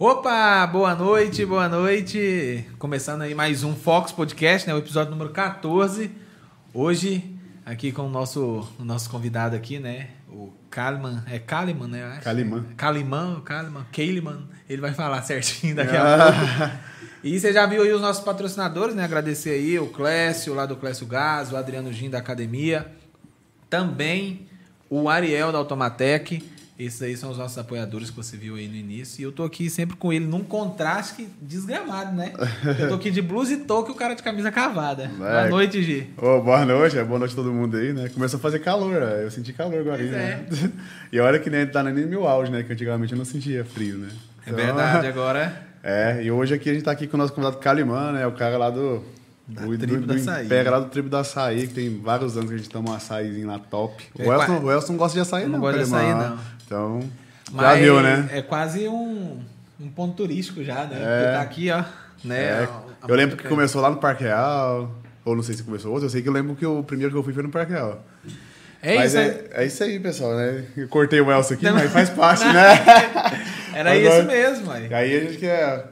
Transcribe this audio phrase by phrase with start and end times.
[0.00, 2.64] Opa, boa noite, boa noite.
[2.78, 4.72] Começando aí mais um Fox Podcast, né?
[4.72, 6.08] O episódio número 14.
[6.72, 7.34] Hoje,
[7.66, 10.10] aqui com o nosso, o nosso convidado aqui, né?
[10.28, 11.24] O Kaliman.
[11.26, 12.20] É Kaliman, né?
[12.22, 12.64] Kaliman.
[12.76, 14.48] Kaliman, Kaliman, Kaliman.
[14.70, 16.78] Ele vai falar certinho daqui a pouco.
[17.24, 19.02] E você já viu aí os nossos patrocinadores, né?
[19.02, 22.86] Agradecer aí o Clécio, lá do Clécio Gás, o Adriano Gin da Academia.
[23.68, 24.46] Também
[24.88, 26.40] o Ariel da Automatec.
[26.78, 29.20] Esses aí são os nossos apoiadores que você viu aí no início.
[29.20, 32.32] E eu tô aqui sempre com ele num contraste desgramado, né?
[32.78, 35.10] Eu tô aqui de blusa e touca e o cara de camisa cavada.
[35.18, 36.08] Boa noite, Gi.
[36.16, 38.08] Ô, boa noite, é boa noite a todo mundo aí, né?
[38.10, 40.46] Começou a fazer calor, é, eu senti calor agora, Pois né?
[41.12, 42.62] E olha que nem tá nem meu auge, né?
[42.62, 44.10] Que antigamente eu não sentia frio, né?
[44.46, 45.66] É verdade, agora.
[45.80, 48.26] É, e hoje aqui a gente tá aqui com o nosso convidado Calimã, né?
[48.26, 49.00] O cara lá do.
[49.46, 50.18] Da do, tribo do, do.
[50.18, 52.94] Império, lá do tribo do açaí, que tem vários anos que a gente toma um
[52.94, 54.04] açaizinho lá top.
[54.18, 55.60] É O Elson, o Elson não gosta de açaí, Não não.
[55.60, 56.38] gosta de açaí, não.
[56.68, 57.08] Então, já
[57.52, 58.28] Mas viu, né?
[58.30, 59.40] É quase um,
[59.80, 60.98] um ponto turístico já, né?
[61.00, 61.22] É.
[61.22, 61.82] Porque tá aqui, ó.
[62.22, 62.36] Né?
[62.36, 62.68] É,
[63.08, 66.10] eu lembro que começou lá no Parque Real, ou não sei se começou outro, eu
[66.10, 68.04] sei que eu lembro que o primeiro que eu fui foi no Parque Real.
[68.82, 70.64] É Mas isso, é, é isso aí, pessoal, né?
[70.76, 71.74] Eu cortei o Elson aqui, Não.
[71.74, 72.76] mas faz parte, né?
[73.74, 74.94] Era Agora- isso mesmo, aí.
[74.94, 75.86] Aí a gente quer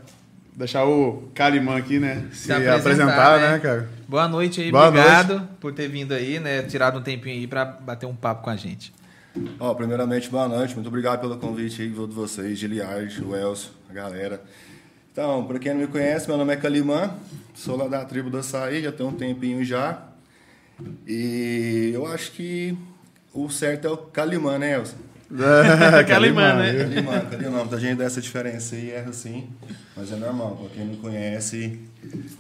[0.55, 2.27] deixar o Calimã aqui, né?
[2.33, 3.53] Se, apresentar, apresentar, né?
[3.53, 3.89] né, cara?
[4.07, 6.63] Boa noite aí, Boa obrigado por ter vindo aí, né?
[6.63, 8.93] Tirado um tempinho aí pra bater um papo com a gente.
[9.59, 10.75] Ó, primeiramente, boa noite.
[10.75, 14.43] Muito obrigado pelo convite aí, de vocês, Giliard, o Elcio, a galera.
[15.13, 17.15] Então, para quem não me conhece, meu nome é Calimã,
[17.55, 20.03] sou lá da tribo do Açaí, já tem um tempinho já.
[21.07, 22.77] E eu acho que
[23.33, 24.99] o certo é o Calimã, né, Elcio?
[25.29, 26.73] É, Calimã, né?
[26.73, 27.59] Calimã, Calimã.
[27.59, 29.49] Muita gente dá essa diferença aí, erra sim,
[29.97, 30.57] mas é normal.
[30.57, 31.81] Para quem não conhece,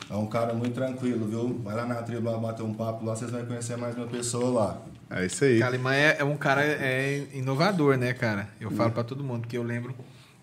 [0.08, 1.60] é um cara muito tranquilo, viu?
[1.64, 4.50] Vai lá na tribo lá bater um papo lá, vocês vão conhecer mais uma pessoa
[4.50, 4.82] lá.
[5.10, 5.58] É isso aí.
[5.60, 8.48] Calimã é, é um cara é inovador, né, cara?
[8.60, 9.94] Eu falo pra todo mundo, porque eu lembro,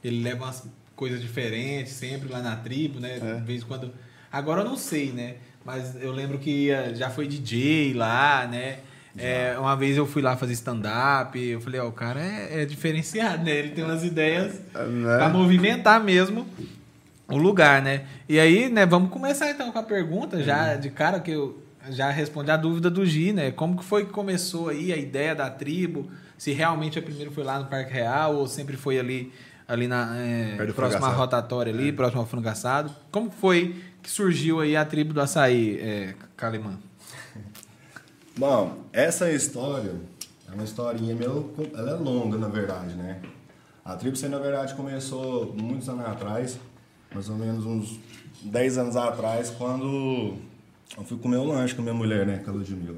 [0.03, 0.63] ele leva umas
[0.95, 3.17] coisas diferentes sempre lá na tribo, né?
[3.21, 3.35] É.
[3.35, 3.91] De vez em quando.
[4.31, 5.35] Agora eu não sei, né?
[5.65, 8.79] Mas eu lembro que eh, já foi DJ lá, né?
[9.17, 12.65] É, uma vez eu fui lá fazer stand-up, eu falei, ó, o cara é, é
[12.65, 13.51] diferenciado, né?
[13.51, 15.17] Ele tem umas ideias Né?
[15.17, 16.47] pra movimentar mesmo
[17.27, 18.05] o lugar, né?
[18.27, 22.09] E aí, né, vamos começar então com a pergunta, já de cara que eu já
[22.09, 23.51] respondi a dúvida do Gi, né?
[23.51, 26.09] Como que foi que começou aí a ideia da tribo?
[26.37, 29.31] Se realmente a primeiro foi lá no Parque Real ou sempre foi ali
[29.67, 32.93] ali na é, próxima rotatória ali, próximo ao frangaçado?
[33.11, 36.77] Como que foi que surgiu aí a tribo do açaí, é, Calimã?
[38.37, 39.95] Bom, essa história
[40.49, 41.53] é uma historinha meio.
[41.73, 43.21] Ela é longa, na verdade, né?
[43.85, 46.59] A tribo, na verdade, começou muitos anos atrás,
[47.13, 47.99] mais ou menos uns
[48.41, 50.37] 10 anos atrás, quando
[50.97, 52.37] eu fui comer um lanche com minha mulher, né?
[52.37, 52.97] Com a Ludmilla.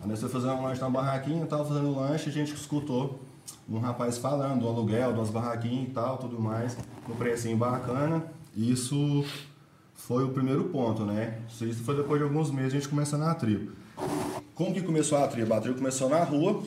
[0.00, 3.20] Aí nós fomos fazer um lanche na barraquinha, tava fazendo um lanche, a gente escutou
[3.68, 6.76] um rapaz falando do aluguel, das barraquinhas e tal, tudo mais,
[7.08, 8.24] no precinho bacana.
[8.54, 9.24] Isso
[9.94, 11.38] foi o primeiro ponto, né?
[11.48, 13.72] Isso foi depois de alguns meses a gente começando na tribo.
[14.54, 15.52] Como que começou a tribo?
[15.54, 16.62] A tribo começou na rua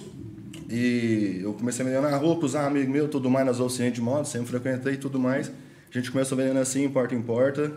[0.69, 4.01] e eu comecei vendendo na rua para os amigos meus, tudo mais, nas oficinas de
[4.01, 5.49] moto, sempre frequentei e tudo mais.
[5.89, 7.71] A gente começou vendendo assim, porta em porta.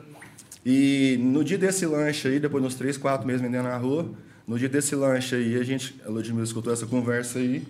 [0.64, 4.10] E no dia desse lanche aí, depois de uns 3, 4 meses vendendo na rua,
[4.46, 7.64] no dia desse lanche aí, a gente, a Ludmilla escutou essa conversa aí,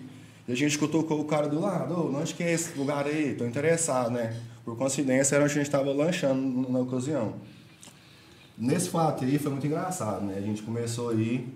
[0.47, 3.05] e a gente escutou com o cara do lado, ô, onde que é esse lugar
[3.05, 3.35] aí?
[3.35, 4.35] Tô interessado, né?
[4.65, 7.35] Por coincidência, era onde a gente estava lanchando na ocasião.
[8.57, 10.35] Nesse fato aí foi muito engraçado, né?
[10.37, 11.47] A gente começou aí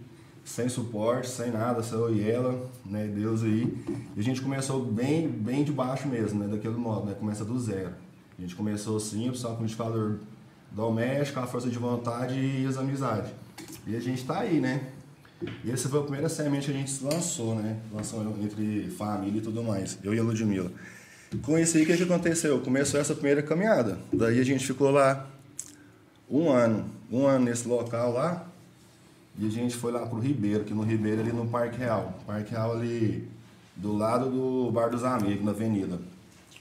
[0.43, 3.07] sem suporte, sem nada, só eu e ela, né?
[3.07, 3.75] Deus aí.
[4.15, 6.47] E a gente começou bem, bem de baixo mesmo, né?
[6.47, 7.15] Daquele modo, né?
[7.19, 7.91] Começa do zero.
[8.37, 10.19] A gente começou simples, só com um indicador
[10.75, 13.31] doméstico, a força de vontade e as amizades.
[13.87, 14.89] E a gente tá aí, né?
[15.63, 17.77] E essa foi a primeira semente que a gente lançou, né?
[17.93, 19.97] Lançou entre família e tudo mais.
[20.03, 20.71] Eu e a Ludmilla.
[21.41, 22.59] Com isso aí, o que, que aconteceu?
[22.59, 23.97] Começou essa primeira caminhada.
[24.11, 25.27] Daí a gente ficou lá
[26.29, 28.47] um ano, um ano nesse local lá,
[29.37, 32.19] e a gente foi lá pro Ribeiro, que no Ribeiro ali no Parque Real.
[32.25, 33.27] Parque Real ali
[33.75, 35.99] do lado do Bar dos Amigos, na avenida.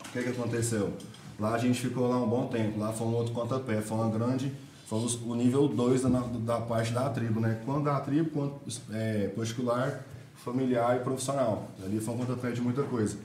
[0.01, 0.93] O que que aconteceu?
[1.39, 4.09] Lá a gente ficou lá um bom tempo, lá foi um outro pontapé, foi uma
[4.09, 4.53] grande,
[4.87, 7.61] foi o nível 2 da, da parte da tribo, né?
[7.65, 8.61] Quanto da tribo, quanto
[8.93, 10.05] é, particular,
[10.37, 11.69] familiar e profissional.
[11.85, 13.17] Ali foi um pontapé de muita coisa.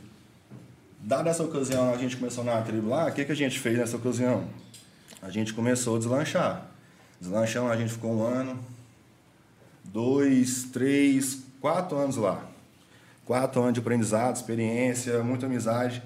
[1.00, 3.78] Dada essa ocasião, a gente começou na tribo lá, o que, que a gente fez
[3.78, 4.46] nessa ocasião?
[5.22, 6.66] A gente começou a deslanchar.
[7.20, 8.58] Deslanchão, a gente ficou um ano,
[9.84, 12.44] dois, três, quatro anos lá.
[13.26, 16.02] Quatro anos de aprendizado, experiência, muita amizade.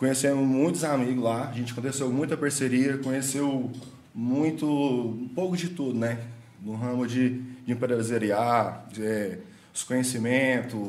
[0.00, 3.70] Conhecemos muitos amigos lá, a gente conheceu muita parceria, conheceu
[4.14, 6.18] muito, um pouco de tudo, né?
[6.62, 9.38] No ramo de, de empresariar, de, é,
[9.74, 10.80] os conhecimentos.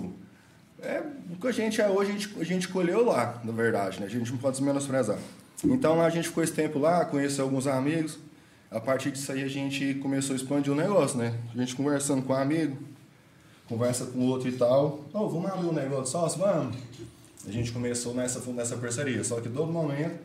[0.81, 3.99] É, o que a gente é hoje, a gente, a gente colheu lá, na verdade,
[3.99, 4.05] né?
[4.05, 5.17] A gente não pode se menosprezar.
[5.61, 8.17] Então a gente ficou esse tempo lá, conheceu alguns amigos.
[8.71, 11.37] A partir disso aí a gente começou a expandir o negócio, né?
[11.53, 12.77] A gente conversando com um amigo,
[13.67, 15.03] conversa com outro e tal.
[15.11, 16.39] Oh, vamos abrir um negócio sócio?
[16.39, 16.77] Vamos.
[17.47, 19.23] A gente começou nessa, nessa parceria.
[19.23, 20.19] Só que todo momento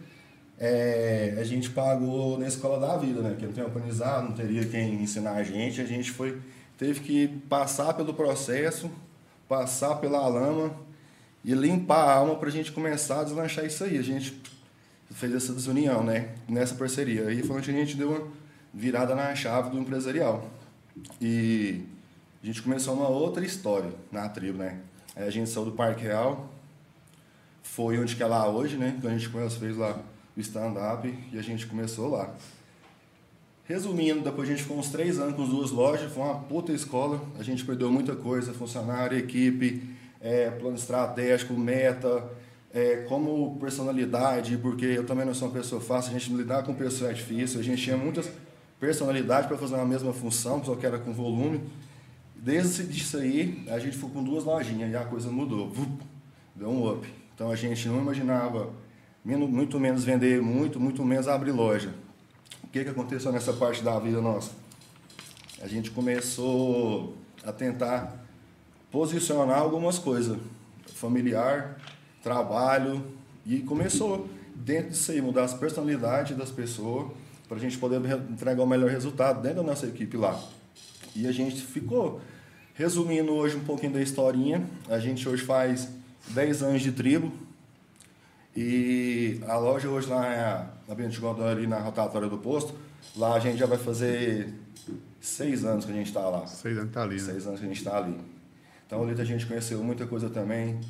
[0.59, 3.31] é, a gente pagou na escola da vida, né?
[3.31, 5.81] Porque não tem organizado, não teria quem ensinar a gente.
[5.81, 6.41] A gente foi,
[6.79, 8.91] teve que passar pelo processo,
[9.49, 10.75] passar pela lama
[11.45, 13.99] e limpar a alma para a gente começar a deslanchar isso aí.
[13.99, 14.41] A gente
[15.11, 16.35] fez essa desunião, né?
[16.49, 17.29] Nessa parceria.
[17.29, 18.29] Aí foi onde a gente deu uma
[18.73, 20.51] virada na chave do empresarial.
[21.21, 21.83] E
[22.43, 24.81] a gente começou uma outra história na tribo, né?
[25.15, 26.51] Aí a gente saiu do Parque Real,
[27.75, 28.95] foi onde que é hoje, né?
[28.97, 30.01] Então a gente fez lá
[30.37, 32.35] o stand-up e a gente começou lá.
[33.65, 36.73] Resumindo, depois a gente ficou uns três anos com as duas lojas, foi uma puta
[36.73, 39.83] escola, a gente perdeu muita coisa, funcionário, equipe,
[40.21, 42.25] é, plano estratégico, meta,
[42.73, 46.75] é, como personalidade, porque eu também não sou uma pessoa fácil, a gente lidar com
[46.75, 48.31] pessoas é difícil, a gente tinha muitas
[48.79, 51.61] personalidades para fazer uma mesma função, só que era com volume.
[52.37, 55.73] Desde isso aí, a gente ficou com duas lojinhas e a coisa mudou,
[56.55, 57.26] deu um up.
[57.37, 58.71] Então a gente não imaginava
[59.23, 61.93] muito menos vender muito, muito menos abrir loja.
[62.65, 64.53] O que, que aconteceu nessa parte da vida nossa?
[65.61, 67.15] A gente começou
[67.45, 68.25] a tentar
[68.91, 70.39] posicionar algumas coisas,
[70.95, 71.79] familiar,
[72.23, 73.05] trabalho,
[73.45, 77.13] e começou dentro disso aí, mudar as personalidades das pessoas,
[77.47, 78.01] para a gente poder
[78.31, 80.43] entregar o melhor resultado dentro da nossa equipe lá.
[81.15, 82.19] E a gente ficou.
[82.73, 85.89] Resumindo hoje um pouquinho da historinha, a gente hoje faz
[86.29, 87.33] 10 anos de tribo.
[88.57, 92.75] E a loja hoje lá é na Bento ali na rotatória do posto.
[93.15, 94.53] Lá a gente já vai fazer
[95.21, 96.47] seis anos que a gente está lá.
[96.47, 97.17] Seis anos que tá ali.
[97.17, 97.21] Né?
[97.21, 98.19] Seis anos que a gente está ali.
[98.87, 100.81] Então ali a gente conheceu muita coisa também.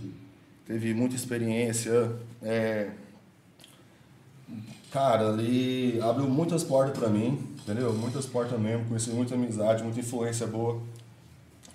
[0.64, 2.12] Teve muita experiência.
[2.40, 2.90] É...
[4.92, 7.92] Cara, ali abriu muitas portas para mim, entendeu?
[7.92, 8.86] Muitas portas mesmo.
[8.86, 10.80] Conheci muita amizade, muita influência boa.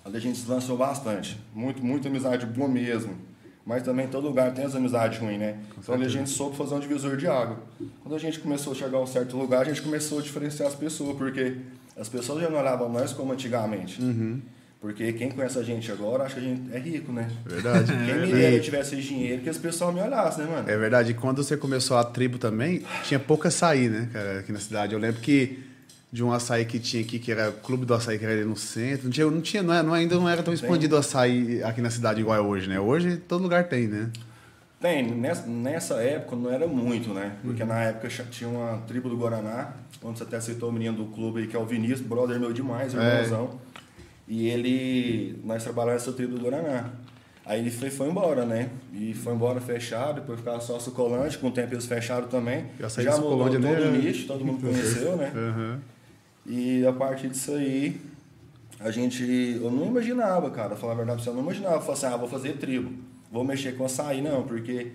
[0.04, 1.38] Ali a gente se lançou bastante.
[1.54, 3.31] Muito, muita amizade boa mesmo
[3.64, 5.58] mas também todo lugar tem as amizades ruins, né?
[5.74, 7.58] Com então a gente soube fazer um divisor de água.
[8.02, 10.68] Quando a gente começou a chegar a um certo lugar, a gente começou a diferenciar
[10.68, 11.56] as pessoas, porque
[11.96, 14.02] as pessoas já não olhavam nós como antigamente.
[14.02, 14.40] Uhum.
[14.80, 17.30] Porque quem conhece a gente agora acha que a gente é rico, né?
[17.46, 17.92] Verdade.
[18.04, 20.68] Quem me dera tivesse dinheiro que as pessoas me olhassem, né, mano?
[20.68, 21.12] É verdade.
[21.12, 24.92] E quando você começou a tribo também, tinha pouca açaí, né, cara, aqui na cidade.
[24.92, 25.60] Eu lembro que
[26.12, 28.44] de um açaí que tinha aqui, que era o Clube do Açaí, que era ali
[28.44, 29.04] no centro.
[29.04, 31.80] Não tinha, não tinha não, é, não ainda não era tão expandido o açaí aqui
[31.80, 32.78] na cidade igual é hoje, né?
[32.78, 34.10] Hoje todo lugar tem, né?
[34.78, 37.36] Tem, nessa, nessa época não era muito, né?
[37.42, 37.68] Porque uhum.
[37.68, 41.40] na época tinha uma tribo do Guaraná, onde você até citou o menino do clube
[41.40, 43.58] aí, que é o Vinícius, brother meu demais, irmãozão.
[43.68, 43.72] É.
[44.28, 46.90] E ele, nós trabalhávamos nessa tribo do Guaraná.
[47.46, 48.68] Aí ele foi, foi embora, né?
[48.92, 52.66] E foi embora fechado, depois ficava só sucolante, com o tempo eles fecharam também.
[52.98, 55.32] Já mudou todo o nicho, todo mundo conheceu, né?
[55.34, 55.78] Uhum.
[56.44, 58.00] E a partir disso aí,
[58.80, 59.58] a gente.
[59.62, 61.80] Eu não imaginava, cara, falar a verdade eu não imaginava.
[61.80, 62.92] Falar assim, ah, vou fazer tribo,
[63.30, 64.92] vou mexer com açaí, não, porque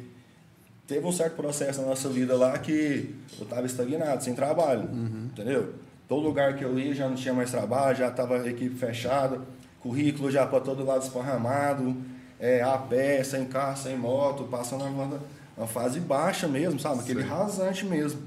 [0.86, 5.30] teve um certo processo na nossa vida lá que eu tava estagnado, sem trabalho, uhum.
[5.32, 5.74] entendeu?
[6.08, 9.42] Todo lugar que eu ia já não tinha mais trabalho, já tava a equipe fechada,
[9.82, 11.96] currículo já para todo lado esparramado,
[12.40, 15.20] é, a pé, sem carro, sem moto, passando uma,
[15.58, 17.02] uma fase baixa mesmo, sabe?
[17.02, 17.28] Aquele Sim.
[17.28, 18.22] rasante mesmo.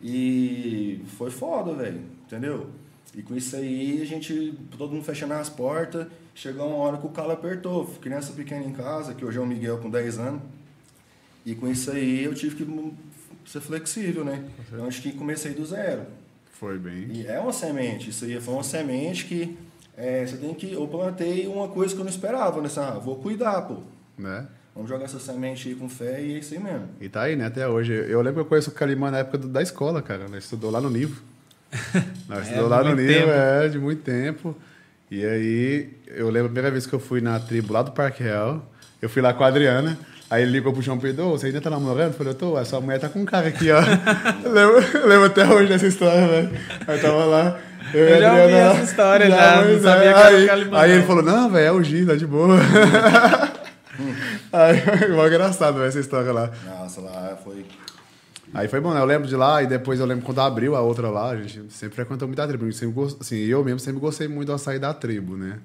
[0.00, 2.68] E foi foda, velho entendeu?
[3.14, 7.06] E com isso aí, a gente, todo mundo fechando as portas, chegou uma hora que
[7.06, 7.86] o calo apertou.
[8.00, 10.42] Criança pequena em casa, que hoje é o Miguel com 10 anos.
[11.44, 12.92] E com isso aí, eu tive que
[13.46, 14.44] ser flexível, né?
[14.68, 16.02] Então, acho que comecei do zero.
[16.52, 17.08] Foi bem.
[17.10, 19.56] E é uma semente, isso aí foi uma semente que
[19.96, 20.72] é, você tem que.
[20.72, 22.68] Eu plantei uma coisa que eu não esperava, né?
[22.76, 23.78] Ah, vou cuidar, pô.
[24.16, 24.46] Né?
[24.74, 26.88] Vamos jogar essa semente aí com fé e é isso aí mesmo.
[27.00, 27.46] E tá aí, né?
[27.46, 27.92] Até hoje.
[27.92, 30.26] Eu lembro que eu conheço o Calimã na época do, da escola, cara.
[30.36, 31.20] Estudou lá no livro.
[32.28, 34.56] Nós é, estudamos lá no nível, é, de muito tempo.
[35.10, 38.22] E aí, eu lembro a primeira vez que eu fui na tribo lá do Parque
[38.22, 38.62] Real,
[39.00, 39.98] eu fui lá com a Adriana,
[40.28, 42.08] aí ele ligou pro João Pedro, você ainda tá namorando?
[42.08, 43.80] Eu falei, eu tô, a sua mulher tá com um cara aqui, ó.
[44.46, 46.50] lembro, lembro até hoje dessa história, velho.
[46.86, 47.58] Aí tava lá,
[47.94, 50.12] eu, eu já ouvi essa história, já, já não sabia é.
[50.12, 52.58] que aí, era o Aí ele falou, não, velho, é o Gil, tá de boa.
[54.52, 56.50] aí, igual engraçado essa história lá.
[56.66, 57.64] Nossa, lá foi
[58.54, 59.00] Aí foi bom, né?
[59.00, 61.72] Eu lembro de lá e depois eu lembro quando abriu a outra lá, a gente
[61.72, 62.72] sempre frequentou muito a tribo.
[62.72, 63.18] Sempre gost...
[63.20, 65.58] assim, eu mesmo sempre gostei muito do açaí da tribo, né?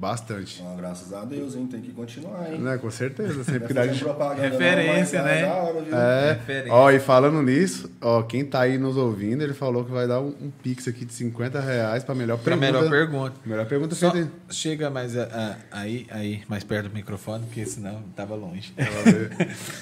[0.00, 0.62] Bastante.
[0.64, 1.66] Ah, graças a Deus, hein?
[1.66, 2.60] Tem que continuar, hein?
[2.60, 3.42] Né, com certeza.
[3.42, 3.98] Sempre que Não é gente...
[4.04, 5.40] propaganda Referência, não, né?
[5.40, 5.86] é da hora?
[5.90, 6.72] É, Referência.
[6.72, 10.20] ó, e falando nisso, ó, quem tá aí nos ouvindo, ele falou que vai dar
[10.20, 12.80] um, um pix aqui de 50 reais pra melhor Pra pergunta.
[12.80, 13.34] melhor pergunta.
[13.44, 14.30] Melhor pergunta Só feita.
[14.50, 15.24] chega mais a-
[15.72, 18.72] a- aí, aí, mais perto do microfone, porque senão tava longe.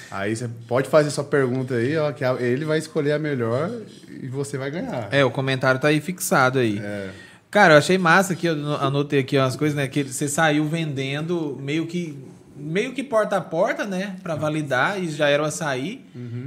[0.09, 3.69] Aí você pode fazer sua pergunta aí, ó, que a- ele vai escolher a melhor
[4.09, 5.09] e você vai ganhar.
[5.11, 6.79] É, o comentário tá aí fixado aí.
[6.83, 7.09] É.
[7.49, 9.87] Cara, eu achei massa aqui, eu anotei aqui umas coisas, né?
[9.87, 12.17] Que você saiu vendendo meio que
[12.59, 14.15] meio que porta a porta, né?
[14.23, 16.03] Pra validar e já era o açaí.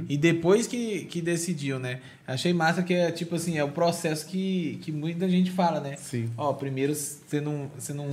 [0.09, 1.99] E depois que, que decidiu, né?
[2.27, 5.95] Achei massa que é tipo assim, é o processo que, que muita gente fala, né?
[5.97, 6.29] Sim.
[6.37, 7.71] Ó, primeiro você não.
[7.77, 8.09] Você não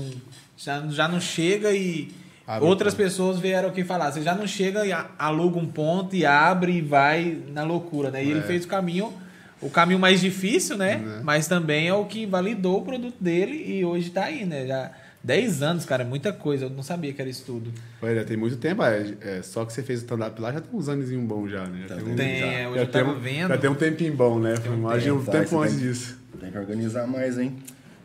[0.57, 2.09] já, já não chega e.
[2.47, 4.11] Abre outras pessoas vieram aqui falar.
[4.11, 8.25] Você já não chega e aluga um ponto e abre e vai na loucura, né?
[8.25, 8.43] E ele É.
[8.43, 9.13] fez o caminho.
[9.61, 10.97] O caminho mais difícil, né?
[10.97, 11.21] Né?
[11.25, 14.67] Mas também é o que validou o produto dele e hoje tá aí, né?
[14.67, 14.93] Já
[15.25, 16.67] 10 anos, cara, é muita coisa.
[16.67, 17.73] Eu não sabia que era isso tudo.
[18.01, 18.83] Olha, tem muito tempo.
[18.85, 21.67] É, é, só que você fez o stand-up lá já tem uns anos bom já,
[21.67, 21.87] né?
[21.89, 22.17] Já um- vendo?
[22.17, 23.49] Tem, já- é, hoje já eu tava tem um- vendo.
[23.49, 24.55] Já tem um tempinho bom, né?
[24.67, 26.19] Imagina um Tá, tempo você antes tem- disso.
[26.41, 27.57] Tem que organizar mais, hein?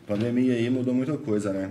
[0.08, 1.70] Pandemia aí mudou muita coisa, né?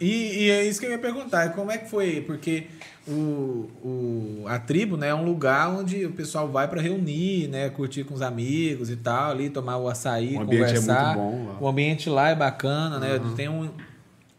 [0.00, 2.20] E, e é isso que eu ia perguntar, como é que foi?
[2.22, 2.64] Porque
[3.06, 7.68] o, o, a tribo né, é um lugar onde o pessoal vai para reunir, né,
[7.70, 11.16] curtir com os amigos e tal, ali tomar o açaí, O ambiente é conversar.
[11.16, 11.56] muito bom lá.
[11.60, 13.20] O ambiente lá é bacana, né?
[13.36, 13.70] Tem um,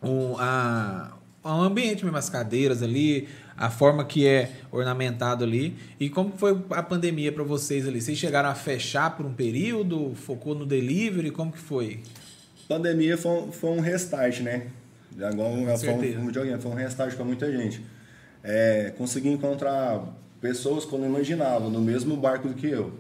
[0.01, 1.11] um, a,
[1.43, 5.75] um ambiente mesmo, as cadeiras ali, a forma que é ornamentado ali.
[5.99, 8.01] E como foi a pandemia para vocês ali?
[8.01, 10.13] Vocês chegaram a fechar por um período?
[10.15, 11.29] Focou no delivery?
[11.31, 11.99] Como que foi?
[12.67, 14.63] Pandemia foi, um- foi um restart, né?
[15.17, 17.79] Um, foi um, um videogame, foi um restart para muita gente.
[18.47, 22.93] É, consegui encontrar pessoas que eu não imaginava no mesmo barco do que eu.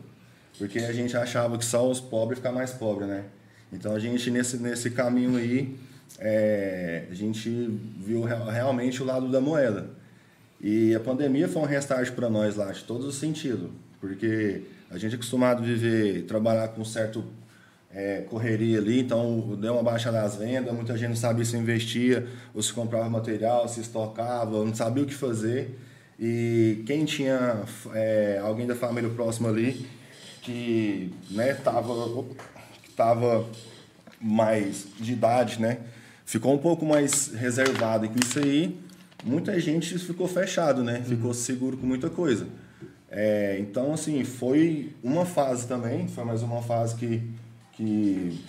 [0.57, 3.25] Porque a gente achava que só os pobres ficam mais pobres, né?
[3.71, 5.75] Então a gente, nesse, nesse caminho aí,
[6.17, 7.49] é, a gente
[7.99, 9.89] viu real- realmente o lado da moeda.
[10.59, 13.69] E a pandemia foi um restart para nós lá, de todos os sentidos.
[14.01, 17.23] Porque a gente é acostumado a viver, trabalhar com certo
[17.95, 22.27] é, correria ali, então deu uma baixa nas vendas, muita gente não sabia se investia,
[22.53, 25.79] ou se comprava material, se estocava, não sabia o que fazer.
[26.19, 29.87] E quem tinha é, alguém da família próxima ali
[30.41, 32.23] que né, tava,
[32.83, 33.45] que tava
[34.21, 35.79] mais de idade, né?
[36.25, 38.05] Ficou um pouco mais reservado.
[38.05, 38.77] E com isso aí,
[39.23, 41.01] muita gente ficou fechado, né?
[41.05, 42.47] Ficou seguro com muita coisa.
[43.09, 47.21] É, então, assim, foi uma fase também, foi mais uma fase que,
[47.75, 48.43] que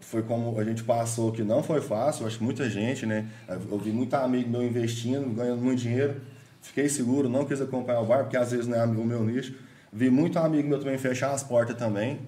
[0.00, 3.26] foi como a gente passou, que não foi fácil, acho que muita gente, né?
[3.48, 6.20] Eu vi muito amigo meu investindo, ganhando muito dinheiro,
[6.60, 9.54] fiquei seguro, não quis acompanhar o bar, porque às vezes não é amigo meu nicho.
[9.92, 12.20] Vi muito amigo meu também fechar as portas também.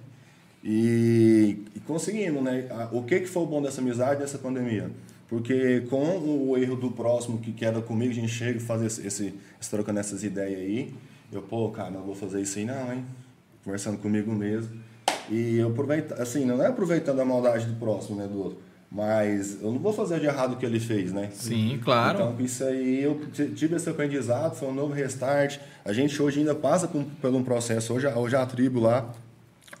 [0.63, 2.67] E, e conseguimos, né?
[2.91, 4.89] O que, que foi o bom dessa amizade, dessa pandemia?
[5.27, 8.81] Porque com o erro do próximo que, que era comigo, a gente chega e faz
[8.81, 10.93] esse, esse, esse trocando essas ideias aí.
[11.31, 13.05] Eu, pô, cara, não vou fazer isso aí não, hein?
[13.63, 14.75] Conversando comigo mesmo.
[15.29, 18.59] E eu aproveito, assim, não é aproveitando a maldade do próximo, né, do outro.
[18.91, 21.29] Mas eu não vou fazer de errado o que ele fez, né?
[21.33, 22.15] Sim, claro.
[22.17, 23.19] Então, isso aí, eu
[23.55, 25.57] tive esse aprendizado, foi um novo restart.
[25.83, 29.11] A gente hoje ainda passa por, por um processo, hoje, hoje a tribo lá,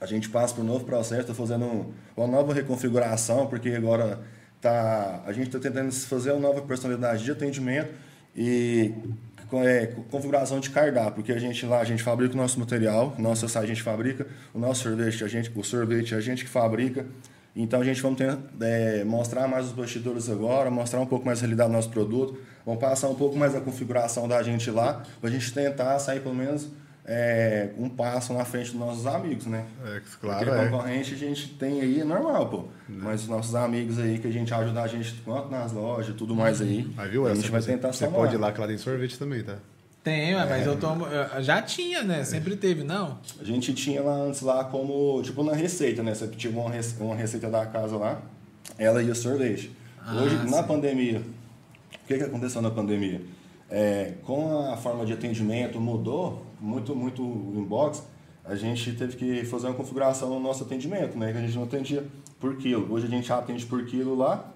[0.01, 1.85] a gente passa por um novo processo, está fazendo um-
[2.17, 4.19] uma nova reconfiguração, porque agora
[4.59, 7.91] tá, a gente está tentando fazer uma nova personalidade de atendimento
[8.35, 8.91] e
[9.53, 13.45] é, configuração de cardápio, porque a gente lá, a gente fabrica o nosso material, nosso
[13.45, 17.05] açaí a gente fabrica, o nosso sorvete, a gente, o sorvete a gente que fabrica,
[17.55, 18.19] então a gente vamos
[18.61, 22.37] é, mostrar mais os bastidores agora, mostrar um pouco mais a realidade do nosso produto,
[22.65, 26.21] vamos passar um pouco mais a configuração da gente lá, para a gente tentar sair
[26.21, 26.67] pelo menos
[27.07, 29.65] é, um passo na frente dos nossos amigos, né?
[29.85, 30.65] É, claro, Porque é.
[30.69, 32.63] concorrente a gente tem aí, é normal, pô.
[32.89, 36.35] Mas os nossos amigos aí, que a gente ajuda a gente quanto nas lojas, tudo
[36.35, 36.81] mais aí,
[37.11, 38.19] viu, a gente vai tentar você somar.
[38.21, 39.57] pode ir lá que lá tem sorvete também, tá?
[40.03, 41.05] Tem, ué, mas eu tomo.
[41.07, 42.23] eu- Já tinha, né?
[42.23, 43.17] Sempre teve, não?
[43.39, 46.13] A gente tinha lá antes lá como, tipo na receita, né?
[46.13, 48.21] Você tinha uma, rece- uma receita da casa lá,
[48.77, 49.71] ela ia sorvete.
[49.99, 50.67] Ah, Hoje, na sim.
[50.67, 53.19] pandemia, o que, que aconteceu na pandemia?
[53.67, 58.03] É, com a forma de atendimento mudou, muito, muito inbox,
[58.43, 61.31] a gente teve que fazer uma configuração no nosso atendimento, né?
[61.31, 62.05] Que a gente não atendia
[62.39, 62.91] por quilo.
[62.93, 64.51] Hoje a gente atende por quilo lá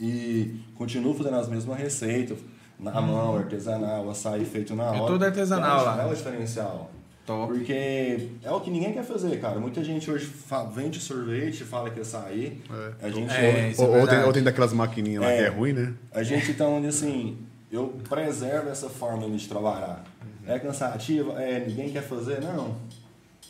[0.00, 2.38] e continua fazendo as mesmas receitas,
[2.78, 5.12] na mão, artesanal, açaí feito na É hora.
[5.12, 6.02] tudo artesanal é, lá.
[6.02, 6.90] É o diferencial.
[7.24, 7.52] Top.
[7.52, 9.60] Porque é o que ninguém quer fazer, cara.
[9.60, 10.28] Muita gente hoje
[10.74, 12.60] vende sorvete, fala que é açaí.
[13.00, 13.06] É.
[13.06, 15.36] A gente É, isso Ou, ou tem, ou tem daquelas maquininhas lá É.
[15.36, 15.94] que é ruim, né?
[16.12, 17.38] a gente então assim,
[17.70, 20.02] eu preservo essa forma de trabalhar.
[20.46, 21.40] É cansativa?
[21.40, 22.40] É, ninguém quer fazer?
[22.40, 22.76] Não.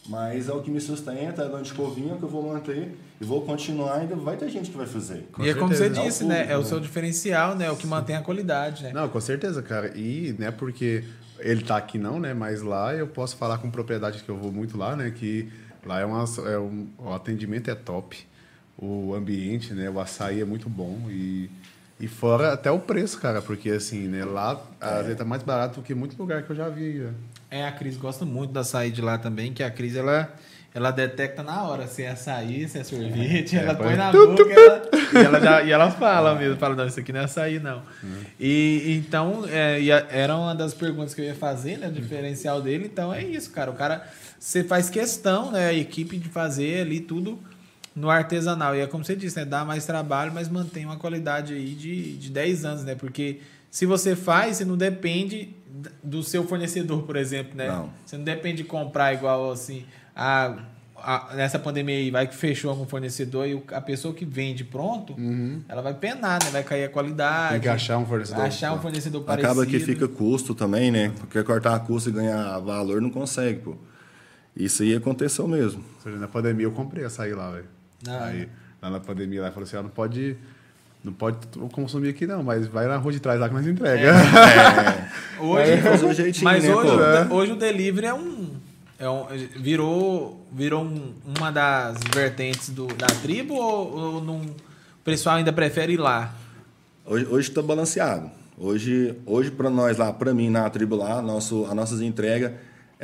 [0.09, 2.42] Mas é o que me sustenta, é de onde eu vim, é que eu vou
[2.42, 3.98] manter e vou continuar.
[3.98, 5.28] Ainda vai ter gente que vai fazer.
[5.33, 6.50] Com e é como você disse, né?
[6.50, 7.66] É o seu diferencial, né?
[7.66, 8.92] É o que mantém a qualidade, né?
[8.92, 9.96] Não, com certeza, cara.
[9.96, 11.05] E não é porque
[11.38, 12.35] ele tá aqui não, né?
[12.35, 15.09] Mas lá eu posso falar com propriedade que eu vou muito lá, né?
[15.12, 15.48] Que
[15.87, 18.26] lá é, uma, é um, o atendimento é top,
[18.76, 19.88] o ambiente, né?
[19.88, 21.48] O açaí é muito bom e
[22.03, 24.87] e fora até o preço, cara, porque assim, né, lá é.
[24.87, 26.99] às vezes tá mais barato do que muito lugar que eu já vi.
[26.99, 27.11] Já.
[27.49, 30.35] É, a Cris gosta muito da açaí de lá também, que a Cris ela,
[30.75, 34.43] ela detecta na hora se é açaí, se é sorvete, é, ela põe na boca
[34.53, 37.61] ela, e, ela já, e ela fala mesmo, fala, não, isso aqui não é açaí,
[37.61, 37.85] não.
[38.03, 38.23] Hum.
[38.41, 41.87] E então, é, e a, era uma das perguntas que eu ia fazer, né?
[41.87, 43.71] O diferencial dele, então é isso, cara.
[43.71, 44.05] O cara,
[44.41, 45.69] você faz questão, né?
[45.69, 47.38] A equipe de fazer ali tudo
[47.94, 48.74] no artesanal.
[48.74, 49.44] E é como você disse, né?
[49.44, 52.94] Dá mais trabalho, mas mantém uma qualidade aí de, de 10 anos, né?
[52.94, 55.55] Porque se você faz, você não depende
[56.02, 57.68] do seu fornecedor, por exemplo, né?
[57.68, 57.90] Não.
[58.05, 60.59] Você não depende de comprar igual assim, a,
[60.96, 65.14] a, nessa pandemia aí, vai que fechou algum fornecedor e a pessoa que vende pronto,
[65.14, 65.62] uhum.
[65.68, 66.50] ela vai penar, né?
[66.50, 67.52] Vai cair a qualidade.
[67.52, 68.44] Tem que achar um fornecedor.
[68.44, 69.52] Achar um fornecedor parecido.
[69.52, 71.12] Acaba que fica custo também, né?
[71.18, 73.76] Porque cortar custo e ganhar valor não consegue, pô.
[74.55, 75.83] Isso aí aconteceu mesmo.
[76.05, 77.82] Na pandemia eu comprei açaí lá, velho.
[78.09, 78.49] Ah, aí,
[78.81, 80.37] lá na pandemia, lá falou assim: ah, não pode.
[81.05, 84.09] Não pode consumir aqui, não, mas vai na rua de trás lá que nós entrega.
[84.09, 84.12] É.
[85.41, 85.43] é.
[85.43, 86.93] Hoje, um jeitinho, mas né, hoje,
[87.29, 88.51] o, hoje o delivery é um.
[89.01, 95.05] É um virou virou um, uma das vertentes do, da tribo ou, ou não, o
[95.05, 96.33] pessoal ainda prefere ir lá?
[97.05, 98.31] Hoje está balanceado.
[98.57, 102.53] Hoje, hoje para nós lá, para mim na tribo lá, nosso, as nossas entregas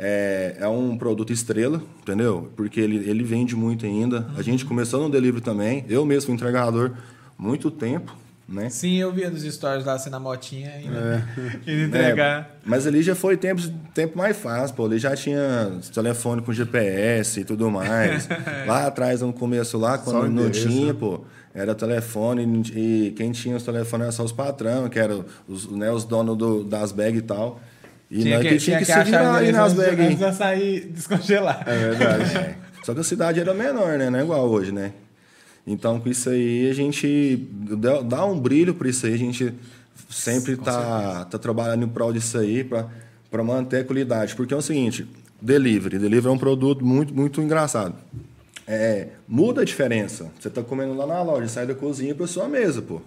[0.01, 2.49] é, é um produto estrela, entendeu?
[2.55, 4.19] Porque ele, ele vende muito ainda.
[4.19, 4.37] Uhum.
[4.37, 5.83] A gente começou no delivery também.
[5.89, 6.93] Eu mesmo fui entregador
[7.37, 8.15] muito tempo,
[8.47, 8.69] né?
[8.69, 11.23] Sim, eu via nos stories lá, assim, na motinha, indo, é.
[11.67, 12.41] indo entregar.
[12.43, 13.61] É, mas ali já foi tempo,
[13.93, 14.85] tempo mais fácil, pô.
[14.85, 18.29] Ali já tinha telefone com GPS e tudo mais.
[18.65, 23.63] lá atrás, no começo lá, quando não tinha, pô, era telefone e quem tinha os
[23.63, 27.23] telefones eram só os patrão, que eram os, né, os donos do, das bags e
[27.23, 27.59] tal.
[28.11, 29.99] E tinha que, tinha que, que se virar aí nas bags.
[29.99, 31.63] Antes de sair descongelar.
[31.67, 32.37] É verdade.
[32.37, 32.55] é.
[32.83, 34.09] Só que a cidade era menor, né?
[34.09, 34.93] Não é igual hoje, né?
[35.67, 37.47] Então, com isso aí, a gente
[38.05, 39.13] dá um brilho para isso aí.
[39.13, 39.53] A gente
[40.09, 44.35] sempre está tá trabalhando em prol disso aí para manter a qualidade.
[44.35, 45.07] Porque é o seguinte,
[45.39, 45.99] delivery.
[45.99, 47.95] Delivery é um produto muito, muito engraçado.
[48.65, 50.31] É, muda a diferença.
[50.39, 53.01] Você está comendo lá na loja, sai da cozinha para sua mesa, pô.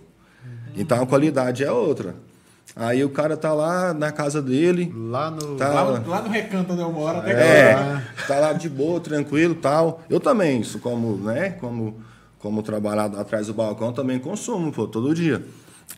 [0.76, 2.14] Então, a qualidade é outra.
[2.74, 4.92] Aí o cara tá lá na casa dele.
[4.96, 5.56] Lá no.
[5.56, 9.54] Tá, lá, lá no recanto onde eu moro, até É, tá lá de boa, tranquilo
[9.54, 10.02] tal.
[10.08, 11.50] Eu também, isso como, né?
[11.50, 12.00] Como,
[12.38, 15.44] como trabalhar atrás do balcão, também consumo, pô, todo dia.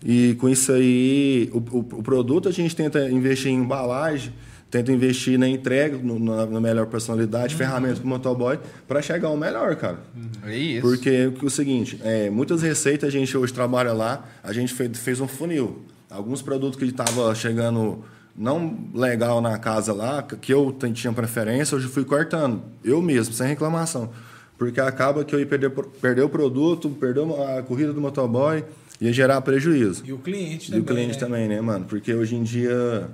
[0.05, 4.33] E com isso aí, o, o, o produto a gente tenta investir em embalagem,
[4.69, 7.59] tenta investir na entrega, no, na, na, melhor personalidade, uhum.
[7.59, 8.59] ferramentas pro motoboy,
[8.89, 9.99] para chegar ao melhor, cara.
[10.17, 10.51] Uhum.
[10.51, 10.81] É isso.
[10.81, 14.99] Porque é o seguinte, é, muitas receitas a gente hoje trabalha lá, a gente fez,
[14.99, 15.94] fez um funil.
[16.15, 18.05] Alguns produtos que estava chegando
[18.37, 22.63] não legal na casa lá, que eu tinha preferência, hoje fui cortando.
[22.85, 24.11] Eu mesmo, sem reclamação.
[24.57, 27.25] Porque acaba que eu ia perder, perder o produto, perder
[27.59, 28.65] a corrida do motoboy,
[29.01, 30.05] ia gerar prejuízo.
[30.07, 30.79] E o cliente também.
[30.79, 31.19] E o cliente né?
[31.19, 31.85] também, né, mano?
[31.85, 33.09] Porque hoje em dia,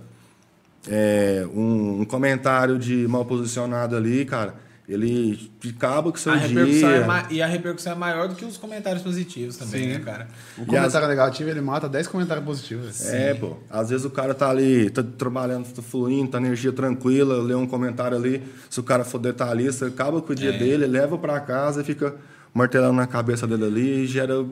[0.87, 6.37] é, um, um comentário de mal posicionado ali, cara ele acaba com o seu a
[6.37, 6.61] dia.
[6.61, 9.89] É e a repercussão é maior do que os comentários positivos também, Sim.
[9.93, 10.29] né, cara?
[10.59, 11.09] O comentário as...
[11.09, 13.07] negativo, ele mata 10 comentários positivos.
[13.07, 13.57] É, pô.
[13.71, 17.67] Às vezes o cara tá ali, tá trabalhando, tá fluindo, tá energia tranquila, lê um
[17.67, 20.59] comentário ali, se o cara for detalhista, acaba com o dia é.
[20.59, 22.15] dele, leva para casa e fica
[22.53, 24.45] martelando na cabeça dele ali e gera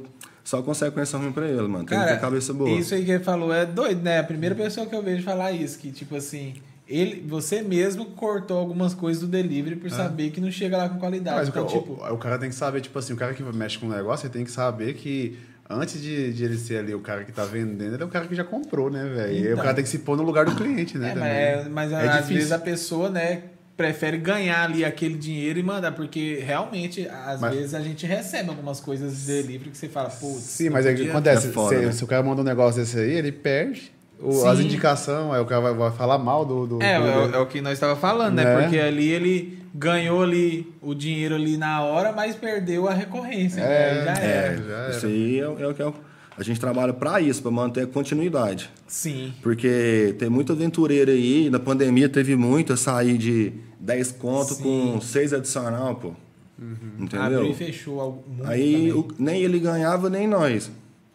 [0.49, 1.85] só consequência ruim pra ele, mano.
[1.85, 2.71] Tem Cara, que ter cabeça boa.
[2.71, 4.21] Isso aí que ele falou é doido, né?
[4.21, 6.55] A primeira pessoa que eu vejo falar isso, que tipo assim,
[6.88, 9.90] ele, você mesmo cortou algumas coisas do delivery por é.
[9.90, 11.37] saber que não chega lá com qualidade.
[11.37, 11.92] Mas então, o, tipo...
[11.92, 14.27] o, o, cara tem que saber, tipo assim, o cara que mexe com o negócio,
[14.27, 17.44] ele tem que saber que antes de, de ele ser ali o cara que tá
[17.44, 19.38] vendendo, ele é o cara que já comprou, né, velho?
[19.38, 21.12] Então, e o cara tem que se pôr no lugar do cliente, né?
[21.12, 22.37] É, mas, mas é às difícil.
[22.37, 23.42] vezes a pessoa, né,
[23.77, 28.48] prefere ganhar ali aquele dinheiro e mandar, porque realmente, às mas, vezes, a gente recebe
[28.48, 30.40] algumas coisas de delivery que você fala, putz.
[30.40, 31.92] Sim, mas é que acontece, é foda, se, né?
[31.92, 35.46] se o cara manda um negócio desse aí, ele perde o, as indicações, aí o
[35.46, 36.66] cara vai, vai, falar mal do.
[36.66, 38.44] do é, do, é, é, o que nós estava falando, né?
[38.44, 38.61] né?
[38.61, 43.61] Porque ali ele ganhou ali o dinheiro ali na hora, mas perdeu a recorrência.
[43.61, 44.04] É, né?
[44.04, 44.62] já, é, era.
[44.62, 44.90] já era.
[44.90, 45.92] Isso aí é, é o que é
[46.38, 48.70] a gente trabalha para isso, para manter a continuidade.
[48.87, 49.33] Sim.
[49.42, 54.62] Porque tem muito aventureiro aí, na pandemia teve muito, eu saí de 10 conto Sim.
[54.62, 56.09] com 6 adicional, pô.
[56.57, 56.76] Uhum.
[57.00, 57.38] Entendeu?
[57.38, 60.70] Abriu e fechou Aí o, nem ele ganhava, nem nós.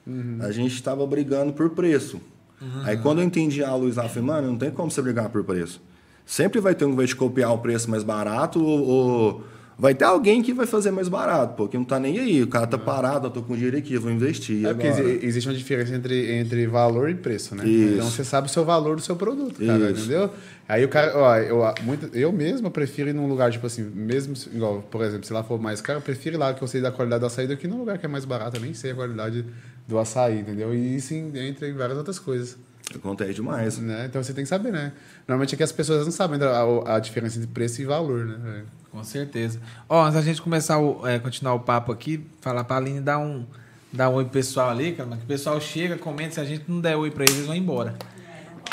[0.05, 0.39] Uhum.
[0.41, 2.19] A gente estava brigando por preço.
[2.63, 2.82] Uhum.
[2.86, 5.30] Aí quando eu entendi a luz lá, eu falei, mano, não tem como você brigar
[5.30, 5.82] por preço.
[6.26, 9.43] Sempre vai ter um que vai te copiar o preço mais barato ou, ou
[9.78, 12.41] vai ter alguém que vai fazer mais barato, pô, que não tá nem aí.
[12.41, 14.65] O cara tá parado, eu tô com dinheiro aqui, eu vou investir.
[14.65, 14.93] É agora.
[14.93, 17.67] porque existe uma diferença entre, entre valor e preço, né?
[17.67, 17.95] Isso.
[17.95, 20.02] Então você sabe o seu valor do seu produto, cara, Isso.
[20.02, 20.30] entendeu?
[20.67, 24.34] Aí o cara, ó, eu, muito, eu mesmo prefiro ir num lugar, tipo assim, mesmo,
[24.54, 26.80] igual, por exemplo, se lá for mais caro, eu prefiro ir lá que eu sei
[26.80, 28.91] da qualidade do açaí do que num lugar que é mais barato, eu nem sei
[28.91, 29.45] a qualidade
[29.88, 30.74] do açaí, entendeu?
[30.74, 32.58] E isso entra em várias outras coisas.
[32.93, 33.78] Acontece demais.
[33.80, 34.06] Né?
[34.06, 34.91] Então você tem que saber, né?
[35.28, 38.63] Normalmente é que as pessoas não sabem a, a diferença entre preço e valor, né?
[38.91, 39.60] Com certeza.
[39.89, 43.17] Ó, antes da gente começar o, é, continuar o papo aqui, falar pra Aline dar
[43.17, 43.46] um,
[43.91, 46.43] dar um oi pro pessoal ali, cara, mas que o pessoal chega, comenta, se a
[46.46, 47.96] gente não der oi pra eles, eles vão embora.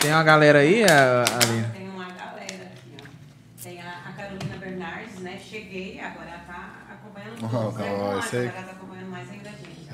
[0.02, 1.66] Tem uma galera aí, a- Aline?
[1.72, 3.62] Tem uma galera aqui, ó.
[3.62, 5.38] Tem a, a Carolina Bernardes, né?
[5.38, 7.88] Cheguei, agora tá acompanhando Oh, né?
[8.14, 8.48] Nossa, isso aí.
[8.48, 9.30] agora ela tá acompanhando mais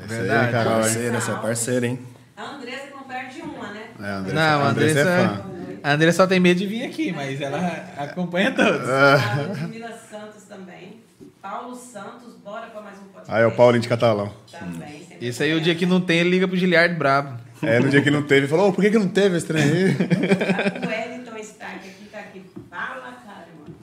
[0.07, 0.53] Isso aí, verdade.
[0.53, 0.73] Carol?
[0.81, 1.99] Parceira, você é parceira, hein?
[2.37, 3.83] A Andressa não perde uma, né?
[4.01, 5.45] É, Andressa, Não, a Andressa Andressa, é fã.
[5.83, 7.59] a Andressa só tem medo de vir aqui, mas ela
[7.99, 8.89] acompanha todos.
[8.89, 11.01] A Ludmila Santos também.
[11.41, 13.33] Paulo Santos, bora pra mais um podcast.
[13.33, 14.33] Aí é o Paulinho de Catalão.
[14.51, 15.05] Também.
[15.09, 17.39] sempre Isso aí, o dia que não tem, ele liga pro Giliard Brabo.
[17.63, 19.47] É, no dia que não teve, ele falou, "Ô, por que, que não teve esse
[19.47, 19.85] trem aí?
[19.97, 22.45] O Wellington Stark aqui tá aqui.
[22.69, 23.75] Fala, cara, mano.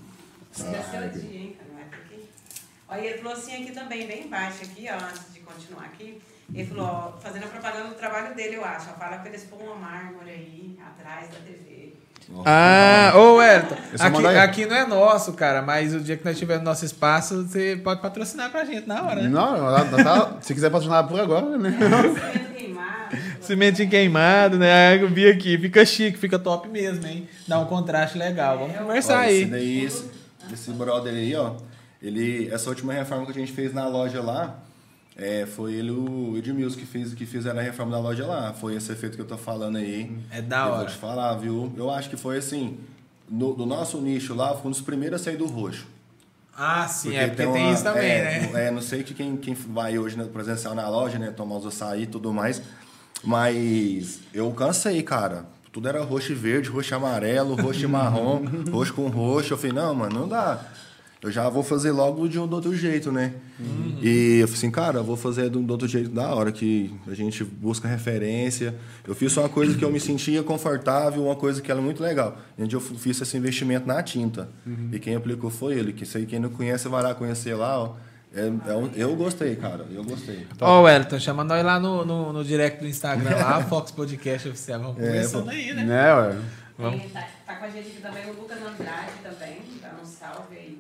[0.54, 1.70] Esse é seu dia, hein, cara?
[1.74, 2.30] Vai ter que-
[2.94, 6.22] Olha, ele falou assim aqui também, bem embaixo aqui, ó, antes de continuar aqui.
[6.54, 8.90] Ele falou, ó, fazendo a propaganda do trabalho dele, eu acho.
[8.92, 11.94] Ó, fala pra eles pôr uma mármore aí, atrás da TV.
[12.46, 13.62] Ah, ô É
[13.98, 14.38] só aqui, aí.
[14.38, 18.02] aqui não é nosso, cara, mas o dia que nós tivermos nosso espaço, você pode
[18.02, 19.30] patrocinar pra gente na hora, né?
[19.30, 21.72] Não, tá- se quiser patrocinar por agora, né?
[21.82, 23.18] Cimento queimado.
[23.42, 25.02] Cimentinho queimado, né?
[25.02, 27.28] Eu vi aqui, fica chique, fica top mesmo, hein?
[27.48, 28.60] Dá um contraste legal.
[28.60, 29.42] Vamos conversar Olha, aí.
[29.42, 30.12] Esse daí, esse,
[30.54, 31.54] esse brother aí, ó.
[32.04, 34.60] Ele, essa última reforma que a gente fez na loja lá,
[35.16, 38.52] é, foi ele, o Edmilson, que fez, que fizeram a reforma da loja lá.
[38.54, 40.12] Foi esse efeito que eu tô falando aí.
[40.30, 40.78] É da Eu hora.
[40.80, 41.72] vou te falar, viu?
[41.78, 42.78] Eu acho que foi assim,
[43.30, 45.88] no, do nosso nicho lá, foi um dos primeiros a sair do roxo.
[46.56, 48.68] Ah, sim, é porque tem, uma- isso também, é, né?
[48.68, 51.32] É, não sei que quem, quem vai hoje né, presencial na loja, né?
[51.32, 52.62] Tomar os açaí e tudo mais.
[53.24, 55.46] Mas eu cansei, cara.
[55.72, 59.54] Tudo era roxo e verde, roxo e amarelo, roxo e marrom, roxo com roxo.
[59.54, 60.60] Eu falei, não, mano, não dá.
[61.24, 63.34] Eu já vou fazer logo de um do outro jeito, né?
[64.02, 66.94] E eu falei assim, cara, eu vou fazer do, do outro jeito da hora, que
[67.08, 68.76] a gente busca referência.
[69.08, 72.38] Eu fiz uma coisa que eu me sentia confortável, uma coisa que era muito legal.
[72.60, 74.50] Onde eu fiz esse investimento na tinta.
[74.92, 77.80] E quem aplicou foi ele, que isso aí quem não conhece vai lá conhecer lá,
[77.82, 77.94] ó.
[78.36, 80.46] É, é um- eu gostei, cara, eu gostei.
[80.60, 84.80] Ó, Wellington, chama nós lá no, no, no direct do Instagram, lá, Fox Podcast Oficial.
[84.82, 85.50] Vamos É, conversando pô.
[85.52, 85.84] aí, né?
[85.86, 86.38] Né, ué?
[86.78, 87.12] Vamos.
[87.14, 90.80] Tá, tá com a gente aqui também o Lucas Andrade também, dá um salve aí.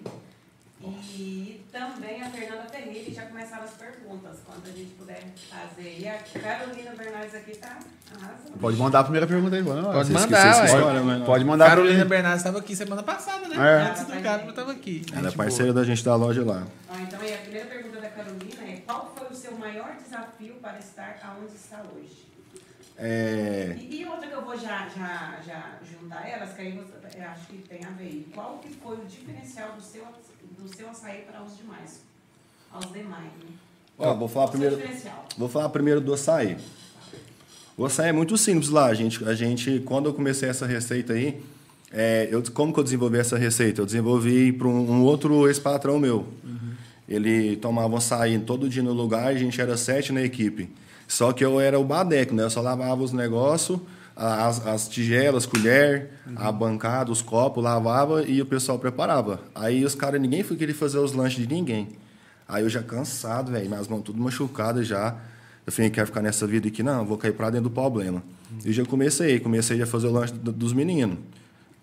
[1.15, 5.97] E também a Fernanda Ferreira, já começaram as perguntas, quando a gente puder fazer.
[5.99, 7.79] E a Carolina Bernardes aqui tá
[8.13, 8.57] arrasando.
[8.59, 9.91] Pode mandar a primeira pergunta aí, mano.
[9.93, 11.69] Pode mandar, história, mas- Pode mandar.
[11.69, 13.55] Carolina Bernardes estava aqui semana passada, né?
[13.55, 13.89] É.
[13.89, 15.05] Antes do cara, estava aqui.
[15.15, 16.67] Ela é parceira da gente da loja lá.
[16.89, 20.55] Ó, então, aí, a primeira pergunta da Carolina é: qual foi o seu maior desafio
[20.55, 22.23] para estar aonde está hoje?
[22.97, 26.93] É, E, e outra que eu vou já, já, já juntar elas, que aí você,
[27.17, 28.29] eu acho que tem a ver.
[28.35, 30.03] Qual que foi o diferencial do seu,
[30.59, 32.01] do seu açaí para os demais?
[32.71, 33.51] Aos demais, né?
[33.97, 34.81] ó, vou falar seu primeiro.
[35.37, 36.57] Vou falar primeiro do açaí.
[37.77, 39.23] O açaí é muito simples lá, a gente.
[39.25, 41.41] A gente quando eu comecei essa receita aí,
[41.91, 43.81] é, eu, como que eu desenvolvi essa receita?
[43.81, 46.27] Eu desenvolvi para um, um outro ex-patrão meu.
[47.07, 50.69] Ele tomava açaí todo dia no lugar, a gente era sete na equipe.
[51.07, 52.43] Só que eu era o badeco, né?
[52.43, 53.79] Eu só lavava os negócios,
[54.15, 59.39] as, as tigelas, colher, a bancada, os copos, lavava e o pessoal preparava.
[59.55, 61.89] Aí os caras, ninguém foi querer fazer os lanches de ninguém.
[62.47, 65.15] Aí eu já cansado, velho, minhas mãos tudo machucadas já.
[65.65, 68.21] Eu falei, quero ficar nessa vida aqui, não, vou cair pra dentro do problema.
[68.65, 71.17] E já comecei, comecei a fazer o lanche do- dos meninos.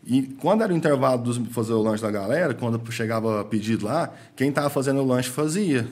[0.06, 4.12] E quando era o intervalo de fazer o lanche da galera, quando chegava pedido lá,
[4.36, 5.86] quem tava fazendo o lanche fazia.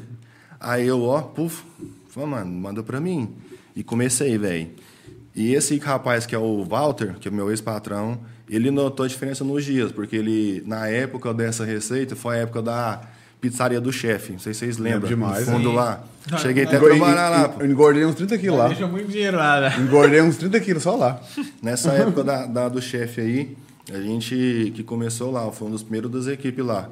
[0.60, 1.62] Aí eu, ó, puf,
[2.08, 3.34] falei, mano, manda pra mim.
[3.74, 4.70] E comecei, velho.
[5.38, 8.18] E esse rapaz que é o Walter, que é o meu ex-patrão,
[8.50, 12.60] ele notou a diferença nos dias, porque ele, na época dessa receita, foi a época
[12.62, 13.00] da
[13.40, 14.32] pizzaria do chefe.
[14.32, 15.08] Não sei se vocês lembram.
[15.08, 15.76] demais, no fundo hein?
[15.76, 16.02] lá.
[16.28, 17.60] Não, Cheguei até a trabalhar lá, pô.
[17.62, 18.66] Eu engordei uns 30 quilos lá.
[18.68, 19.76] Deixa muito dinheiro lá, né?
[19.78, 21.20] Engordei uns 30 quilos só lá.
[21.62, 23.56] Nessa época da, da- do chefe aí,
[23.94, 26.88] a gente que começou lá, foi um dos primeiros das equipes lá.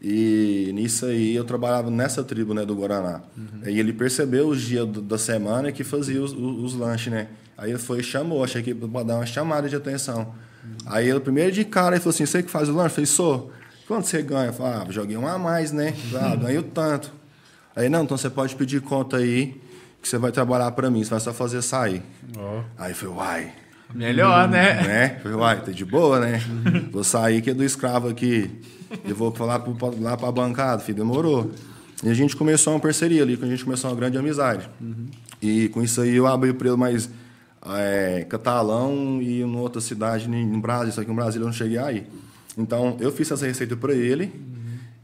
[0.00, 3.22] E nisso aí eu trabalhava nessa tribo né, do Guaraná.
[3.64, 7.28] Aí ele percebeu os dias do- da semana que fazia os, os, os lanches, né?
[7.58, 10.32] Aí ele foi e chamou, achei que ia dar uma chamada de atenção.
[10.86, 12.90] Aí o primeiro de cara ele falou assim: você que faz o lanche?
[12.90, 13.52] Eu falei, sou.
[13.88, 14.46] Quanto você ganha?
[14.46, 15.92] Eu falei, ah, joguei um a mais, né?
[16.14, 17.10] Ah, ganho tanto.
[17.74, 19.60] Aí, não, então você pode pedir conta aí,
[20.00, 22.02] que você vai trabalhar para mim, você vai só fazer sair.
[22.36, 22.62] Ó.
[22.76, 23.52] Aí eu falei, uai.
[23.94, 24.74] Melhor, né?
[24.86, 25.18] né?
[25.22, 26.40] Falei, uai, tá de boa, né?
[26.92, 28.60] Vou sair que é do escravo aqui.
[29.04, 31.50] E vou falar pro, lá pra bancada, filho, demorou.
[32.02, 34.68] E a gente começou uma parceria ali, que a gente começou uma grande amizade.
[35.42, 37.10] E com isso aí eu abri para ele mais
[37.66, 41.78] é, catalão e em outra cidade em Brasília, só que em Brasília eu não cheguei
[41.78, 42.06] aí.
[42.56, 44.32] Então eu fiz essa receita para ele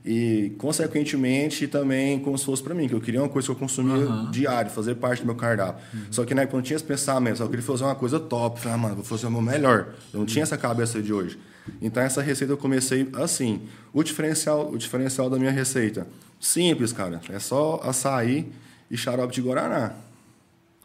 [0.04, 3.56] e consequentemente também como se fosse para mim, que eu queria uma coisa que eu
[3.56, 5.82] consumia diário, fazer parte do meu cardápio.
[6.10, 8.60] Só que na época eu não tinha esse pensamento, só queria fazer uma coisa top.
[8.60, 9.94] Falei, ah, mano, vou fazer o meu melhor.
[10.12, 11.38] Eu não tinha essa cabeça de hoje.
[11.80, 13.62] Então essa receita eu comecei assim.
[13.94, 16.06] O diferencial, o diferencial da minha receita,
[16.38, 17.22] simples, cara.
[17.30, 18.52] É só açaí
[18.90, 19.92] e xarope de guaraná.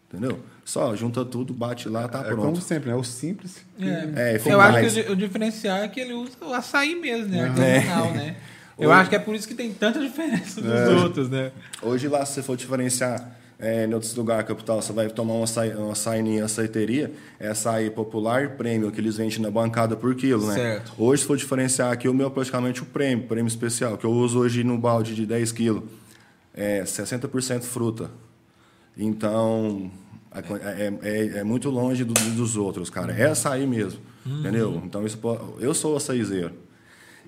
[0.08, 0.40] Entendeu?
[0.70, 2.42] Só junta tudo, bate lá, tá É pronto.
[2.44, 2.96] como sempre, né?
[2.96, 3.58] O simples.
[3.82, 7.26] É, Eu fica acho que o, o diferencial é que ele usa o açaí mesmo,
[7.30, 7.40] né?
[7.40, 7.78] É.
[7.78, 8.36] Artesanal, né?
[8.78, 10.90] Eu Hoje- acho que é por isso que tem tanta diferença dos É.
[10.90, 11.52] outros, né?
[11.82, 15.44] Hoje lá, se você for diferenciar é, em outros lugares capital, você vai tomar uma
[15.46, 20.14] açaí, uma açaí em açaiteria, é açaí popular prêmio, que eles vendem na bancada por
[20.14, 20.54] quilo, né?
[20.54, 20.94] Certo.
[21.00, 24.12] Hoje, se for diferenciar aqui, o meu é praticamente o prêmio, prêmio especial, que eu
[24.12, 25.84] uso hoje no balde de 10 quilos.
[26.54, 28.12] É 60% fruta.
[28.98, 29.90] Então,
[30.34, 30.40] é,
[30.88, 33.14] é- é- é muito longe do- dos outros, cara.
[33.14, 34.82] É açaí mesmo, entendeu?
[34.86, 35.18] Então, isso,
[35.60, 36.54] eu sou açaizeiro.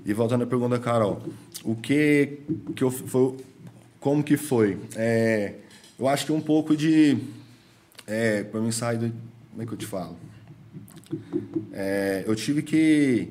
[0.05, 1.21] E voltando à pergunta, Carol,
[1.63, 2.39] o que
[2.75, 3.37] que eu foi,
[3.99, 4.77] como que foi?
[4.95, 5.55] É,
[5.99, 7.17] eu acho que um pouco de
[8.07, 9.11] é, para mim sair do,
[9.51, 10.17] como é que eu te falo?
[11.71, 13.29] É, eu tive que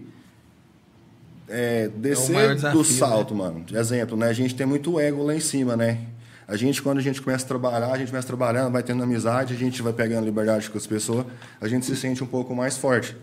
[1.48, 3.64] é, descer maior desafio, do salto, mano.
[3.64, 4.28] De exemplo, né?
[4.28, 6.06] A gente tem muito ego lá em cima, né?
[6.50, 9.54] A gente, quando a gente começa a trabalhar, a gente começa trabalhando, vai tendo amizade,
[9.54, 11.24] a gente vai pegando liberdade com as pessoas,
[11.60, 13.16] a gente se sente um pouco mais forte.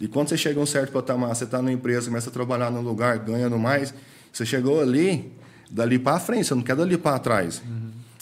[0.00, 2.70] E quando você chega a um certo patamar, você está numa empresa, começa a trabalhar
[2.70, 3.92] num lugar, ganhando mais,
[4.32, 5.32] você chegou ali,
[5.68, 7.60] dali para frente, você não quer dali para trás.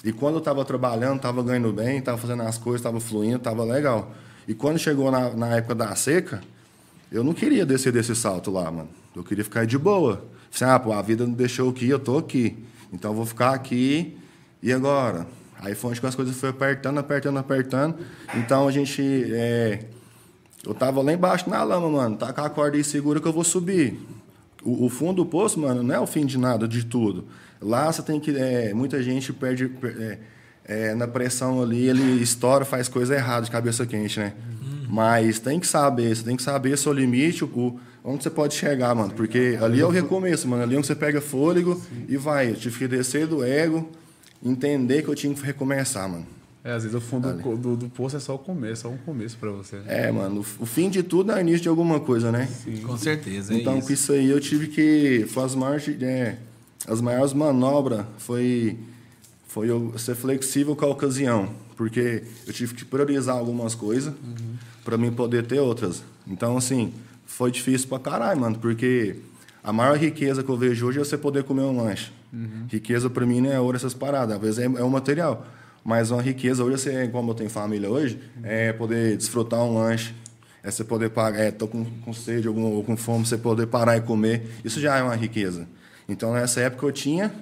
[0.03, 3.63] E quando eu estava trabalhando, estava ganhando bem, estava fazendo as coisas, estava fluindo, estava
[3.63, 4.15] legal.
[4.49, 6.41] E quando chegou na, na época da seca,
[7.13, 8.89] eu não queria descer desse salto lá, mano.
[9.15, 10.25] Eu queria ficar de boa.
[10.51, 12.57] Falei, ah, pô, a vida não deixou aqui, eu tô aqui.
[12.91, 14.16] Então eu vou ficar aqui.
[14.63, 15.27] E agora?
[15.61, 17.97] Aí foi onde as coisas foram apertando, apertando, apertando.
[18.35, 19.03] Então a gente.
[19.33, 19.85] é,
[20.67, 22.17] eu tava lá embaixo na lama, mano.
[22.17, 23.99] Tá com a corda aí segura que eu vou subir.
[24.63, 27.25] O, o fundo do poço, mano, não é o fim de nada, de tudo.
[27.61, 28.37] Lá você tem que.
[28.37, 29.69] é, muita gente perde.
[29.69, 30.19] per- é,
[30.69, 34.33] é, na pressão ali, ele estoura, faz coisa errada de cabeça quente, né?
[34.89, 38.95] Mas tem que saber, você tem que saber seu limite, o, onde você pode chegar,
[38.95, 39.13] mano.
[39.15, 40.63] Porque ali é o recomeço, mano.
[40.65, 42.51] Ali é onde você pega fôlego e vai.
[42.51, 43.89] Eu tive que descer do ego,
[44.51, 46.27] entender que eu tinha que recomeçar, mano.
[46.67, 48.97] É, às vezes o fundo do, do, do poço é só o começo, só um
[48.97, 49.81] começo pra você.
[49.87, 52.49] É, mano, o o fim de tudo é o início de alguma coisa, né?
[52.85, 53.87] Com certeza, é então, isso.
[53.87, 55.27] com isso aí, eu tive que.
[55.29, 56.37] Foi as maiores, é,
[56.89, 58.77] as maiores manobras foi,
[59.47, 61.49] foi eu ser flexível com a ocasião.
[61.77, 64.13] Porque eu tive que priorizar algumas coisas
[64.85, 66.03] para mim poder ter outras.
[66.27, 66.93] Então, assim,
[67.27, 69.17] foi difícil pra caralho, mano, porque
[69.67, 72.13] a maior riqueza que eu vejo hoje é você poder comer um lanche.
[72.71, 75.45] Riqueza para mim não é ouro essas paradas, às vezes é, é o material.
[75.85, 80.15] Mas uma riqueza hoje, você, como eu tenho família hoje, é poder desfrutar um lanche,
[80.63, 83.67] é você poder pagar, é, tô com, com sede algum, ou com fome, você poder
[83.67, 84.49] parar e comer.
[84.65, 85.67] Isso já é uma riqueza.
[86.09, 87.35] Então, nessa época eu tinha,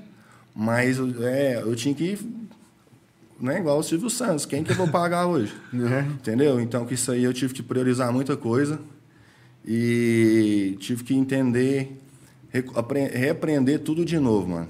[0.55, 2.19] mas é, eu tinha que.
[3.39, 5.53] Não é igual o Silvio Santos, quem que eu vou pagar hoje?
[6.15, 6.59] Entendeu?
[6.59, 8.81] Então, com isso aí eu tive que priorizar muita coisa
[9.67, 12.01] e tive que entender,
[12.55, 14.69] re- apre- reaprender tudo de novo, mano.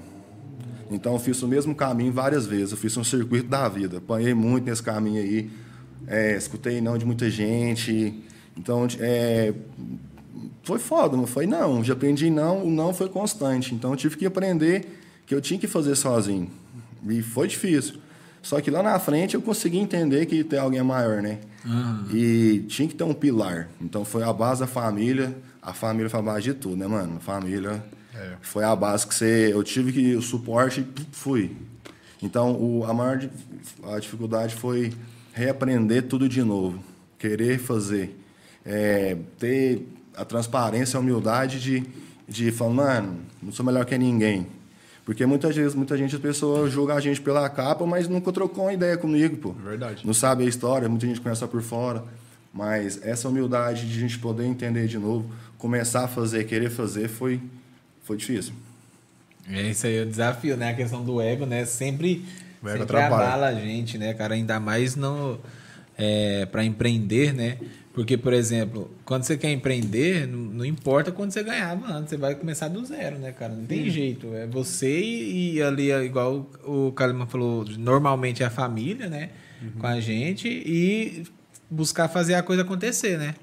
[0.91, 2.71] Então, eu fiz o mesmo caminho várias vezes.
[2.71, 3.97] Eu fiz um circuito da vida.
[3.97, 5.49] Apanhei muito nesse caminho aí.
[6.07, 8.21] É, escutei não de muita gente.
[8.57, 9.53] Então, é,
[10.63, 11.83] foi foda, não foi não.
[11.83, 13.73] Já aprendi não, o não foi constante.
[13.73, 14.85] Então, eu tive que aprender
[15.25, 16.49] que eu tinha que fazer sozinho.
[17.09, 17.95] E foi difícil.
[18.43, 21.39] Só que lá na frente eu consegui entender que tem alguém maior, né?
[22.13, 23.69] E tinha que ter um pilar.
[23.81, 25.35] Então, foi a base da família.
[25.65, 27.17] A família foi a base de tudo, né, mano?
[27.17, 27.83] A família
[28.41, 29.51] foi a base que você...
[29.51, 30.15] Eu tive que...
[30.15, 31.57] O suporte, e fui.
[32.21, 33.27] Então, o, a maior
[33.83, 34.93] a dificuldade foi
[35.33, 36.81] reaprender tudo de novo.
[37.17, 38.15] Querer fazer.
[38.63, 41.83] É, ter a transparência, a humildade de,
[42.27, 44.47] de falar, mano, não sou melhor que ninguém.
[45.03, 48.65] Porque muitas vezes, muita gente, as pessoas julgam a gente pela capa, mas nunca trocou
[48.65, 49.51] uma ideia comigo, pô.
[49.51, 50.05] Verdade.
[50.05, 52.03] Não sabe a história, muita gente conhece só por fora.
[52.55, 57.09] Mas essa humildade de a gente poder entender de novo, começar a fazer, querer fazer,
[57.09, 57.41] foi,
[58.01, 58.53] foi difícil.
[59.51, 60.69] É isso aí, o desafio, né?
[60.69, 61.65] A questão do ego, né?
[61.65, 62.23] Sempre,
[62.63, 63.27] O ego sempre atrapalha.
[63.27, 64.35] abala a gente, né, cara?
[64.35, 65.37] Ainda mais no,
[65.97, 67.57] é, para empreender, né?
[67.93, 72.17] Porque, por exemplo, quando você quer empreender, não, não importa quando você ganhava antes, você
[72.17, 73.53] vai começar do zero, né, cara?
[73.53, 74.33] Não tem jeito.
[74.33, 79.29] É você e, e ali, é igual o Kaliman falou, normalmente é a família, né?
[79.79, 81.23] Com a gente e
[81.69, 83.35] buscar fazer a coisa acontecer, né?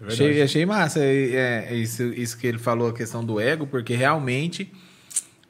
[0.00, 3.66] É achei, achei massa é, é, isso, isso que ele falou, a questão do ego,
[3.66, 4.72] porque realmente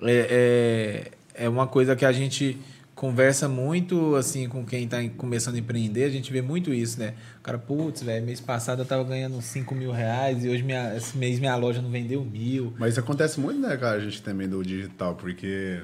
[0.03, 2.59] é, é, é uma coisa que a gente
[2.95, 7.15] conversa muito assim com quem está começando a empreender, a gente vê muito isso, né?
[7.39, 10.97] O cara, putz, velho, mês passado eu tava ganhando 5 mil reais e hoje minha,
[10.97, 12.75] esse mês minha loja não vendeu mil.
[12.77, 15.81] Mas isso acontece muito, né, cara, a gente também do digital, porque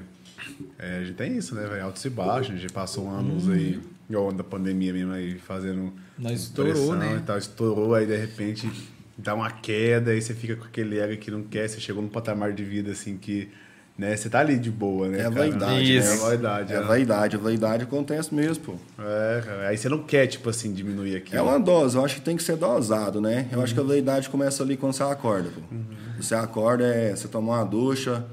[0.77, 1.85] é, a gente tem isso, né, velho?
[1.85, 3.53] Altos e baixos, a gente passou anos hum.
[3.53, 3.79] aí,
[4.09, 5.93] igual da pandemia mesmo aí, fazendo.
[6.17, 7.17] Nós estourou, né?
[7.17, 8.69] E tal, estourou, aí de repente
[9.17, 12.09] dá uma queda, aí você fica com aquele ego que não quer, você chegou num
[12.09, 13.49] patamar de vida assim que
[13.97, 14.15] né?
[14.15, 15.19] Você tá ali de boa, né?
[15.21, 16.05] É a vaidade, né?
[16.05, 16.73] É a vaidade.
[16.73, 18.73] É a vaidade, a vaidade acontece mesmo, pô.
[18.99, 19.67] É, cara.
[19.69, 21.35] Aí você não quer, tipo assim, diminuir aqui.
[21.35, 23.47] É uma dose, eu acho que tem que ser dosado, né?
[23.51, 23.63] Eu uhum.
[23.63, 25.61] acho que a vaidade começa ali quando você acorda, pô.
[25.73, 25.85] Uhum.
[26.19, 28.25] Você acorda, é você tomar uma ducha,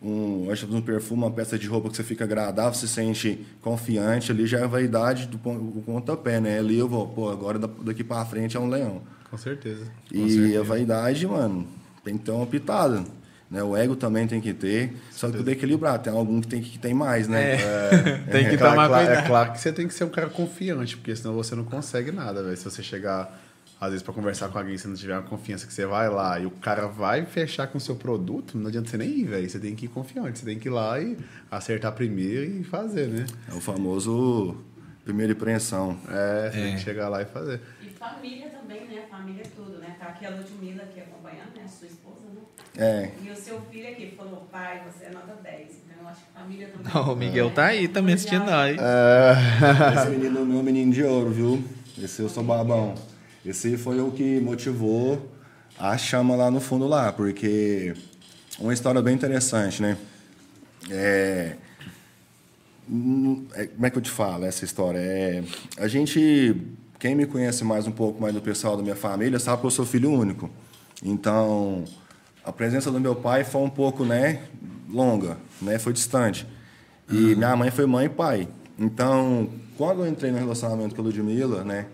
[0.00, 3.46] um, acho um perfume, uma peça de roupa que você fica agradável, você se sente
[3.60, 6.58] confiante, ali já é a vaidade do pontapé, né?
[6.58, 9.02] Ali eu vou, pô, agora daqui pra frente é um leão.
[9.30, 9.84] Com certeza.
[10.08, 10.60] Com e certeza.
[10.60, 11.66] a vaidade, mano,
[12.04, 13.04] tem que ter uma pitada.
[13.50, 13.62] Né?
[13.62, 15.98] O ego também tem que ter, só que tudo equilibrar.
[15.98, 17.54] Tem algum que tem que tem mais, né?
[17.54, 17.56] É.
[17.56, 19.24] É, tem que é, tomar claro, cuidado.
[19.24, 22.12] É claro que você tem que ser um cara confiante, porque senão você não consegue
[22.12, 22.56] nada, velho.
[22.56, 23.40] Se você chegar,
[23.80, 26.40] às vezes, para conversar com alguém, se não tiver uma confiança que você vai lá
[26.40, 29.48] e o cara vai fechar com o seu produto, não adianta você nem ir, velho.
[29.48, 31.16] Você tem que ir confiante, você tem que ir lá e
[31.48, 33.24] acertar primeiro e fazer, né?
[33.48, 34.56] É o famoso
[35.04, 35.96] primeira impressão.
[36.08, 36.84] É, você tem que é.
[36.84, 37.60] chegar lá e fazer.
[37.80, 39.04] E família também, né?
[39.08, 39.94] Família é tudo, né?
[39.96, 41.68] Tá aqui a Ludmilla aqui acompanhando, né?
[41.68, 42.40] Sua esposa, né?
[42.76, 43.10] É.
[43.24, 45.68] E o seu filho aqui falou, pai, você é nota 10.
[45.86, 46.92] Então eu acho que família também.
[46.92, 48.76] Não, o Miguel tá aí também assistindo nós.
[48.76, 49.94] É.
[49.96, 51.64] Esse menino é meu menino de ouro, viu?
[51.96, 52.94] Esse eu sou babão.
[53.44, 55.30] Esse foi o que motivou
[55.78, 57.94] a chama lá no fundo lá, porque
[58.58, 59.96] uma história bem interessante, né?
[60.90, 61.56] É,
[63.54, 64.98] é, como é que eu te falo essa história?
[64.98, 65.44] É,
[65.76, 66.56] a gente,
[66.98, 69.70] quem me conhece mais um pouco mais do pessoal da minha família, sabe que eu
[69.70, 70.50] sou filho único.
[71.02, 71.84] Então,
[72.44, 74.42] a presença do meu pai foi um pouco, né,
[74.90, 76.46] longa, né, foi distante.
[77.10, 77.36] E uhum.
[77.36, 78.48] minha mãe foi mãe e pai.
[78.78, 81.86] Então, quando eu entrei no relacionamento com a Ludmilla, né,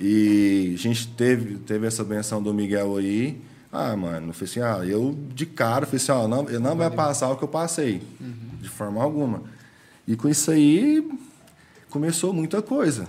[0.00, 3.38] e a gente teve, teve essa benção do Miguel aí,
[3.70, 6.74] ah, mano, eu falei assim, ah, eu de cara, falei assim, ó, não, eu não
[6.74, 8.58] vai passar o que eu passei, uhum.
[8.60, 9.42] de forma alguma.
[10.08, 11.06] E com isso aí,
[11.90, 13.06] começou muita coisa.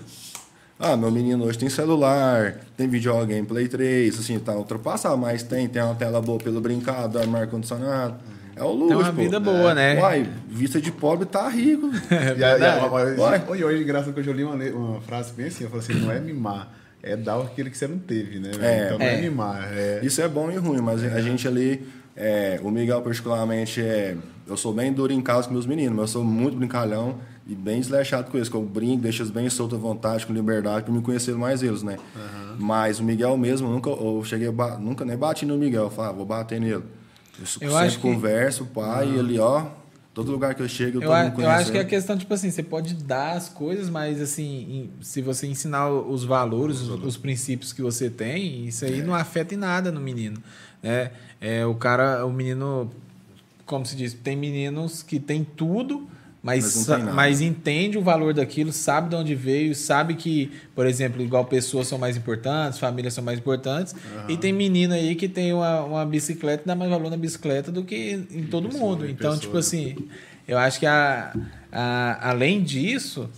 [0.78, 5.70] Ah, meu menino hoje tem celular, tem videogame Play 3, assim, tá ultrapassado, mas tem,
[5.70, 8.16] tem uma tela boa pelo brincado, ar-condicionado.
[8.56, 9.52] É o luxo, Tem uma vida pô.
[9.52, 10.00] boa, né?
[10.00, 11.90] Uai, vista de pobre tá rico.
[12.12, 15.70] É e, a, e, hoje, engraçado que eu li uma, uma frase bem assim, eu
[15.70, 16.72] falei assim, não é mimar,
[17.04, 18.52] é dar aquilo que você não teve, né?
[18.62, 19.74] É, então não é, é mimar.
[19.74, 20.00] É...
[20.04, 24.16] Isso é bom e ruim, mas a gente ali, é, o Miguel particularmente, é,
[24.48, 27.20] eu sou bem duro em casa com meus meninos, mas eu sou muito brincalhão.
[27.48, 30.32] E bem desleixado com isso, que eu brinco, deixo eles bem soltos à vontade, com
[30.32, 31.98] liberdade, para me conhecer mais eles, né?
[32.16, 32.56] Uhum.
[32.60, 34.48] Mas o Miguel mesmo, nunca, eu cheguei,
[34.80, 36.76] nunca nem bati no Miguel, eu falava, ah, vou bater nele.
[36.76, 36.84] Eu,
[37.62, 38.74] eu sempre converso, que...
[38.74, 39.20] pai, uhum.
[39.20, 39.66] ele, ó,
[40.14, 42.52] todo lugar que eu chego, eu, eu, eu acho que é a questão, tipo assim,
[42.52, 47.72] você pode dar as coisas, mas assim, se você ensinar os valores, os, os princípios
[47.72, 49.04] que você tem, isso aí é.
[49.04, 50.42] não afeta em nada no menino.
[50.84, 51.12] Né?
[51.40, 52.92] É, o cara, o menino,
[53.66, 56.08] como se diz, tem meninos que tem tudo
[56.44, 61.22] mas, mas, mas, entende o valor daquilo, sabe de onde veio, sabe que, por exemplo,
[61.22, 63.94] igual pessoas são mais importantes, famílias são mais importantes.
[63.94, 64.30] Uhum.
[64.30, 67.84] E tem menino aí que tem uma, uma bicicleta, dá mais valor na bicicleta do
[67.84, 69.06] que em todo pessoa, mundo.
[69.08, 69.40] Então, pessoa.
[69.40, 69.96] tipo assim,
[70.48, 71.32] eu acho que a,
[71.72, 73.30] a, além disso,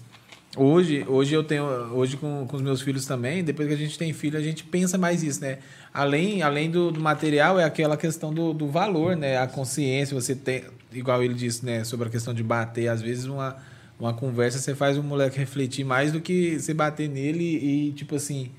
[0.56, 3.98] hoje, hoje eu tenho, hoje com, com os meus filhos também, depois que a gente
[3.98, 5.58] tem filho, a gente pensa mais isso, né?
[5.94, 9.38] Além, além do, do material, é aquela questão do, do valor, né?
[9.38, 10.64] A consciência, você tem
[10.94, 13.58] igual ele disse, né, sobre a questão de bater, às vezes uma,
[14.00, 18.16] uma conversa você faz o moleque refletir mais do que você bater nele e, tipo
[18.16, 18.52] assim,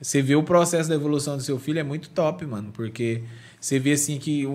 [0.00, 3.22] você vê o processo da evolução do seu filho é muito top, mano, porque
[3.60, 4.46] você vê assim que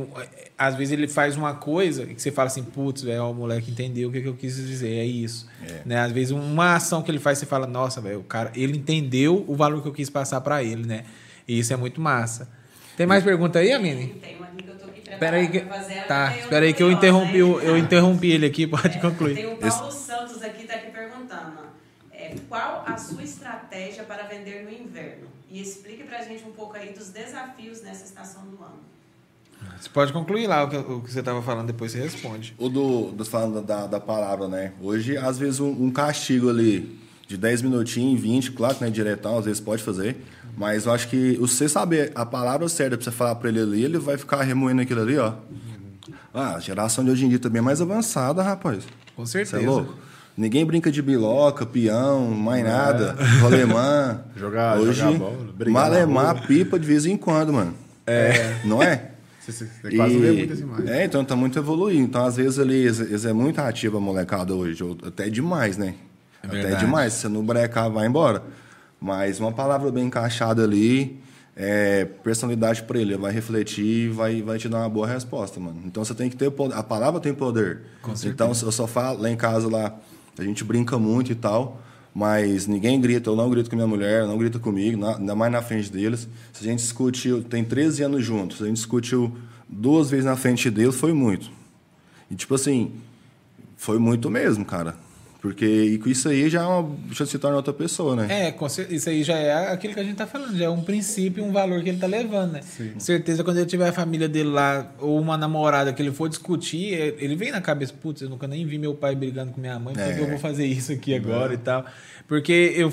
[0.57, 3.69] às vezes ele faz uma coisa e que você fala assim, putz, velho, o moleque
[3.69, 5.47] entendeu o que, que eu quis dizer, é isso.
[5.61, 5.81] É.
[5.85, 5.99] Né?
[5.99, 9.43] Às vezes uma ação que ele faz, você fala, nossa, velho, o cara, ele entendeu
[9.45, 11.03] o valor que eu quis passar para ele, né?
[11.45, 12.47] E isso é muito massa.
[12.95, 14.15] Tem mais pergunta aí, Amine?
[14.21, 14.37] Tem
[15.13, 15.59] Espera aí que
[16.07, 19.35] tá, espera aí que eu interrompi, eu, eu interrompi ele aqui, pode é, concluir.
[19.35, 19.97] Tem o Paulo Esse...
[19.97, 21.59] Santos aqui tá aqui perguntando,
[22.11, 25.27] é, qual a sua estratégia para vender no inverno?
[25.49, 28.93] E explique para a gente um pouco aí dos desafios nessa estação do ano.
[29.79, 32.53] Você pode concluir lá o que, o que você estava falando, depois você responde.
[32.57, 34.73] O do, do falando da, da palavra, né?
[34.81, 38.91] Hoje, às vezes, um, um castigo ali de 10 minutinhos, 20, claro que não é
[38.91, 40.17] diretão, às vezes pode fazer.
[40.55, 43.83] Mas eu acho que você saber a palavra certa para você falar para ele ali,
[43.83, 45.33] ele vai ficar remoendo aquilo ali, ó.
[46.33, 48.83] Ah, a geração de hoje em dia também é mais avançada, rapaz.
[49.15, 49.57] Com certeza.
[49.57, 49.93] Você é louco?
[50.35, 54.21] Ninguém brinca de biloca, peão, mais nada, rolemã.
[54.35, 55.37] Jogar, Hoje, jogar bola,
[55.69, 57.75] malemar pipa de vez em quando, mano.
[58.07, 58.57] É.
[58.65, 59.11] Não é?
[59.39, 60.89] Você, você, você quase vê muitas imagens.
[60.89, 62.01] É, então tá muito evoluído.
[62.01, 64.83] Então, às vezes, ali, eles, eles é muito ativa a molecada hoje.
[65.05, 65.95] Até demais, né?
[66.41, 66.85] até verdade.
[66.85, 67.13] demais.
[67.13, 68.41] Se você não brecar, vai embora.
[69.03, 71.19] Mas uma palavra bem encaixada ali,
[71.57, 75.81] é, personalidade para ele, vai refletir e vai, vai te dar uma boa resposta, mano.
[75.85, 76.73] Então você tem que ter poder.
[76.75, 77.81] A palavra tem poder.
[78.29, 79.93] então eu só falo, lá em casa lá,
[80.39, 81.81] a gente brinca muito e tal.
[82.15, 85.51] Mas ninguém grita, eu não grito com minha mulher, não grita comigo, na- ainda mais
[85.51, 86.25] na frente deles.
[86.53, 89.35] Se a gente discutiu, tem 13 anos juntos, se a gente discutiu
[89.67, 91.51] duas vezes na frente deles, foi muito.
[92.31, 92.93] E tipo assim,
[93.75, 94.95] foi muito mesmo, cara.
[95.43, 98.27] Porque e com isso aí já, é uma, já se torna outra pessoa, né?
[98.47, 98.55] É,
[98.95, 101.51] isso aí já é aquilo que a gente tá falando, já é um princípio, um
[101.51, 102.61] valor que ele tá levando, né?
[102.93, 106.29] Com certeza, quando ele tiver a família dele lá, ou uma namorada que ele for
[106.29, 109.59] discutir, é- ele vem na cabeça, putz, eu nunca nem vi meu pai brigando com
[109.59, 111.85] minha mãe, por que que eu vou fazer isso aqui agora e tal?
[112.25, 112.89] Porque eu,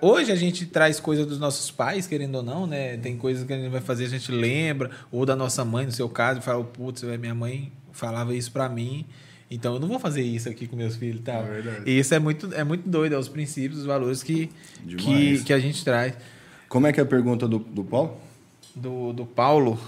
[0.00, 2.96] hoje a gente traz coisas dos nossos pais, querendo ou não, né?
[2.96, 5.92] Tem coisas que a gente vai fazer, a gente lembra, ou da nossa mãe, no
[5.92, 9.06] seu caso, e fala, putz, minha mãe falava isso pra mim.
[9.54, 11.42] Então eu não vou fazer isso aqui com meus filhos e tal.
[11.44, 11.82] É verdade.
[11.86, 14.50] e isso é muito, é muito doido, é os princípios, os valores que,
[14.86, 15.42] que, Demais.
[15.42, 16.14] que a gente traz.
[16.68, 18.18] Como é que é a pergunta do, do Paulo?
[18.74, 19.78] Do, do Paulo,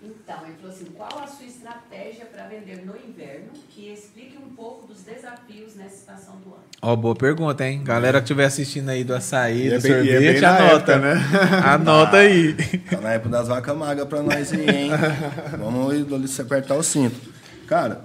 [0.00, 4.50] Então, ele falou assim, qual a sua estratégia para vender no inverno e explique um
[4.54, 6.62] pouco dos desafios nessa estação do ano.
[6.80, 7.82] ó, boa pergunta, hein?
[7.82, 10.56] Galera que estiver assistindo aí do açaí, E do é bem- sorvete, é bem na
[10.56, 10.92] anota.
[10.92, 11.14] época, né?
[11.64, 12.54] Anota aí.
[12.88, 14.90] Tá na época das vacas magras pra nós aí, hein?
[15.58, 17.18] Vamos ali se apertar o cinto.
[17.66, 18.04] Cara,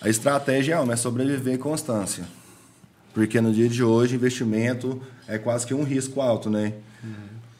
[0.00, 2.24] a estratégia é uma, é sobreviver e constância.
[3.14, 6.74] Porque no dia de hoje, investimento é quase que um risco alto, né?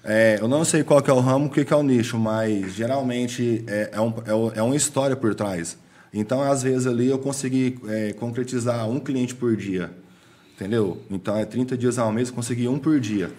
[0.04, 2.72] É, eu não sei qual é o ramo, o que que é o nicho, mas
[2.74, 4.10] geralmente é, é, um,
[4.54, 5.76] é, é uma história por trás.
[6.14, 9.90] Então, às vezes ali eu consegui é, concretizar um cliente por dia,
[10.54, 11.02] entendeu?
[11.10, 13.32] Então, é 30 dias ao mês, eu consegui um por dia,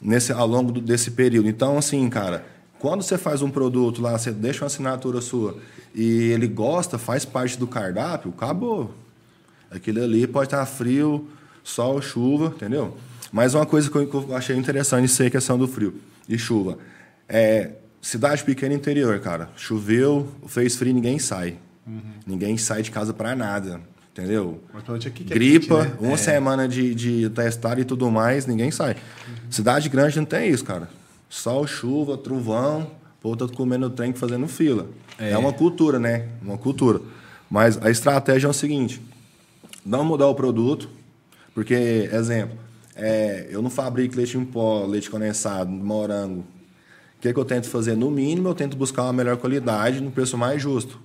[0.00, 1.46] nesse, ao longo do- desse período.
[1.48, 2.44] Então, assim, cara,
[2.84, 5.56] quando você faz um produto lá, você deixa uma assinatura sua
[5.94, 8.94] e ele gosta, faz parte do cardápio, acabou.
[9.70, 11.26] Aquilo ali pode estar frio,
[11.62, 12.94] sol, chuva, entendeu?
[13.32, 15.94] Mas uma coisa que eu, achei interessante ser a questão do frio
[16.28, 16.76] e chuva.
[17.26, 17.70] É,
[18.02, 19.48] cidade pequena interior, cara.
[19.56, 21.56] Choveu, fez frio, ninguém sai.
[22.26, 23.80] Ninguém sai de casa pra nada,
[24.12, 24.62] entendeu?
[24.74, 26.08] Mas aqui que é Gripa, quente, né?
[26.08, 28.94] uma semana de, de testar e tudo mais, ninguém sai.
[29.48, 30.86] Cidade grande não tem isso, cara.
[31.34, 32.86] Sol, chuva, trovão,
[33.20, 34.86] povo tá comendo trem fazendo fila.
[35.18, 35.36] É.
[35.36, 36.28] uma cultura, né?
[36.40, 37.00] Uma cultura.
[37.50, 39.02] Mas a estratégia é o seguinte:
[39.84, 40.88] não mudar o produto,
[41.52, 42.56] porque, exemplo,
[42.94, 46.42] é, eu não fabrico leite em pó, leite condensado, morango.
[47.18, 47.96] O que, que eu tento fazer?
[47.96, 51.00] No mínimo, eu tento buscar uma melhor qualidade no preço mais justo.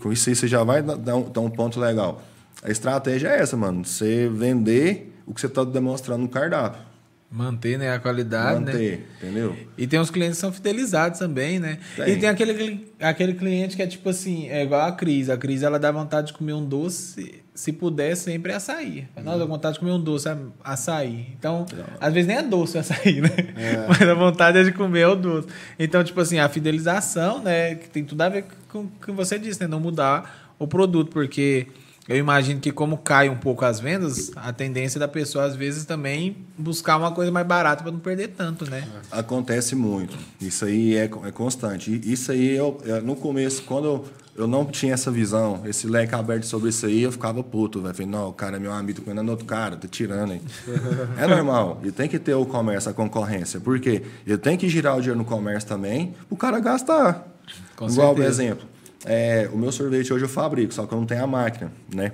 [0.00, 2.22] Com isso você já vai dar um, dar um ponto legal.
[2.62, 3.86] A estratégia é essa, mano.
[3.86, 6.95] Você vender o que você está demonstrando no cardápio.
[7.30, 8.72] Manter né, a qualidade, né?
[8.72, 9.56] Manter, entendeu?
[9.76, 11.78] E tem uns clientes que são fidelizados também, né?
[11.96, 12.08] Tem.
[12.10, 15.28] E tem aquele, aquele cliente que é tipo assim, é igual a Cris.
[15.28, 19.08] A Cris, ela dá vontade de comer um doce, se puder, sempre é açaí.
[19.12, 20.28] Fala, Nossa, dá vontade de comer um doce,
[20.62, 21.26] açaí.
[21.36, 21.66] Então,
[22.00, 23.30] às vezes nem é doce o açaí, né?
[23.88, 25.48] Mas a vontade é de comer o doce.
[25.78, 27.74] Então, tipo assim, a fidelização, né?
[27.74, 29.66] Que tem tudo a ver com o que você disse, né?
[29.66, 31.66] Não mudar o produto, porque...
[32.08, 35.84] Eu imagino que como cai um pouco as vendas, a tendência da pessoa às vezes
[35.84, 38.86] também buscar uma coisa mais barata para não perder tanto, né?
[39.10, 40.16] Acontece muito.
[40.40, 42.00] Isso aí é, é constante.
[42.04, 44.04] Isso aí, eu, eu- no começo, quando eu,
[44.36, 47.80] eu não tinha essa visão, esse leque aberto sobre isso aí, eu ficava puto.
[47.80, 47.92] velho.
[47.94, 50.40] Falei, não, o cara é meu amigo, tô comendo outro cara, tá tirando aí.
[51.18, 51.80] é normal.
[51.82, 53.58] E tem que ter o comércio, a concorrência.
[53.58, 54.02] Por quê?
[54.24, 57.26] Eu tenho que girar o dinheiro no comércio também, o cara gastar.
[57.74, 58.42] Com Igual, por certeza.
[58.44, 58.66] exemplo,
[59.06, 62.12] é, o meu sorvete hoje eu fabrico, só que eu não tenho a máquina, né?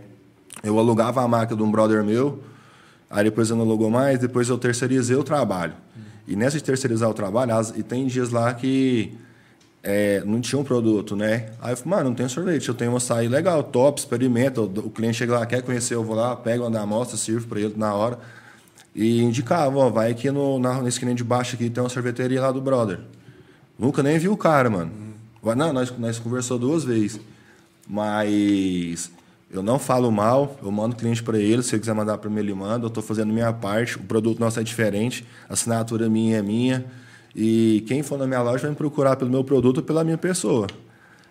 [0.63, 2.41] Eu alugava a máquina de um brother meu,
[3.11, 5.73] aí depois eu não alugou mais, depois eu terceirizei o trabalho.
[6.29, 9.13] E nessa de terceirizar o trabalho, as- e tem dias lá que
[9.83, 11.47] é, não tinha um produto, né?
[11.61, 14.61] Aí eu falei, mano, não tem sorvete, eu tenho um açaí legal, top, experimenta.
[14.61, 17.49] O, o cliente chega lá, quer conhecer, eu vou lá, pego uma da amostra, sirvo
[17.49, 18.19] para ele na hora.
[18.95, 22.41] E indicava, ó, vai aqui no, na, na esquina de baixo aqui, tem uma sorveteria
[22.43, 23.01] lá do brother.
[23.77, 24.93] Nunca nem vi o cara, mano.
[24.93, 25.12] Vai-
[25.43, 27.21] Não, nós, nós conversou duas vezes.
[27.89, 29.11] Mas
[29.51, 32.39] eu não falo mal, eu mando cliente para ele, se ele quiser mandar para mim,
[32.39, 32.85] ele manda.
[32.85, 36.85] Eu estou fazendo minha parte, o produto nosso é diferente, a assinatura minha é minha.
[37.35, 40.19] E quem for na minha loja vai me procurar pelo meu produto ou pela minha
[40.19, 40.67] pessoa.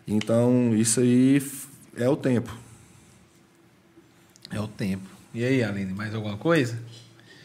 [0.07, 1.41] Então, isso aí
[1.95, 2.55] é o tempo.
[4.49, 5.07] É o tempo.
[5.34, 6.78] E aí, Aline, mais alguma coisa?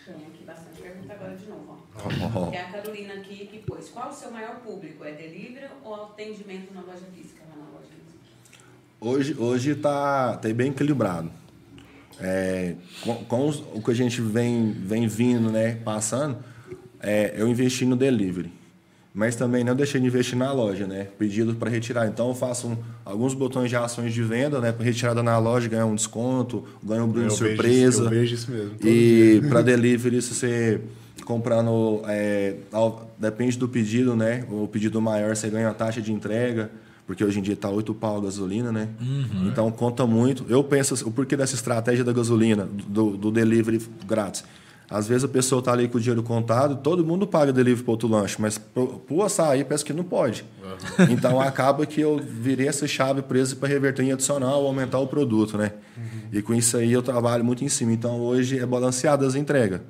[0.04, 1.36] Tem aqui bastante pergunta agora
[2.34, 2.50] Ó.
[2.50, 3.88] Tem a Carolina aqui que pôs.
[3.88, 5.04] Qual o seu maior público?
[5.04, 7.42] É delivery ou atendimento na loja física?
[7.48, 7.86] Na loja?
[9.00, 11.30] Hoje, hoje tá, tá bem equilibrado.
[12.20, 16.38] é, com, com os, o que a gente vem, vem vindo, né, passando,
[17.00, 18.50] é, eu investi no delivery.
[19.12, 21.08] Mas também não deixei de investir na loja, né?
[21.18, 22.06] Pedido para retirar.
[22.06, 24.72] Então eu faço um, alguns botões de ações de venda, né?
[24.72, 28.04] Para retirada na loja, ganhar um desconto, ganhar um brinde surpresa.
[28.04, 28.76] eu vejo isso mesmo.
[28.84, 30.82] E para delivery, se você
[31.26, 32.54] comprando, é,
[33.18, 34.46] depende do pedido, né?
[34.50, 36.70] O pedido maior você ganha a taxa de entrega
[37.06, 38.88] porque hoje em dia está 8 pau a gasolina, né?
[39.00, 39.46] Uhum.
[39.46, 40.44] Então conta muito.
[40.48, 44.42] Eu penso o porquê dessa estratégia da gasolina, do, do delivery grátis.
[44.90, 47.90] Às vezes a pessoa está ali com o dinheiro contado, todo mundo paga delivery para
[47.90, 50.44] outro lanche, mas para o açaí parece que não pode.
[50.62, 51.06] Uhum.
[51.10, 55.56] Então acaba que eu virei essa chave presa para reverter em adicional, aumentar o produto,
[55.56, 55.72] né?
[55.96, 56.04] Uhum.
[56.32, 57.92] E com isso aí eu trabalho muito em cima.
[57.92, 59.80] Então hoje é balanceado as entregas.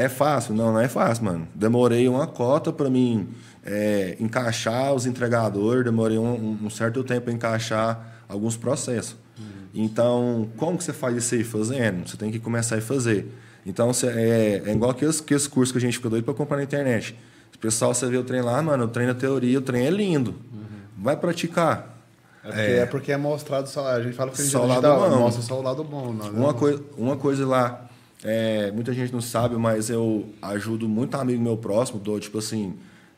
[0.00, 0.54] É fácil?
[0.54, 1.46] Não, não é fácil, mano.
[1.54, 3.28] Demorei uma cota para mim
[3.64, 9.16] é, encaixar os entregadores, demorei um, um certo tempo para encaixar alguns processos.
[9.38, 9.44] Uhum.
[9.74, 12.08] Então, como que você faz isso aí fazendo?
[12.08, 13.30] Você tem que começar a fazer.
[13.66, 16.62] Então, é, é igual aqueles, aqueles cursos que a gente fica doido para comprar na
[16.62, 17.14] internet.
[17.54, 19.90] O pessoal, você vê o trem lá, mano, o trem na teoria, o trem é
[19.90, 20.30] lindo.
[20.30, 20.78] Uhum.
[20.96, 22.00] Vai praticar.
[22.42, 23.86] É porque é, é porque é mostrado só.
[23.86, 25.18] A gente fala que a gente só o lado bom.
[25.18, 26.10] mostra só o lado bom.
[26.10, 27.89] Não, uma, coi uma coisa lá,
[28.22, 32.74] é, muita gente não sabe, mas eu ajudo muito amigo meu próximo, dou tipo assim,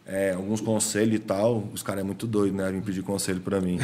[0.07, 1.65] é, alguns conselhos e tal.
[1.73, 2.71] Os caras é muito doido, né?
[2.71, 3.79] Vim pedir conselho pra mim.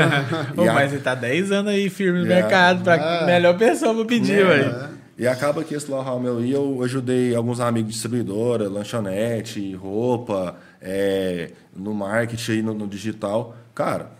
[0.54, 0.72] Pô, a...
[0.72, 2.28] Mas você tá 10 anos aí firme no é.
[2.28, 3.26] mercado, pra é.
[3.26, 4.90] melhor pessoa pra pedir, é.
[5.18, 10.56] E acaba que esse know-how meu aí, eu ajudei alguns amigos de distribuidora, lanchonete, roupa,
[10.80, 13.54] é, no marketing aí, no, no, digital.
[13.74, 14.10] Cara,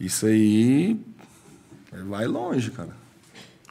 [0.00, 0.98] isso aí
[2.06, 2.96] vai longe, cara.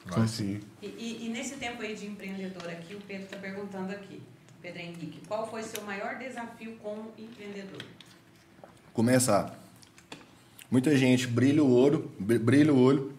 [0.05, 0.59] Vai sim.
[0.83, 4.21] E, e, e nesse tempo aí de empreendedor aqui, o Pedro está perguntando aqui.
[4.61, 7.81] Pedro Henrique, qual foi seu maior desafio como empreendedor?
[8.93, 9.57] Começar.
[10.69, 13.13] Muita gente brilha o olho, brilha o olho.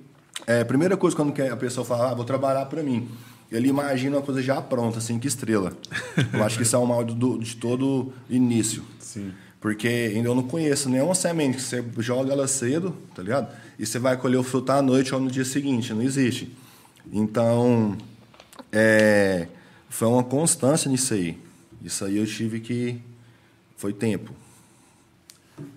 [0.46, 3.08] É, primeira coisa quando a pessoa fala, ah, vou trabalhar para mim,
[3.50, 5.72] ele imagina uma coisa já pronta, cinco estrelas.
[6.34, 8.84] Eu acho que isso é um mal do, de todo início.
[8.98, 9.32] Sim.
[9.58, 13.50] Porque ainda eu não conheço nenhuma semente que você joga ela cedo, tá ligado?
[13.78, 16.52] E você vai colher o fruto à noite ou no dia seguinte, não existe.
[17.12, 17.96] Então,
[18.72, 19.46] é,
[19.88, 21.38] foi uma constância nisso aí.
[21.82, 23.00] Isso aí eu tive que.
[23.76, 24.32] Foi tempo.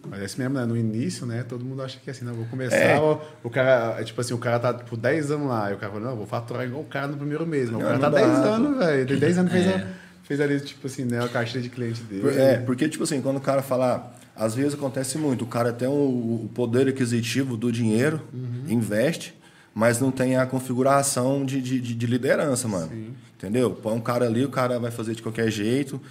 [0.09, 0.65] Mas é assim mesmo, né?
[0.65, 1.43] No início, né?
[1.43, 2.75] Todo mundo acha que é assim, não, vou começar.
[2.75, 2.99] É.
[2.99, 5.69] O, o, cara, é tipo assim, o cara tá por tipo, 10 anos lá.
[5.71, 7.69] E o cara fala, não, vou faturar igual o cara no primeiro mês.
[7.69, 9.07] Mas o cara tá 10 anos, velho.
[9.07, 9.87] Tem 10 anos fez, é.
[10.23, 11.23] fez ali, tipo assim, né?
[11.23, 12.39] A caixa de cliente dele.
[12.39, 14.13] É, porque, tipo assim, quando o cara fala.
[14.35, 18.65] Às vezes acontece muito, o cara tem o, o poder aquisitivo do dinheiro, uhum.
[18.67, 19.33] investe,
[19.77, 22.89] mas não tem a configuração de, de, de liderança, mano.
[22.89, 23.13] Sim.
[23.37, 23.75] Entendeu?
[23.75, 26.01] Põe um cara ali, o cara vai fazer de qualquer jeito.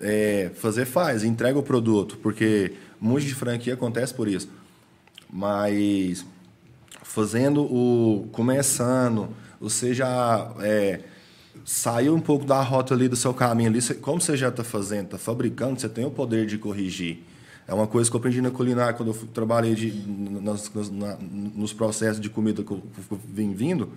[0.00, 4.48] É, fazer faz, entrega o produto, porque muito de franquia acontece por isso.
[5.28, 6.24] Mas
[7.02, 8.28] fazendo o.
[8.30, 11.00] começando, você já é,
[11.64, 13.82] saiu um pouco da rota ali do seu caminho ali.
[13.96, 17.24] Como você já está fazendo, está fabricando, você tem o poder de corrigir.
[17.68, 19.90] É uma coisa que eu aprendi na culinária quando eu trabalhei de,
[20.40, 23.90] nas, nas, na, nos processos de comida que eu, que eu vim vindo.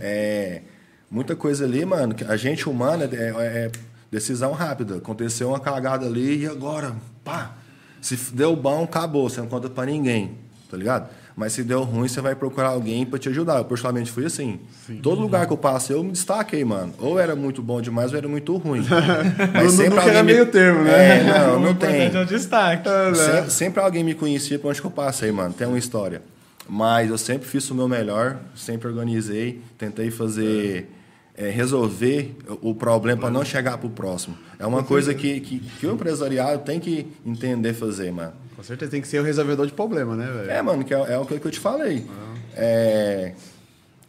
[0.00, 0.62] É,
[1.08, 3.72] muita coisa ali, mano, a gente humana é, é,
[4.10, 4.96] decisão rápida.
[4.96, 7.56] Aconteceu uma cagada ali e agora, pá.
[8.00, 10.36] Se deu bom, acabou, você não conta para ninguém,
[10.70, 11.08] tá ligado?
[11.36, 13.58] Mas se deu ruim, você vai procurar alguém para te ajudar.
[13.58, 14.60] Eu particularmente fui assim.
[14.86, 15.00] Sim.
[15.02, 16.94] Todo lugar que eu passei, eu me destaquei, mano.
[16.98, 18.84] Ou era muito bom demais, ou era muito ruim.
[19.52, 20.32] Mas sempre alguém era me...
[20.32, 21.18] meio termo, né?
[21.18, 22.06] É, não, não tem.
[22.06, 22.88] É um destaque.
[23.16, 25.52] sempre, sempre, alguém me conhecia por onde que eu passei, mano.
[25.52, 26.22] Tem uma história.
[26.68, 30.88] Mas eu sempre fiz o meu melhor, sempre organizei, tentei fazer...
[31.36, 34.36] É, resolver o problema para não chegar para o próximo.
[34.56, 38.32] É uma coisa que, que, que o empresariado tem que entender fazer, mano.
[38.54, 40.50] Com certeza tem que ser o resolvedor de problema, né, velho?
[40.50, 42.06] É, mano, que é, é, o que eu te falei.
[42.08, 42.34] Ah.
[42.56, 43.32] É,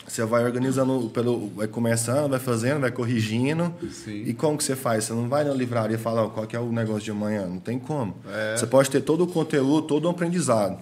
[0.07, 3.73] você vai organizando, pelo, vai começando, vai fazendo, vai corrigindo.
[3.91, 4.23] Sim.
[4.25, 5.05] E como que você faz?
[5.05, 7.47] Você não vai na livraria e fala oh, qual que é o negócio de amanhã.
[7.47, 8.15] Não tem como.
[8.27, 8.55] É.
[8.55, 10.77] Você pode ter todo o conteúdo, todo o aprendizado.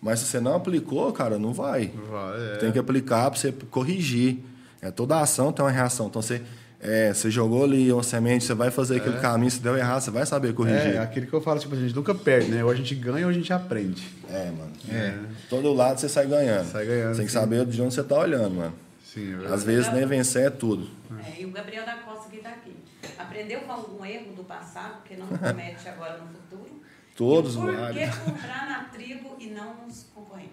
[0.00, 1.92] Mas se você não aplicou, cara, não vai.
[2.10, 2.56] vai é.
[2.56, 4.38] Tem que aplicar para você corrigir.
[4.80, 6.06] É, toda ação tem uma reação.
[6.06, 6.42] Então você
[6.80, 9.20] é, você jogou ali uma semente, você vai fazer aquele é.
[9.20, 10.94] caminho, se deu errado, você vai saber corrigir.
[10.94, 12.62] É, aquilo que eu falo, tipo, a gente nunca perde, né?
[12.62, 14.06] Ou a gente ganha ou a gente aprende.
[14.30, 14.72] É, mano.
[14.90, 15.18] É.
[15.48, 16.70] Todo lado você sai ganhando.
[16.70, 17.14] Sai ganhando.
[17.14, 18.74] Você tem que saber de onde você tá olhando, mano.
[19.04, 20.88] Sim, é Às vezes nem vencer é tudo.
[21.24, 22.76] É, e o Gabriel da Costa que tá aqui.
[23.18, 26.82] Aprendeu com algum erro do passado, que não comete agora no futuro?
[27.16, 30.50] Todos, e por que comprar na tribo e não nos concorrentes?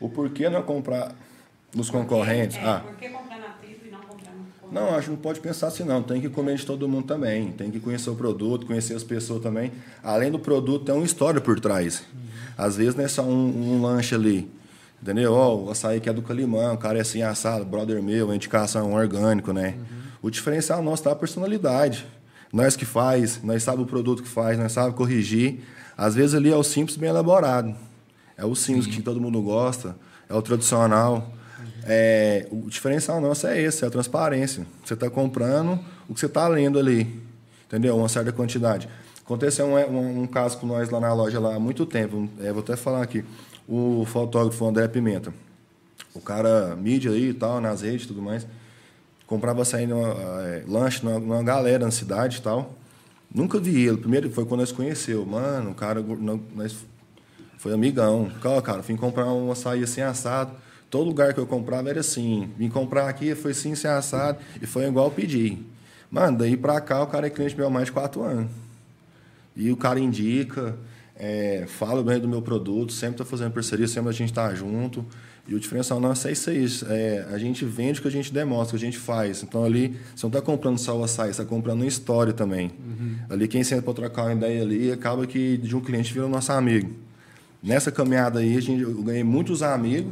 [0.00, 1.14] O porquê não comprar
[1.76, 2.56] nos concorrentes?
[2.56, 2.80] É, ah.
[2.84, 4.72] por que comprar na tribo e não comprar no concorrente?
[4.72, 6.02] Não, acho que não pode pensar assim não.
[6.02, 7.52] Tem que comer de todo mundo também.
[7.52, 9.70] Tem que conhecer o produto, conhecer as pessoas também.
[10.02, 12.00] Além do produto, tem uma história por trás.
[12.00, 12.20] Uhum.
[12.56, 14.50] Às vezes não é só um, um lanche ali.
[15.00, 15.34] Entendeu?
[15.34, 18.34] Ó, o açaí que é do Calimã, o cara é assim assado, brother meu, a
[18.34, 19.74] indicação orgânico, né?
[19.76, 19.96] Uhum.
[20.22, 22.06] O diferencial nosso tá a personalidade.
[22.52, 25.60] Nós que faz, nós sabe o produto que faz, nós sabe corrigir.
[25.96, 27.74] Às vezes ali é o simples bem elaborado.
[28.36, 28.92] É o simples Sim.
[28.92, 29.96] que todo mundo gosta,
[30.28, 31.32] é o tradicional.
[31.88, 34.66] É, o diferencial nosso é esse, é a transparência.
[34.84, 35.78] Você está comprando
[36.08, 37.22] o que você está lendo ali,
[37.66, 37.96] entendeu?
[37.96, 38.88] Uma certa quantidade.
[39.24, 42.28] Aconteceu um, um, um, caso com nós lá na loja lá há muito tempo.
[42.40, 43.24] É, vou até falar aqui.
[43.68, 45.32] O fotógrafo André Pimenta.
[46.12, 48.46] O cara, mídia aí e tal, nas redes e tudo mais.
[49.26, 52.74] Comprava saindo é, lanche numa, numa galera na cidade e tal.
[53.32, 53.96] Nunca vi ele.
[53.96, 55.24] Primeiro foi quando nós conheceu.
[55.24, 56.00] Mano, o cara,
[56.54, 56.76] nós
[57.58, 58.30] foi amigão.
[58.40, 60.52] Cara, cara, vim comprar um açaí assim assado.
[60.96, 62.48] Todo lugar que eu comprava era assim.
[62.56, 64.38] Vim comprar aqui, foi assim, assim assado.
[64.62, 65.58] E foi igual eu pedi.
[66.10, 68.50] Mano, daí pra cá o cara é cliente meu há mais de quatro anos.
[69.54, 70.74] E o cara indica,
[71.14, 75.04] é, fala bem do meu produto, sempre tá fazendo parceria, sempre a gente tá junto.
[75.46, 76.66] E o diferencial nosso é isso aí.
[76.88, 79.42] É, a gente vende o que a gente demonstra, o que a gente faz.
[79.42, 82.70] Então ali, você não está comprando só o açaí, você está comprando uma história também.
[82.78, 83.16] Uhum.
[83.28, 86.52] Ali, quem senta para trocar uma ideia ali, acaba que de um cliente vira nosso
[86.52, 86.90] amigo.
[87.62, 90.10] Nessa caminhada aí, a gente, eu ganhei muitos amigos,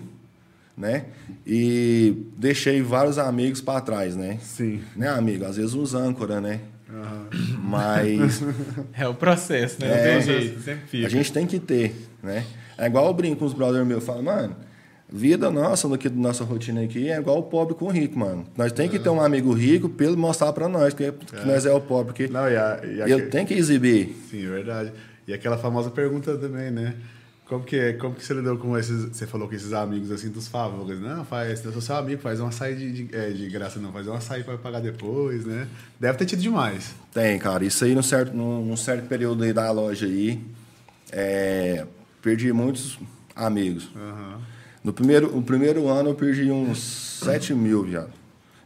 [0.77, 1.07] né?
[1.47, 4.39] E deixei vários amigos para trás, né?
[4.41, 4.81] Sim.
[4.97, 5.45] Né, amigo?
[5.45, 6.61] Às vezes os âncora, né?
[6.89, 7.59] Uhum.
[7.63, 8.43] Mas.
[8.97, 9.89] É o processo, né?
[9.89, 11.07] É, tem jeito, sempre fica.
[11.07, 12.45] A gente tem que ter, né?
[12.79, 14.57] É igual eu brinco com os brothers meus, falo, mano,
[15.09, 18.47] vida nossa, daqui da nossa rotina aqui, é igual o pobre com o rico, mano.
[18.57, 21.45] Nós tem que ter um amigo rico ele mostrar para nós que, que é.
[21.45, 22.07] nós é o pobre.
[22.07, 23.31] Porque Não, e a, e a ele que...
[23.31, 24.17] tem que exibir.
[24.31, 24.93] Sim, é verdade.
[25.27, 26.95] E aquela famosa pergunta também, né?
[27.47, 29.05] Como que, é, como que você lidou com esses.
[29.05, 30.99] Você falou com esses amigos assim dos favores?
[30.99, 33.93] Não, faz, eu sou seu amigo, faz um açaí de, de, é, de graça, não,
[33.93, 35.69] faz um açaí para pagar depois, né?
[36.01, 36.95] Deve ter tido demais.
[37.13, 37.65] Tem, cara.
[37.65, 40.43] Isso aí num certo, num, num certo período aí da loja aí.
[41.13, 41.87] É,
[42.23, 42.99] perdi muitos
[43.37, 43.91] amigos.
[43.95, 44.41] Uhum.
[44.83, 46.79] No primeiro, no primeiro ano eu perdi uns
[47.23, 48.13] 7 mil, viado.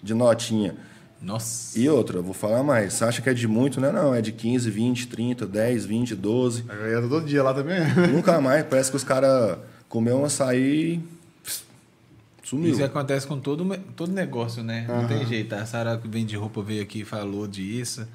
[0.01, 0.77] De notinha.
[1.21, 1.79] Nossa.
[1.79, 2.95] E outra, vou falar mais.
[2.95, 3.91] Você acha que é de muito, né?
[3.91, 6.65] Não, é de 15, 20, 30, 10, 20, 12.
[6.69, 7.81] Eu ia todo dia lá também.
[8.13, 8.65] Nunca mais.
[8.65, 9.59] Parece que os caras
[9.89, 11.01] comeu um açaí.
[12.45, 12.73] Sumiu.
[12.73, 14.87] Isso acontece com todo, todo negócio, né?
[14.89, 15.03] Uhum.
[15.03, 15.55] Não tem jeito.
[15.55, 18.07] A Sara que vende roupa veio aqui e falou disso.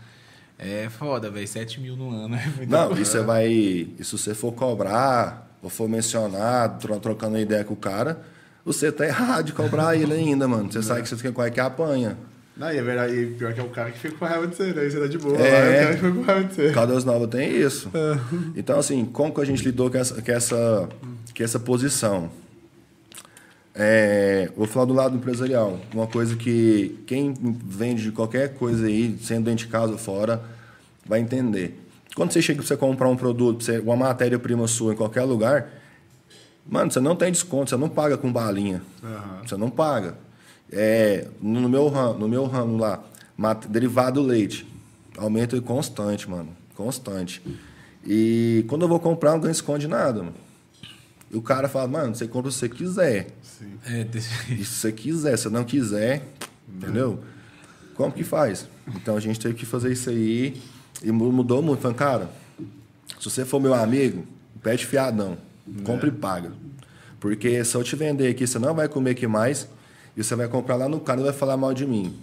[0.57, 1.47] É foda, velho.
[1.47, 2.35] 7 mil no ano.
[2.59, 3.47] É Não, e você vai.
[3.47, 8.21] E se você for cobrar, ou for mencionar, trocando ideia com o cara,
[8.65, 10.71] você tá errado de cobrar ele ainda, mano.
[10.71, 12.17] Você sabe que você quer que apanha.
[12.55, 14.55] Não, e é verdade, e pior que é o cara que fica com raiva de
[14.55, 14.87] você, né?
[14.87, 16.71] Você tá de boa, é, lá, é o cara que fica com raiva de você.
[16.71, 17.89] Caldas Nova tem isso.
[17.93, 18.19] É.
[18.55, 20.89] Então, assim, como que a gente lidou com essa, com essa,
[21.35, 22.29] com essa posição?
[23.75, 25.79] É, vou falar do lado empresarial.
[25.93, 27.33] Uma coisa que quem
[27.65, 30.43] vende de qualquer coisa aí, sendo dentro de casa ou fora,
[31.05, 31.79] vai entender.
[32.15, 35.69] Quando você chega para você comprar um produto, uma matéria-prima sua em qualquer lugar,
[36.69, 38.83] mano, você não tem desconto, você não paga com balinha.
[39.01, 39.47] Uhum.
[39.47, 40.15] Você não paga.
[40.75, 43.03] É, no, meu ramo, no meu ramo lá,
[43.69, 44.67] derivado leite,
[45.17, 46.49] aumento constante, mano.
[46.75, 47.41] Constante.
[48.05, 50.35] E quando eu vou comprar, não ganho esconde nada, mano.
[51.31, 53.27] E o cara fala, mano, você compra se você quiser.
[53.41, 53.73] Sim.
[53.85, 56.23] É, se você quiser, se não quiser,
[56.67, 57.19] entendeu?
[57.95, 58.67] Como que faz?
[58.95, 60.59] Então a gente teve que fazer isso aí
[61.03, 61.81] e mudou muito.
[61.81, 62.29] Falando, cara,
[63.19, 64.25] se você for meu amigo,
[64.61, 65.37] pede fiadão.
[65.83, 66.11] Compre é.
[66.11, 66.51] e paga.
[67.19, 69.67] Porque se eu te vender aqui, você não vai comer aqui mais
[70.15, 72.13] e você vai comprar lá no cara e vai falar mal de mim.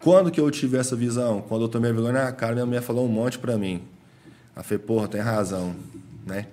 [0.00, 1.42] Quando que eu tive essa visão?
[1.42, 3.82] Quando eu tomei vergonha na cara, minha mulher falou um monte pra mim.
[4.54, 5.74] Ela falei, porra, tem razão,
[6.26, 6.46] né?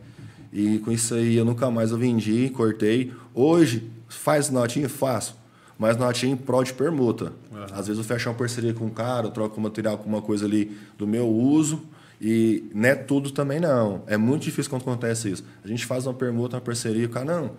[0.52, 3.14] E com isso aí eu nunca mais eu vendi, cortei.
[3.34, 4.90] Hoje, faz notinha?
[4.90, 5.36] Faço.
[5.78, 7.34] Mas notinha em prol de permuta.
[7.52, 7.64] Uhum.
[7.72, 10.46] Às vezes eu fecho uma parceria com um cara, eu troco material com uma coisa
[10.46, 11.84] ali do meu uso.
[12.20, 14.02] E não é tudo também não.
[14.08, 15.44] É muito difícil quando acontece isso.
[15.64, 17.52] A gente faz uma permuta, uma parceria, o cara, não,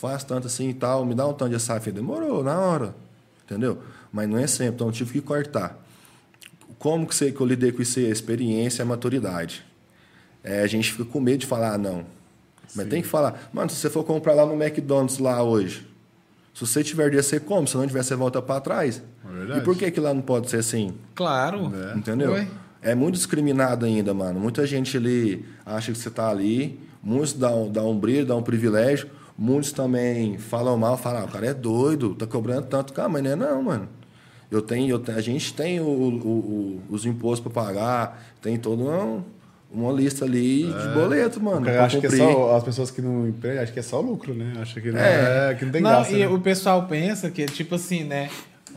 [0.00, 1.92] faz tanto assim e tal, me dá um tanto de açaí.
[1.92, 2.94] Demorou, na hora.
[3.44, 3.78] Entendeu?
[4.10, 5.78] Mas não é sempre, então eu tive que cortar.
[6.78, 8.06] Como que, você, que eu lidei com isso aí?
[8.06, 9.64] A experiência, a maturidade.
[10.42, 12.06] É, a gente fica com medo de falar ah, não.
[12.74, 12.90] Mas Sim.
[12.90, 13.50] tem que falar.
[13.52, 15.86] Mano, se você for comprar lá no McDonald's lá hoje,
[16.54, 17.68] se você tiver dia, você come.
[17.68, 19.02] Se não tiver, você volta para trás.
[19.52, 20.94] É e por que, que lá não pode ser assim?
[21.14, 21.72] Claro.
[21.74, 21.98] É.
[21.98, 22.32] Entendeu?
[22.32, 22.48] Oi.
[22.80, 24.40] É muito discriminado ainda, mano.
[24.40, 26.80] Muita gente ali acha que você tá ali.
[27.02, 29.10] Muitos dão, dão um brilho, dão um privilégio.
[29.40, 32.92] Muitos também falam mal, falam, ah, o cara é doido, tá cobrando tanto.
[32.92, 33.88] Cara, mas não é não, mano.
[34.50, 38.58] Eu tenho, eu tenho a gente tem o, o, o, os impostos para pagar, tem
[38.58, 39.22] todo um,
[39.72, 40.78] uma lista ali é.
[40.82, 41.66] de boleto, mano.
[41.66, 42.18] Eu acho cumprir.
[42.18, 44.52] que é só as pessoas que não empregam, acho que é só lucro, né?
[44.60, 45.52] Acho que não, é.
[45.52, 46.12] é que não tem não, graça.
[46.12, 46.28] E né?
[46.28, 48.28] o pessoal pensa que, tipo assim, né?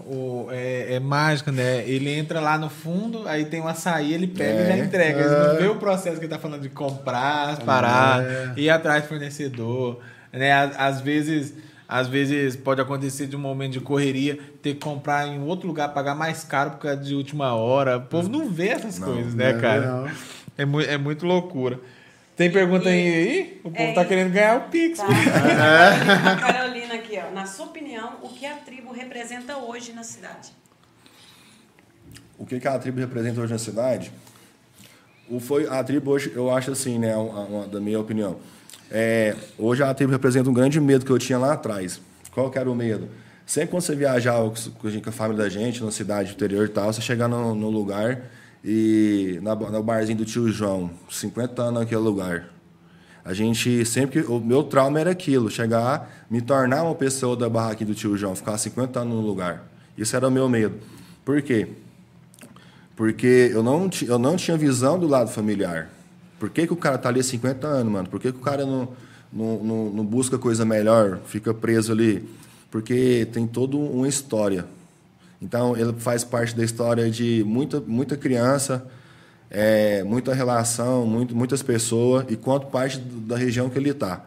[0.08, 1.84] O, é, é, mágica, né?
[1.86, 5.20] Ele entra lá no fundo, aí tem um açaí, ele pega é, e já entrega.
[5.20, 5.58] Ele não é.
[5.58, 8.54] vê o processo que ele tá falando de comprar, parar, é.
[8.56, 10.00] ir atrás do fornecedor.
[10.34, 10.52] Né?
[10.52, 11.54] Às vezes,
[11.88, 15.94] às vezes pode acontecer de um momento de correria, ter que comprar em outro lugar,
[15.94, 17.98] pagar mais caro por causa de última hora.
[17.98, 19.86] O povo não vê essas Não, coisas, né, não, cara?
[19.86, 20.12] não.
[20.58, 21.80] É, mu é muito loucura.
[22.36, 23.14] Tem pergunta aí?
[23.14, 23.62] aí?
[23.64, 24.98] O povo É, tá querendo ganhar o Pix.
[25.00, 25.06] Tá.
[25.08, 27.32] A Carolina aqui, ó.
[27.32, 30.50] Na sua opinião, o que a tribo representa hoje na cidade?
[32.38, 34.12] O que, que a tribo representa hoje na cidade?
[35.30, 38.38] O foi, a tribo hoje, eu acho assim, né, uma, uma- da minha opinião.
[38.96, 42.00] É, hoje a tribo representa um grande medo que eu tinha lá atrás.
[42.32, 43.10] Qual que era o medo?
[43.44, 47.02] Sempre quando você viajava com a família da gente, na cidade interior e tal, você
[47.02, 48.22] chegar no, no lugar
[48.64, 52.50] e na, no barzinho do tio João, 50 anos naquele lugar.
[53.26, 54.22] A gente sempre.
[54.22, 58.36] O meu trauma era aquilo, chegar, me tornar uma pessoa da barraquinha do tio João,
[58.36, 59.64] ficar 50 anos no lugar.
[59.98, 60.78] Isso era o meu medo.
[61.26, 61.68] Por quê?
[62.96, 65.90] Porque eu não, eu não tinha visão do lado familiar.
[66.40, 68.10] Por que, que o cara tá ali há 50 anos, mano?
[68.10, 68.90] Por que, que o cara não,
[69.32, 72.28] não, não, não busca coisa melhor, fica preso ali?
[72.70, 74.66] Porque tem toda uma história.
[75.42, 78.86] Então, ele faz parte da história de muita, muita criança,
[79.50, 84.26] é, muita relação, muito, muitas pessoas, e quanto parte da região que ele está.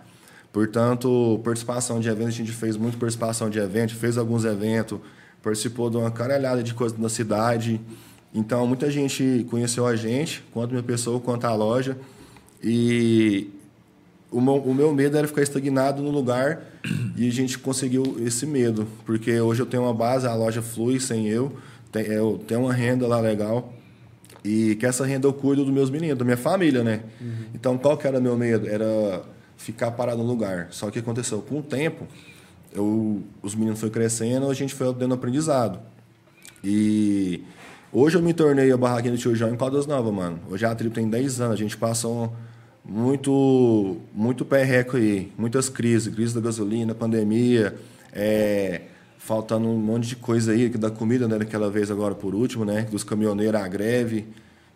[0.52, 4.98] Portanto, participação de eventos, a gente fez muita participação de eventos, fez alguns eventos,
[5.42, 7.80] participou de uma caralhada de coisas na cidade.
[8.36, 11.96] Então, muita gente conheceu a gente, quanto minha pessoa, quanto a loja.
[12.62, 13.48] E
[14.30, 16.62] o meu, o meu medo era ficar estagnado no lugar
[17.16, 21.00] e a gente conseguiu esse medo, porque hoje eu tenho uma base, a loja flui
[21.00, 21.56] sem eu,
[21.90, 23.72] tem- eu tenho uma renda lá legal
[24.44, 27.00] e que essa renda eu cuido dos meus meninos, da minha família, né?
[27.54, 28.68] Então, qual que era meu medo?
[28.68, 29.22] Era
[29.56, 30.68] ficar parado no lugar.
[30.72, 32.06] Só que aconteceu com o tempo,
[32.74, 35.78] eu, os meninos foram crescendo, a gente foi dando aprendizado.
[36.62, 37.42] E
[37.98, 40.38] hoje eu me tornei a barraquinha do Tio João em Caldas Novas, mano.
[40.50, 42.30] Hoje a tribo tem 10 anos, a gente passou
[42.84, 47.74] muito muito perreco aí, muitas crises, crise da gasolina, pandemia,
[48.12, 48.82] é,
[49.18, 52.64] faltando um monte de coisa aí, que da comida, né, daquela vez agora por último,
[52.64, 54.26] né, dos caminhoneiros, a greve.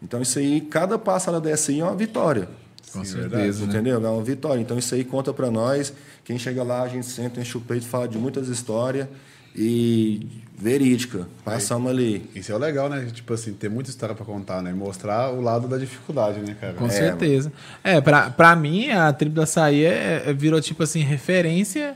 [0.03, 2.49] Então isso aí, cada passada dessa aí é uma vitória.
[2.91, 3.73] Com Sim, certeza, né?
[3.73, 4.05] Entendeu?
[4.05, 4.61] É uma vitória.
[4.61, 5.93] Então isso aí conta pra nós.
[6.25, 9.07] Quem chega lá, a gente senta, enche o peito, fala de muitas histórias
[9.55, 10.27] e
[10.57, 11.27] verídica.
[11.45, 12.29] Passamos ali.
[12.35, 13.09] Isso é o legal, né?
[13.13, 14.73] Tipo assim, ter muita história pra contar, né?
[14.73, 16.75] Mostrar o lado da dificuldade, né, cara?
[16.75, 17.51] Com É, certeza.
[17.83, 21.95] É, pra, pra mim, a tribo da açaí é, é- virou, tipo assim, referência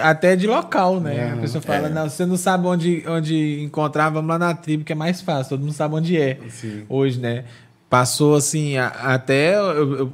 [0.00, 1.32] até de local, né?
[1.32, 1.90] a pessoa fala, é.
[1.90, 5.50] não, você não sabe onde, onde encontrar, vamos lá na tribo, que é mais fácil,
[5.50, 6.38] todo mundo sabe onde é.
[6.50, 6.84] Sim.
[6.88, 7.44] Hoje, né?
[7.90, 9.56] Passou, assim, a- até...
[9.56, 10.12] Eu, eu,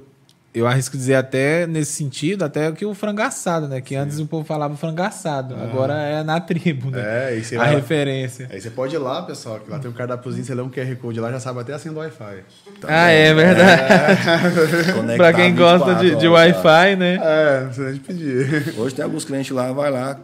[0.55, 3.80] eu arrisco dizer até nesse sentido, até que o frangaçado, né?
[3.80, 7.01] Que antes o povo falava frangaçado, agora é na tribo, né?
[7.32, 8.49] É, e a vai- referência.
[8.51, 10.96] Aí você pode ir lá, pessoal, que lá tem um cardápiozinho, você lê um QR
[10.96, 12.42] Code lá, já sabe até a senha do Wi-Fi.
[12.88, 14.92] Ah, é verdade.
[14.94, 16.28] Conectar pra quem gosta 24 de, de?
[16.28, 17.14] Wi-Fi, né?
[17.22, 18.74] É, não precisa nem pedir.
[18.78, 20.18] Hoje tem alguns clientes lá, vai lá,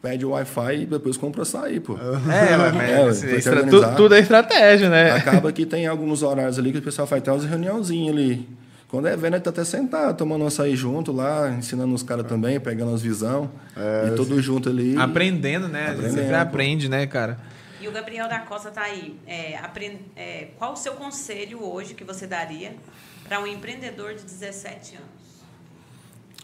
[0.00, 1.94] pede o Wi-Fi e depois compra açaí, pô.
[1.94, 3.94] É, mas É, mas foi se estra- tu- organizar.
[3.96, 5.10] tudo é estratégia, né?
[5.12, 8.48] Acaba que tem alguns horários ali que o pessoal faz até umas reuniãozinhas ali.
[8.94, 12.60] Quando é vendo, tá até sentado, tomando um açaí junto lá, ensinando os caras também,
[12.60, 13.50] pegando as visão.
[13.76, 14.96] e tudo junto ali.
[14.96, 15.80] Aprendendo, né?
[15.80, 17.38] A gente Aprendendo, sempre aprende, né, cara?
[17.80, 19.18] E o Gabriel da Costa tá aí.
[19.26, 22.76] É, apren- é, qual o seu conselho hoje que você daria
[23.28, 25.08] para um empreendedor de 17 anos?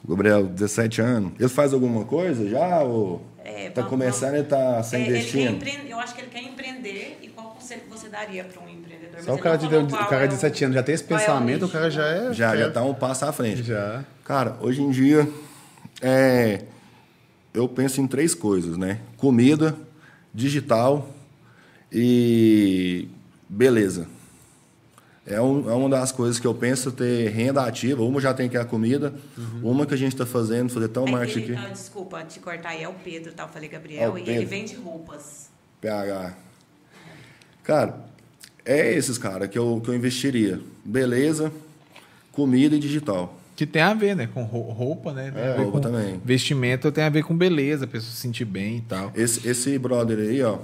[0.08, 1.32] Gabriel, 17 anos.
[1.38, 2.82] Ele faz alguma coisa já?
[2.82, 5.56] Ou É, tá começando e tá sem É, ele destino?
[5.56, 7.18] empre- Eu acho que ele quer empreender.
[7.22, 9.20] E qual conselho que você daria para um empreendedor?
[9.20, 11.04] Só o cara, ele de, o cara é de o- 17 anos já tem esse
[11.04, 12.32] qual é o pensamento, o cara já é.
[12.32, 13.62] Já, já tá um passo à frente.
[13.62, 14.04] Já.
[14.24, 15.28] Cara, hoje em dia,
[16.00, 16.62] é,
[17.52, 18.98] eu penso em três coisas, né?
[19.16, 19.76] Comida,
[20.32, 21.08] digital
[21.92, 23.08] e
[23.48, 24.06] beleza.
[25.26, 28.02] É, um- é uma das coisas que eu penso ter renda ativa.
[28.02, 29.12] Uma já tem que é a comida,
[29.62, 31.66] uma que a gente está fazendo, fazer tão É marketing aqui.
[31.66, 33.44] ah, desculpa te cortar aí, é o Pedro, tá?
[33.44, 35.50] Eu falei Gabriel, É e ele vende roupas.
[35.80, 36.34] PH.
[37.62, 38.00] Cara,
[38.64, 40.60] é esses, cara, que eu, que eu investiria.
[40.84, 41.52] Beleza,
[42.32, 43.36] comida e digital.
[43.54, 44.26] Que tem a ver, né?
[44.32, 45.24] Com rou- roupa, né?
[45.30, 46.20] Tem ver roupa com também.
[46.24, 49.12] Vestimento tem a ver com beleza, a pessoa se sentir bem e tal.
[49.14, 50.58] Esse, esse brother aí, ó,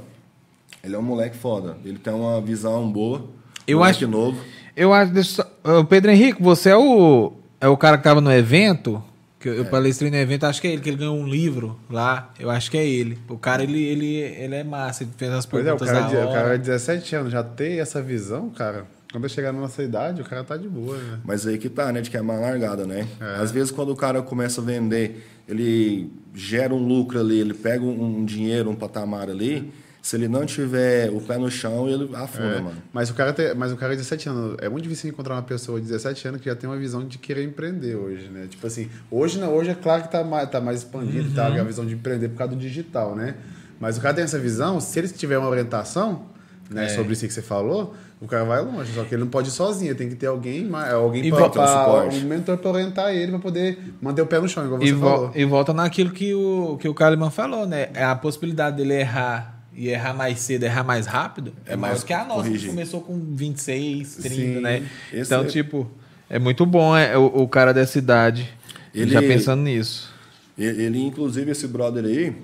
[0.82, 1.76] ele é um moleque foda.
[1.84, 3.28] Ele tem uma visão boa.
[3.66, 4.38] Eu moleque acho- novo.
[4.76, 5.12] Eu acho.
[5.12, 7.32] deixa eu Ô, Pedro Henrique, você é o.
[7.60, 9.02] É o cara que tava no evento?
[9.40, 11.78] Que eu, eu palestrei no evento, acho que é ele, que ele ganhou um livro
[11.90, 12.32] lá.
[12.38, 13.18] Eu acho que é ele.
[13.28, 16.14] O cara, ele, ele, ele é massa, ele fez as Pois é, o perguntas cara,
[16.14, 18.84] da de, o cara de 17 anos já tem essa visão, cara.
[19.12, 21.20] Quando eu chegar na nossa idade, o cara tá de boa, né?
[21.24, 22.00] Mas aí que tá, né?
[22.02, 23.06] De que é uma largada, né?
[23.20, 23.40] É.
[23.40, 27.82] Às vezes, quando o cara começa a vender, ele gera um lucro ali, ele pega
[27.84, 29.72] um, um dinheiro, um patamar ali.
[30.06, 32.76] Se ele não tiver o pé no chão, ele afunda, É, mano.
[32.92, 35.42] Mas o cara tem, mas o cara de 17 anos, é muito difícil encontrar uma
[35.42, 38.46] pessoa de 17 anos que já tem uma visão de querer empreender hoje, né?
[38.48, 41.64] Tipo assim, hoje não, hoje é claro que tá mais, tá mais expandido, tá, a
[41.64, 43.34] visão de empreender por causa do digital, né?
[43.80, 46.26] Mas o cara tem essa visão, se ele tiver uma orientação,
[46.70, 46.88] né, É.
[46.90, 49.52] sobre isso que você falou, o cara vai longe, só que ele não pode ir
[49.52, 52.16] sozinho, tem que ter alguém, ma- alguém E suporte.
[52.18, 54.92] um mentor para orientar ele para poder manter o pé no chão, igual E, você
[54.94, 55.32] vo- falou.
[55.34, 57.88] e volta naquilo que o, que o Kalimann falou, né?
[57.92, 62.00] É A possibilidade dele errar e errar mais cedo, errar mais rápido, é, maior mais
[62.02, 62.70] do que a nossa, que corrigir.
[62.70, 64.60] começou com 26, 30, Sim.
[64.60, 64.88] né?
[65.12, 65.90] Então, é- tipo,
[66.30, 68.48] é muito bom é, o, o cara dessa idade
[68.94, 70.12] Ele- já pensando nisso.
[70.58, 72.34] Ele, ele, inclusive, esse brother aí,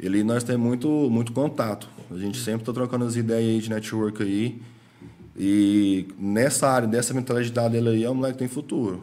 [0.00, 1.88] ele, nós temos muito, muito contato.
[2.10, 4.60] A gente sempre tá trocando as ideias aí de network aí.
[5.36, 9.02] E nessa área, dessa mentalidade dele aí, é um moleque que tem futuro.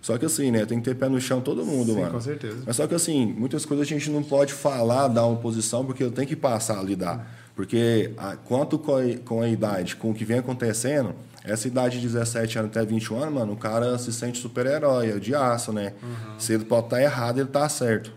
[0.00, 0.64] Só que assim, né?
[0.64, 2.12] Tem que ter pé no chão todo mundo, Sim, mano.
[2.12, 2.62] com certeza.
[2.64, 6.02] Mas só que assim, muitas coisas a gente não pode falar, dar uma posição, porque
[6.02, 7.30] eu tenho que passar a lidar.
[7.54, 11.14] Porque a, quanto com a, com a idade, com o que vem acontecendo,
[11.44, 15.18] essa idade de 17 anos até 21 anos, mano, o cara se sente super-herói, é
[15.18, 15.92] de aço, né?
[16.02, 16.38] Uhum.
[16.38, 18.12] Se ele pode estar errado, ele tá certo.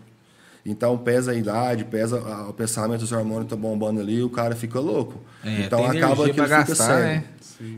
[0.64, 4.78] Então pesa a idade, pesa o pensamento, os hormônios estão bombando ali, o cara fica
[4.78, 5.20] louco.
[5.42, 7.04] É, então acaba que ele fica gastar, sério.
[7.04, 7.24] né?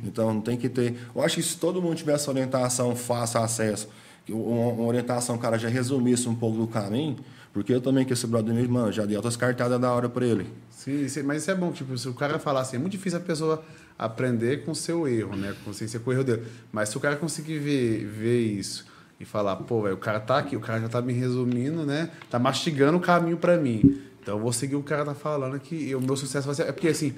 [0.04, 0.96] Então não tem que ter.
[1.14, 3.88] Eu acho que se todo mundo tivesse orientação, fácil acesso,
[4.24, 7.16] que uma, orientação, o cara já resumisse um pouco do caminho,
[7.52, 10.24] porque eu também, que esse brother mesmo, mano, já dei outras cartadas da hora pra
[10.24, 10.46] ele.
[10.70, 13.22] Sim, mas isso é bom, tipo, se o cara falar assim, é muito difícil a
[13.22, 13.62] pessoa
[13.98, 15.54] aprender com o seu erro, né?
[15.72, 16.42] Ser com o erro dele.
[16.72, 18.86] Mas se o cara conseguir ver, ver isso
[19.20, 22.10] e falar, pô, velho, o cara tá aqui, o cara já tá me resumindo, né?
[22.28, 24.02] Tá mastigando o caminho pra mim.
[24.20, 26.62] Então eu vou seguir o cara tá falando que o meu sucesso vai ser.
[26.62, 27.14] É porque assim,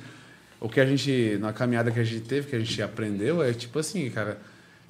[0.65, 3.53] o que a gente, na caminhada que a gente teve, que a gente aprendeu, é
[3.53, 4.39] tipo assim, cara.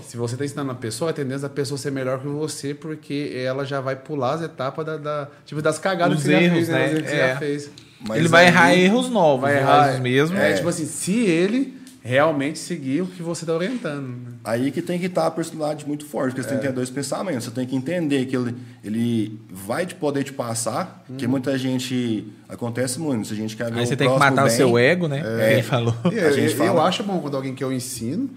[0.03, 3.33] Se você está ensinando a pessoa, a tendência da pessoa ser melhor que você, porque
[3.47, 6.43] ela já vai pular as etapas da, da- tipo, das cagadas Os que você já
[6.43, 6.91] erros, fez, né?
[6.91, 7.29] Erros você É.
[7.29, 7.71] já fez.
[8.01, 10.39] Mas ele vai aí- errar erros novos, Vai mas errar os mesmos.
[10.41, 14.07] É, tipo assim, se ele realmente seguir o que você está orientando.
[14.09, 14.33] né?
[14.45, 16.91] Aí que tem que estar a personalidade muito forte, porque você tem que ter dois
[16.91, 17.45] pensamentos.
[17.45, 22.29] Você tem que entender que ele, ele vai te poder te passar, que muita gente.
[22.49, 23.27] Acontece muito.
[23.29, 25.09] Se a gente quer ver Aí o você tem que matar o bem, seu ego,
[25.09, 25.23] né?
[25.41, 25.53] É.
[25.55, 25.95] Ele falou.
[26.13, 28.29] E A eu, gente eu- fala- eu acho bom quando alguém que eu ensino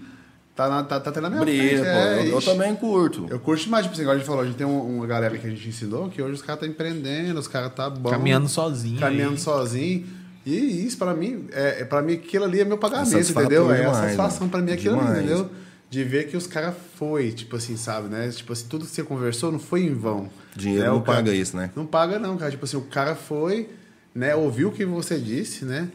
[0.56, 1.82] tá, na, tá, tá até na minha Brilha, frente.
[1.82, 1.86] pô.
[1.86, 3.26] é, eu, eu também curto.
[3.28, 5.36] Eu curto demais, tipo assim, igual a gente falou, a gente tem um- uma galera
[5.38, 8.08] que a gente ensinou que hoje os caras estão empreendendo, os caras tá bom.
[8.10, 8.98] Caminhando sozinho.
[8.98, 9.38] Caminhando aí.
[9.38, 10.06] sozinho.
[10.50, 13.72] E isso, pra mim, é, é, pra mim, aquilo ali é meu pagamento, satisfatório entendeu?
[13.72, 15.24] É a satisfação pra mim aquilo ali, Demais.
[15.24, 15.50] entendeu?
[15.90, 18.28] De ver que os caras foi, tipo assim, sabe, né?
[18.30, 20.28] Tipo assim, tudo que você conversou não foi em vão.
[20.54, 20.90] Dinheiro né?
[20.90, 21.70] não cara- paga isso, né?
[21.74, 22.50] Não paga não, cara.
[22.50, 23.68] Tipo assim, o cara foi,
[24.14, 24.34] né?
[24.34, 25.88] Ouviu o que você disse, né?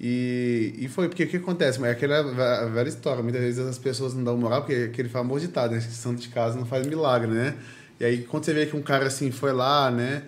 [0.00, 1.82] E, e foi, porque o que acontece?
[1.84, 3.22] É aquela ve- velha história.
[3.22, 5.80] Muitas vezes as pessoas não dão moral, porque é aquele famoso ditado, né?
[5.80, 7.54] Santo de casa não faz milagre, né?
[8.00, 10.22] E aí, quando você vê que um cara assim foi lá, né?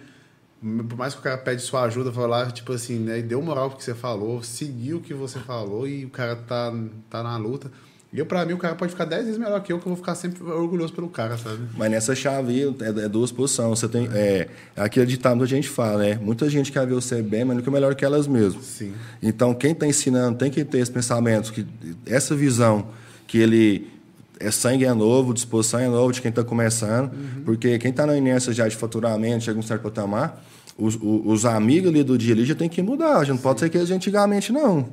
[0.88, 3.18] Por mais que o cara pede sua ajuda, foi lá, tipo assim, né?
[3.18, 6.34] E deu moral pro que você falou, seguiu o que você falou e o cara
[6.36, 6.72] tá,
[7.10, 7.70] tá na luta.
[8.10, 9.90] E eu, pra mim, o cara pode ficar 10 vezes melhor que eu, que eu
[9.90, 11.68] vou ficar sempre orgulhoso pelo cara, sabe?
[11.76, 13.78] Mas nessa chave é, é duas posições.
[13.78, 14.08] Você tem.
[14.14, 16.14] É, é aquele ditado que a gente fala, né?
[16.22, 18.64] Muita gente quer ver você bem, mas nunca melhor que elas mesmas.
[18.64, 18.94] Sim.
[19.20, 21.66] Então, quem está ensinando tem que ter esse pensamento, que,
[22.06, 22.86] essa visão,
[23.26, 23.93] que ele
[24.40, 27.10] é sangue é novo, disposição é novo de quem está começando,
[27.44, 30.44] porque quem está na inércia já de faturamento, chega um certo patamar,
[30.78, 33.60] os, os, os amigos ali do dia ali já tem que mudar, já não pode
[33.60, 34.86] ser aqueles de antigamente, não.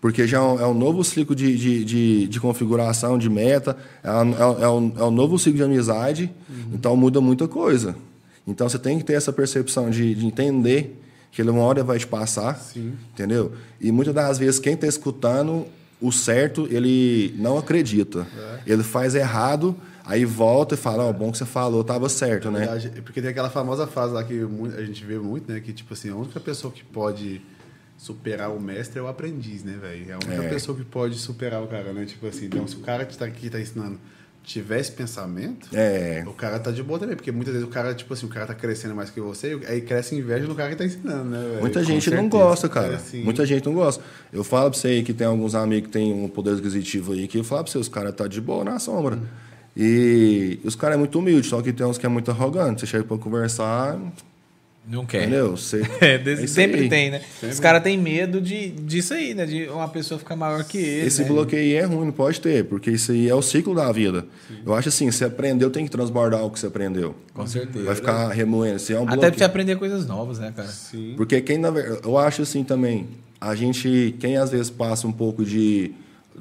[0.00, 3.76] Porque já é um, é um novo ciclo de, de, de, de configuração, de meta,
[4.02, 6.30] é um, é um- é um, é um novo ciclo de amizade,
[6.72, 7.96] então muda muita coisa.
[8.46, 11.00] Então você tem que ter essa percepção de, de entender
[11.32, 12.58] que ele uma hora vai te passar,
[13.12, 13.52] entendeu?
[13.80, 15.66] E muitas das vezes quem está escutando
[16.00, 18.26] o certo, ele não acredita.
[18.66, 19.74] Ele faz errado,
[20.04, 22.60] aí volta e fala, ó, bom que você falou, tava certo, né?
[22.60, 25.60] Verdade, é Porque tem aquela famosa frase lá que a gente vê muito, né?
[25.60, 27.40] Que, tipo assim, a única pessoa que pode
[27.96, 30.10] superar o mestre é o aprendiz, né, velho?
[30.10, 30.48] É a única É.
[30.50, 32.04] pessoa que pode superar o cara, né?
[32.04, 33.98] Tipo assim, então se o cara que tá aqui tá ensinando
[34.46, 36.22] tiver esse pensamento, É.
[36.24, 37.16] o cara tá de boa também.
[37.16, 39.80] Porque muitas vezes o cara, tipo assim, o cara tá crescendo mais que você, aí
[39.80, 41.60] cresce inveja no cara que tá ensinando, né, velho?
[41.60, 42.44] Muita Com gente não certeza.
[42.44, 42.94] gosta, cara.
[42.94, 43.22] É, sim.
[43.24, 44.02] Muita gente não gosta.
[44.32, 47.26] Eu falo pra você aí que tem alguns amigos que tem um poder aquisitivo aí,
[47.26, 49.18] que eu falo pra você, os caras tá de boa na sombra.
[49.76, 52.80] E os caras é muito humilde, só que tem uns que é muito arrogante.
[52.80, 53.98] Você chega pra conversar,
[54.88, 55.22] Não quer.
[55.22, 55.56] entendeu?
[55.56, 56.88] Você, É, desse- é isso sempre aí.
[56.88, 57.20] tem, né?
[57.42, 59.44] Os caras têm medo de, disso aí, né?
[59.44, 61.06] De uma pessoa ficar maior que ele.
[61.06, 61.28] Esse né?
[61.28, 64.24] bloqueio é ruim, não pode ter, porque isso aí é o ciclo da vida.
[64.64, 67.14] Eu acho assim, você aprendeu, tem que transbordar o que você aprendeu.
[67.34, 67.84] Com certeza.
[67.84, 68.78] Vai ficar remoendo.
[68.78, 69.38] Se é um Até pra bloqueio.
[69.38, 70.68] você aprender coisas novas, né, cara?
[70.68, 71.14] Sim.
[71.16, 73.08] Porque quem na ver- eu acho assim também,
[73.40, 75.92] a gente, quem às vezes passa um pouco de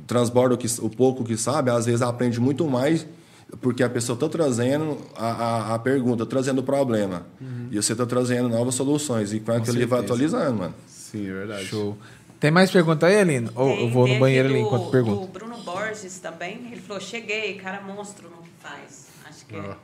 [0.05, 3.05] transborda o, que, o pouco que sabe, às vezes aprende muito mais
[3.61, 7.25] porque a pessoa está trazendo a, a, a pergunta, trazendo o problema.
[7.71, 9.33] E você está trazendo novas soluções.
[9.33, 10.75] E aquilo ele vai atualizando, mano.
[10.87, 11.65] Sim, é verdade.
[11.65, 11.97] Show.
[12.39, 13.49] Tem mais pergunta aí, Aline?
[13.55, 15.23] Ou eu vou no banheiro ali enquanto pergunta?
[15.23, 19.07] O Bruno Borges também, ele falou, cheguei, cara monstro no que faz.
[19.25, 19.75] Acho que é.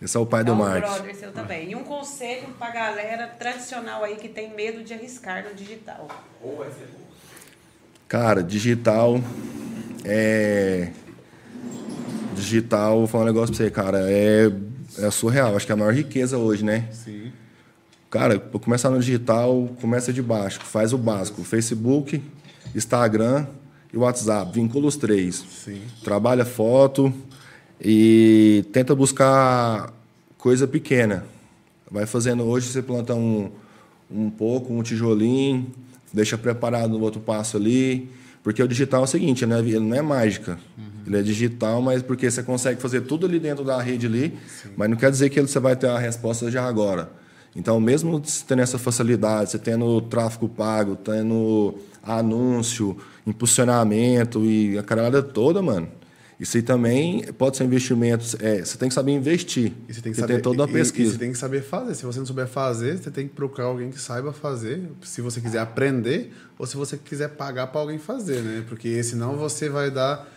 [0.00, 0.94] Esse é o pai do É um marketing.
[0.94, 1.70] brother seu também.
[1.70, 6.06] E um conselho pra galera tradicional aí que tem medo de arriscar no digital.
[8.08, 9.20] Cara, digital
[10.04, 10.90] é.
[12.36, 13.98] Digital, vou falar um negócio pra você, cara.
[14.10, 14.52] É,
[14.98, 15.56] é surreal.
[15.56, 16.88] Acho que é a maior riqueza hoje, né?
[16.92, 17.32] Sim.
[18.10, 20.60] Cara, começar no digital, começa de baixo.
[20.60, 21.42] Faz o básico.
[21.42, 22.22] Facebook,
[22.74, 23.46] Instagram
[23.92, 24.52] e WhatsApp.
[24.52, 25.44] Vincula os três.
[25.64, 25.80] Sim.
[26.04, 27.12] Trabalha foto
[27.80, 29.92] e tenta buscar
[30.38, 31.24] coisa pequena.
[31.90, 33.50] Vai fazendo hoje, você planta um,
[34.10, 35.66] um pouco, um tijolinho,
[36.12, 38.08] deixa preparado no outro passo ali.
[38.46, 39.58] Porque o digital é o seguinte, né?
[39.58, 40.56] ele não é mágica.
[41.04, 44.38] Ele é digital, mas porque você consegue fazer tudo ali dentro da rede ali,
[44.76, 47.10] mas não quer dizer que você vai ter a resposta já agora.
[47.56, 54.82] Então, mesmo você tendo essa facilidade, você tendo tráfego pago, tendo anúncio, impulsionamento e a
[54.84, 55.88] caralhada toda, mano.
[56.38, 58.36] Isso aí também pode ser investimento.
[58.40, 59.72] É, você tem que saber investir.
[59.88, 61.08] E você tem que Porque saber tem toda uma e- pesquisa.
[61.08, 61.94] E, você tem que saber fazer.
[61.94, 64.82] Se você não souber fazer, você tem que procurar alguém que saiba fazer.
[65.02, 68.64] Se você quiser aprender ou se você quiser pagar para alguém fazer, né?
[68.68, 70.30] Porque senão você vai dar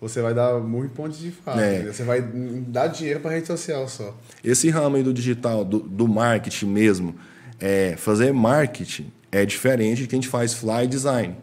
[0.00, 1.60] você vai dar muito ponto de fato.
[1.60, 1.82] É.
[1.82, 4.16] Você vai dar dinheiro para rede social só.
[4.42, 7.14] Esse ramo aí do digital, do, do marketing mesmo,
[7.58, 11.36] é, fazer marketing é diferente de quem faz fly design.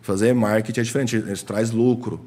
[0.00, 2.24] Fazer marketing é diferente, eles traz lucro.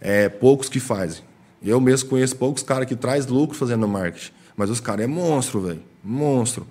[0.00, 1.22] É, poucos que fazem.
[1.62, 4.32] Eu mesmo conheço poucos caras que traz lucro fazendo marketing.
[4.56, 5.82] Mas os caras é monstro, velho.
[6.02, 6.66] Monstro.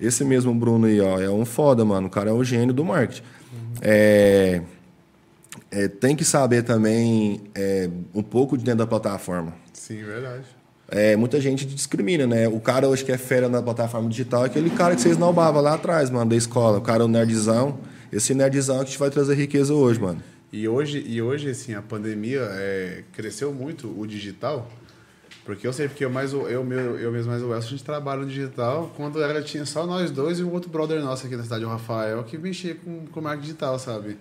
[0.00, 2.08] Esse mesmo Bruno aí, ó, é um foda, mano.
[2.08, 3.22] O cara é um gênio do marketing.
[3.80, 4.62] É,
[5.70, 9.54] é, tem que saber também é, um pouco de dentro da plataforma.
[9.72, 10.44] Sim, verdade.
[10.88, 12.46] É, muita gente discrimina, né?
[12.48, 15.32] O cara hoje que é fera na plataforma digital é aquele cara que vocês não
[15.34, 16.78] lá atrás, mano, da escola.
[16.78, 17.78] O cara é o nerdzão.
[18.12, 20.22] Esse nerdzão é que te vai trazer riqueza hoje, mano.
[20.52, 24.70] E hoje, e hoje assim, a pandemia é, cresceu muito o digital.
[25.44, 27.84] Porque eu sei, porque eu, mais, eu, meu, eu mesmo mais o Elcio, a gente
[27.84, 28.92] trabalha no digital.
[28.94, 31.68] Quando era, tinha só nós dois e um outro brother nosso aqui na cidade, o
[31.68, 34.18] Rafael, que mexia com, com marketing digital, sabe?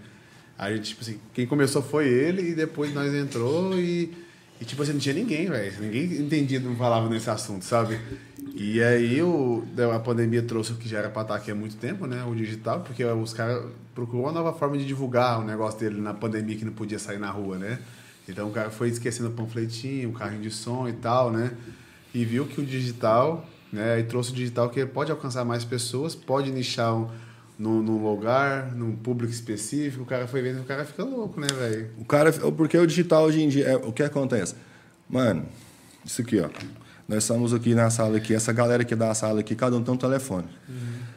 [0.58, 4.12] A gente, tipo assim, quem começou foi ele e depois nós entrou e,
[4.62, 5.74] e tipo assim, não tinha ninguém, velho.
[5.82, 8.00] Ninguém entendia, não falava nesse assunto, sabe?
[8.54, 11.78] E aí o, a pandemia trouxe o que já era pra estar aqui há muito
[11.78, 12.24] tempo, né?
[12.24, 16.14] O digital, porque os caras procurou uma nova forma de divulgar o negócio dele na
[16.14, 17.80] pandemia que não podia sair na rua, né?
[18.30, 21.54] Então o cara foi esquecendo o panfletinho, o carrinho de som e tal, né?
[22.14, 23.44] E viu que o digital,
[23.74, 24.00] né?
[24.00, 27.10] E trouxe o digital que pode alcançar mais pessoas, pode nichar um,
[27.62, 30.02] num, num lugar, num público específico.
[30.02, 31.92] O cara foi vendo, o cara fica louco, né, velho?
[32.00, 34.56] O cara, porque o digital hoje em dia, é, o que acontece?
[35.08, 35.46] Mano,
[36.04, 36.50] isso aqui, ó.
[37.08, 39.94] Nós estamos aqui na sala aqui, essa galera aqui da sala aqui, cada um tem
[39.94, 40.48] um telefone.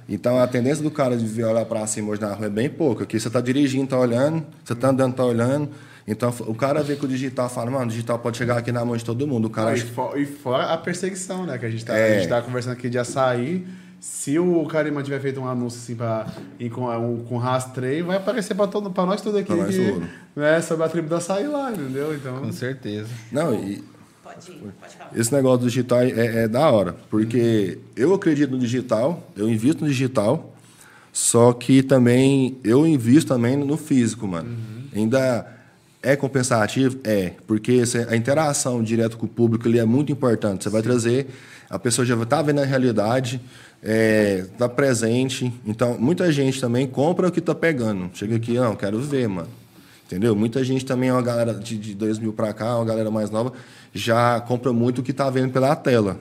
[0.07, 3.05] Então a tendência do cara de olhar para cima hoje na rua é bem pouca.
[3.05, 5.71] Aqui você tá dirigindo, tá olhando, você tá andando, tá olhando.
[6.07, 8.85] Então o cara vê que o digital fala, mano, o digital pode chegar aqui na
[8.85, 9.47] mão de todo mundo.
[9.47, 9.81] O cara e,
[10.23, 11.57] e fora a perseguição, né?
[11.57, 12.17] Que a gente tá, É.
[12.17, 13.67] a gente tá conversando aqui de açaí.
[14.05, 16.27] Se o Carima tiver feito um anúncio assim pra,
[16.61, 19.47] ir com, um, com rastreio, vai aparecer pra, todo, pra nós tudo aqui.
[19.47, 20.03] Pra nós que,
[20.37, 22.15] né, sobre a tribo do açaí lá, entendeu?
[22.15, 23.09] Então, Com certeza.
[23.33, 23.83] Não, e
[24.23, 25.11] Pode ir, pode falar.
[25.17, 26.95] esse negócio do digital é, é da hora.
[27.09, 30.55] Porque eu acredito no digital, eu invisto no digital,
[31.11, 34.55] só que também eu invisto também no físico, mano.
[34.95, 35.47] Ainda
[36.05, 36.99] é compensativo?
[37.03, 37.33] É.
[37.47, 40.63] Porque a interação direto com o público ele é muito importante.
[40.63, 41.27] Você vai trazer,
[41.69, 43.41] a pessoa já está vendo a realidade,
[44.53, 45.53] está presente.
[45.67, 48.11] Então, muita gente também compra o que está pegando.
[48.15, 49.49] Chega aqui, não, quero ver, mano.
[50.07, 50.37] Entendeu?
[50.37, 53.55] Muita gente também, uma galera de, de 2000 para cá, uma galera mais nova,
[53.93, 56.19] já compra muito o que está vendo pela tela.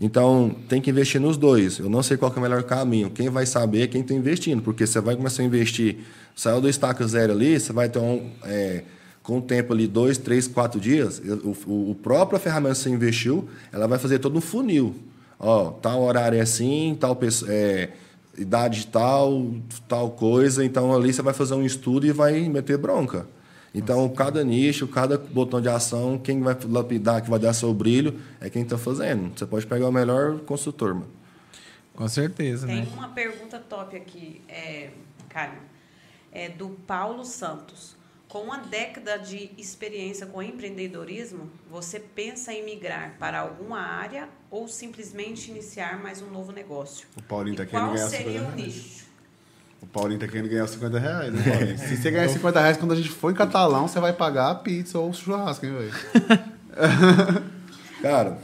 [0.00, 1.78] Então, tem que investir nos dois.
[1.78, 3.08] Eu não sei qual é o melhor caminho.
[3.10, 5.98] Quem vai saber é quem está investindo, porque você vai começar a investir,
[6.34, 8.30] saiu do estaca zero ali, você vai ter um.
[8.44, 8.82] é,
[9.30, 12.90] com o tempo ali, dois, três, quatro dias, o, o, o própria ferramenta que você
[12.90, 14.92] investiu, ela vai fazer todo um funil.
[15.38, 17.48] Ó, tal horário é assim, tal pessoa.
[17.52, 17.90] É,
[18.36, 19.52] idade tal,
[19.86, 23.24] tal coisa, então ali você vai fazer um estudo e vai meter bronca.
[23.72, 28.18] Então, cada nicho, cada botão de ação, quem vai lapidar, que vai dar seu brilho,
[28.40, 29.30] é quem está fazendo.
[29.38, 31.06] Você pode pegar o melhor consultor, mano.
[31.94, 32.88] Com certeza, Tem né?
[32.96, 34.90] uma pergunta top aqui, é,
[35.28, 35.70] Caio.
[36.32, 37.99] É do Paulo Santos.
[38.30, 44.68] Com uma década de experiência com empreendedorismo, você pensa em migrar para alguma área ou
[44.68, 47.08] simplesmente iniciar mais um novo negócio?
[47.18, 48.74] o Paulinho tá E querendo qual ganhar seria 50 o reais.
[48.74, 49.04] nicho?
[49.82, 51.78] O Paulinho tá querendo ganhar 50 reais, né, Paulinho?
[51.78, 54.54] Se você ganhar 50 reais quando a gente for em catalão, você vai pagar a
[54.54, 55.92] pizza ou o churrasco, hein, velho?
[58.00, 58.38] Cara,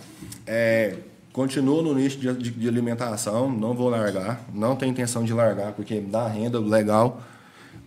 [0.44, 0.96] é,
[1.32, 5.72] continuo no nicho de, de- de alimentação, não vou largar, não tenho intenção de largar,
[5.74, 7.22] porque dá renda legal.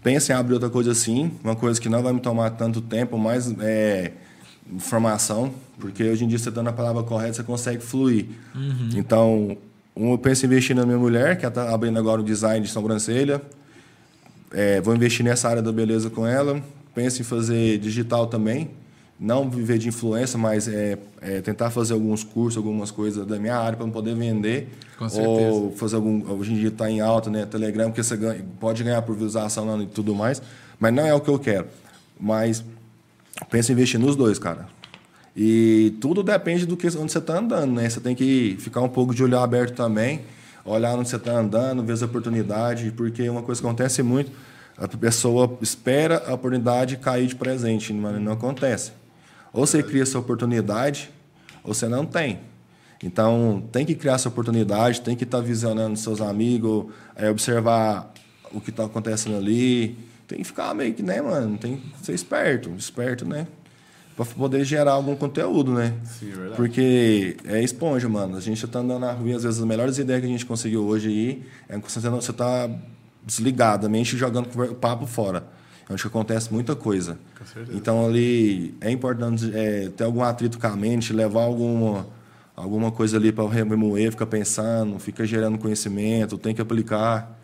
[0.02, 3.18] Pensa em abrir outra coisa assim, uma coisa que não vai me tomar tanto tempo,
[3.18, 4.14] mais é,
[4.72, 8.26] informação, porque hoje em dia você dando a palavra correta, você consegue fluir.
[8.56, 8.90] Uhum.
[8.96, 9.58] Então,
[9.96, 12.72] um, eu penso em investir na minha mulher, que está abrindo agora o design de
[12.72, 13.42] sobrancelha.
[14.52, 16.62] É, vou investir nessa área da beleza com ela.
[16.96, 18.72] Penso em fazer digital também.
[19.20, 23.58] Não viver de influência, mas é, é tentar fazer alguns cursos, algumas coisas da minha
[23.58, 24.70] área para poder vender.
[24.98, 25.52] Com certeza.
[25.52, 26.32] Ou fazer algum.
[26.32, 27.46] Hoje em dia está em alta, né?
[27.46, 30.42] Telegram, porque você ganha, pode ganhar por visualização e tudo mais.
[30.80, 31.68] Mas não é o que eu quero.
[32.18, 32.64] Mas
[33.50, 34.68] penso em investir nos dois, cara.
[35.36, 37.90] E tudo depende do que onde você está andando, né?
[37.90, 40.22] Você tem que ficar um pouco de olho aberto também,
[40.66, 44.32] olhar onde você está andando, ver as oportunidades, porque uma coisa que acontece muito,
[44.78, 48.92] a pessoa espera a oportunidade cair de presente, mas não acontece.
[49.52, 51.12] Ou você cria essa oportunidade,
[51.64, 52.40] ou você não tem.
[53.04, 58.14] Então, tem que criar essa oportunidade, tem que estar tá visionando seus amigos, é, observar
[58.52, 59.98] o que está acontecendo ali.
[60.28, 61.58] Tem que ficar meio que, né, mano?
[61.58, 63.48] Tem que ser esperto, esperto, né?
[64.24, 65.94] para poder gerar algum conteúdo, né?
[66.04, 66.56] Sim, é verdade.
[66.58, 68.36] Porque é esponja, mano.
[68.36, 70.46] A gente tá andando na rua e às vezes as melhores ideias que a gente
[70.46, 72.70] conseguiu hoje aí é você tá
[73.26, 75.48] desligado, a mente jogando o papo fora.
[75.90, 77.18] É onde acontece muita coisa.
[77.38, 77.76] Com certeza.
[77.76, 82.08] Então ali é importante é, ter algum atrito com a mente, levar alguma,
[82.56, 87.36] alguma coisa ali para remoer, ficar pensando, fica gerando conhecimento, tem que aplicar.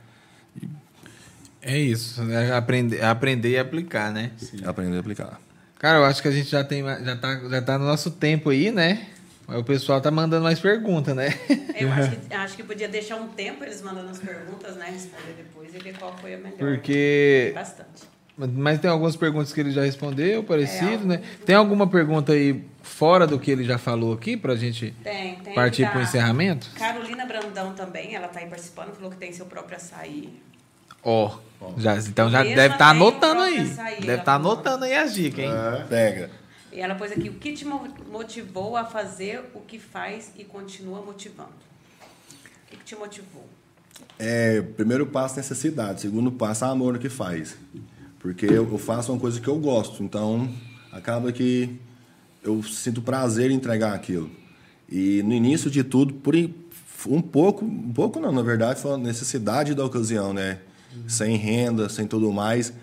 [1.60, 4.32] É isso, é aprender, aprender e aplicar, né?
[4.38, 4.60] Sim.
[4.64, 5.42] Aprender e aplicar.
[5.80, 8.52] Cara, eu acho que a gente já tem já tá, já tá no nosso tempo
[8.52, 9.08] aí, né?
[9.48, 11.30] Mas o pessoal tá mandando mais perguntas, né?
[11.78, 14.90] Eu acho que, acho que podia deixar um tempo eles mandando as perguntas, né?
[14.90, 16.58] Responder depois e ver qual foi a melhor.
[16.58, 17.52] Porque.
[17.54, 18.15] Bastante.
[18.38, 21.22] Mas tem algumas perguntas que ele já respondeu, parecido, é, né?
[21.46, 25.54] Tem alguma pergunta aí fora do que ele já falou aqui pra gente tem, tem
[25.54, 26.70] partir para o encerramento?
[26.76, 30.38] Carolina Brandão também, ela tá aí participando, falou que tem seu próprio açaí.
[31.02, 33.64] Ó, oh, já, então já deve estar tá anotando aí.
[33.64, 35.52] deve estar tá anotando aí as dicas, hein?
[35.52, 35.84] É.
[35.84, 36.30] Pega.
[36.74, 41.02] E ela pôs aqui, o que te motivou a fazer o que faz e continua
[41.02, 41.50] motivando?
[42.02, 43.48] O que, que te motivou?
[44.20, 46.02] É, primeiro passo, necessidade.
[46.02, 47.56] Segundo passo, amor no que faz.
[48.26, 50.02] Porque eu faço uma coisa que eu gosto.
[50.02, 50.50] Então,
[50.92, 51.70] acaba que
[52.44, 54.32] eu sinto prazer em entregar aquilo.
[54.90, 56.36] E no início de tudo, por
[57.08, 60.58] um pouco, um pouco não, na verdade, foi a necessidade da ocasião, né?
[61.08, 62.74] sem renda, sem tudo mais.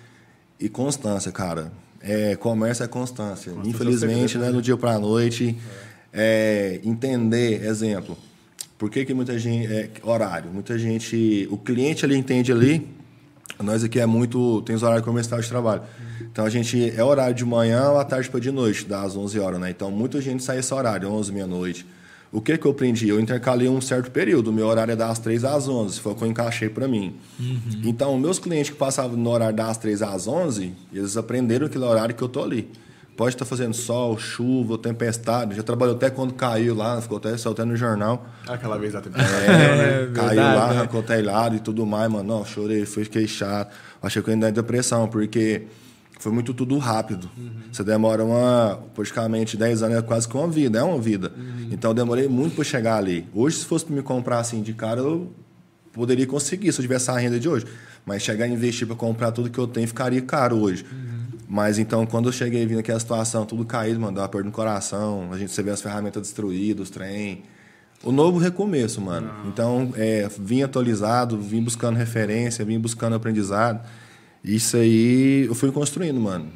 [0.60, 1.72] E constância, cara.
[2.00, 3.50] É, comércio é constância.
[3.50, 5.58] constância Infelizmente, não é do dia para a noite.
[6.12, 6.80] É.
[6.84, 8.16] é, entender, exemplo.
[8.78, 9.66] Por que, que muita gente.
[9.66, 10.52] É, horário.
[10.52, 11.48] Muita gente.
[11.50, 13.01] O cliente ali entende ali.
[13.60, 14.62] Nós aqui é muito.
[14.62, 15.82] Tem os horários comerciais de trabalho.
[16.20, 16.90] Então a gente.
[16.90, 19.70] É horário de manhã ou à tarde para de noite, das 11 horas, né?
[19.70, 21.86] Então muita gente sai esse horário, 11, meia-noite.
[22.32, 23.08] O que que eu aprendi?
[23.08, 24.48] Eu intercalei um certo período.
[24.48, 27.14] O meu horário é das 3 às 11, foi o que eu encaixei para mim.
[27.38, 27.82] Uhum.
[27.84, 32.14] Então, meus clientes que passavam no horário das 3 às 11, eles aprenderam aquele horário
[32.14, 32.70] que eu tô ali.
[33.16, 35.54] Pode estar fazendo sol, chuva, tempestade.
[35.54, 38.26] Já trabalhou até quando caiu lá, ficou até, até no jornal.
[38.48, 39.44] Aquela vez da tempestade.
[39.44, 40.78] É, é caiu lá, né?
[40.78, 42.24] arrancou telhado e tudo mais, mano.
[42.24, 43.74] Não, chorei, fiquei chato.
[44.02, 45.66] Achei que eu ainda ia depressão, porque
[46.22, 47.28] foi muito tudo rápido.
[47.36, 47.50] Uhum.
[47.72, 51.32] Você demora uma, praticamente 10 anos, é quase que uma vida, é uma vida.
[51.36, 51.68] Uhum.
[51.72, 53.26] Então eu demorei muito para chegar ali.
[53.34, 55.32] Hoje, se fosse para me comprar assim de cara, eu
[55.92, 57.66] poderia conseguir se eu tivesse a renda de hoje.
[58.06, 60.84] Mas chegar a investir para comprar tudo que eu tenho ficaria caro hoje.
[60.90, 61.21] Uhum.
[61.52, 64.52] Mas então, quando eu cheguei vindo aquela situação, tudo caído, mano, dá uma perda no
[64.52, 67.42] coração, a gente você vê as ferramentas destruídas, os trem.
[68.02, 69.30] O novo recomeço, mano.
[69.46, 73.86] Então, é, vim atualizado, vim buscando referência, vim buscando aprendizado.
[74.42, 76.48] Isso aí eu fui construindo, mano.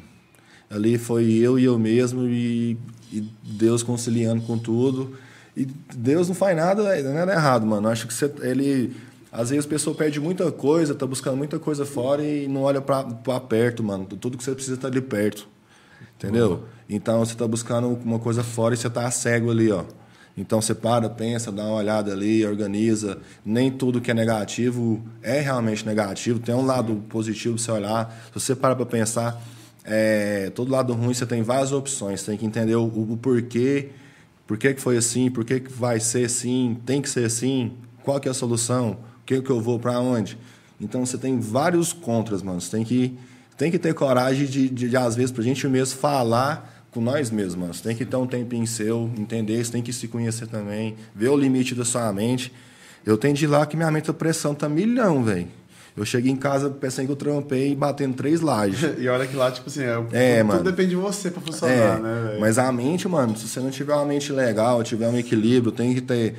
[0.67, 2.75] Ali foi eu e eu mesmo e,
[3.13, 5.15] e Deus conciliando com tudo.
[5.55, 7.87] E Deus não faz nada, nada errado, mano.
[7.87, 8.95] Acho que você, ele.
[9.31, 12.81] Às vezes a pessoa pede muita coisa, tá buscando muita coisa fora e não olha
[12.81, 14.05] para perto, mano.
[14.05, 15.47] Tudo que você precisa tá ali perto.
[16.15, 16.51] Entendeu?
[16.51, 16.59] Uhum.
[16.89, 19.83] Então você tá buscando uma coisa fora e você tá cego ali, ó.
[20.37, 23.17] Então você para, pensa, dá uma olhada ali, organiza.
[23.43, 26.39] Nem tudo que é negativo é realmente negativo.
[26.39, 28.15] Tem um lado positivo você olhar.
[28.27, 29.41] Se você para para pensar,
[29.83, 32.21] é, todo lado ruim você tem várias opções.
[32.21, 33.89] Você tem que entender o, o porquê,
[34.45, 37.73] por que, que foi assim, por que, vai ser assim, tem que ser assim,
[38.03, 38.97] qual que é a solução,
[39.27, 40.37] que, que eu vou para onde.
[40.79, 42.61] Então você tem vários contras, mano.
[42.61, 43.13] Você tem que,
[43.57, 47.01] tem que ter coragem de, de, de às vezes, para a gente mesmo falar com
[47.01, 47.77] nós mesmos.
[47.77, 51.29] Você tem que ter um tempinho seu, entender, você tem que se conhecer também, ver
[51.29, 52.53] o limite da sua mente.
[53.05, 55.47] Eu tenho de ir lá que minha mente, a pressão tá milhão, velho.
[55.95, 58.79] Eu cheguei em casa pensei que eu trampei batendo três lajes.
[58.99, 60.63] e olha que lá, tipo assim, é, é tudo, mano.
[60.63, 62.39] depende de você pra funcionar, é, né, velho?
[62.39, 65.95] Mas a mente, mano, se você não tiver uma mente legal, tiver um equilíbrio, tem
[65.95, 66.35] que ter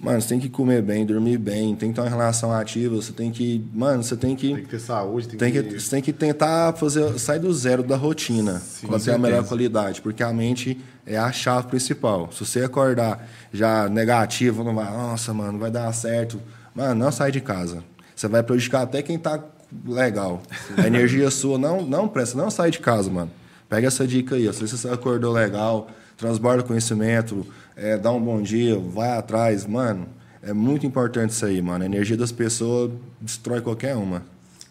[0.00, 3.12] Mano, você tem que comer bem, dormir bem, tem que ter uma relação ativa, você
[3.12, 3.64] tem que.
[3.74, 4.54] Mano, você tem que.
[4.54, 5.80] Tem que ter saúde, tem, Tem que, que...
[5.80, 10.00] você tem que tentar fazer, sair do zero da rotina para ter a melhor qualidade,
[10.00, 12.30] porque a mente é a chave principal.
[12.32, 16.40] Se você acordar já negativo, não vai, nossa, mano, vai dar certo.
[16.72, 17.82] Mano, não sai de casa.
[18.14, 19.42] Você vai prejudicar até quem tá
[19.84, 20.42] legal.
[20.76, 23.30] A energia sua não, não presta, não sai de casa, mano.
[23.68, 24.52] Pega essa dica aí, ó.
[24.52, 27.46] se você acordou legal, transborda conhecimento,
[27.78, 30.08] é, dá um bom dia, vai atrás, mano.
[30.42, 31.84] É muito importante isso aí, mano.
[31.84, 32.90] A energia das pessoas
[33.20, 34.24] destrói qualquer uma.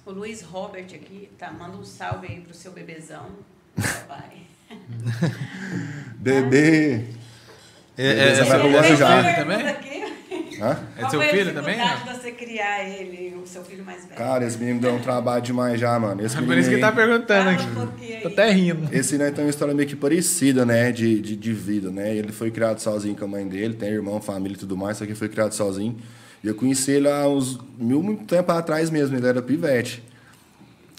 [0.05, 1.51] O Luiz Robert aqui, tá?
[1.51, 3.27] Manda um salve aí pro seu bebezão.
[3.75, 4.43] Papai.
[6.19, 7.05] Bebê.
[7.97, 9.35] É, é, vai pro é, outro seu já.
[9.35, 9.65] também?
[10.59, 10.77] Hã?
[10.95, 11.75] É Qual seu foi a filho também?
[11.75, 12.13] dificuldade né?
[12.13, 14.15] de você criar ele, o seu filho mais velho?
[14.15, 16.25] Cara, esse menino deu um trabalho demais já, mano.
[16.25, 17.63] Esse É por isso que tá perguntando aqui.
[17.67, 18.21] um.
[18.21, 18.87] Tô até rindo.
[18.91, 20.91] Esse né, tem uma história meio que parecida, né?
[20.91, 22.15] De, de, de vida, né?
[22.15, 25.05] Ele foi criado sozinho com a mãe dele, tem irmão, família e tudo mais, só
[25.05, 25.95] que foi criado sozinho.
[26.43, 30.03] E eu conheci ele há uns mil muito tempo atrás mesmo, ele era pivete.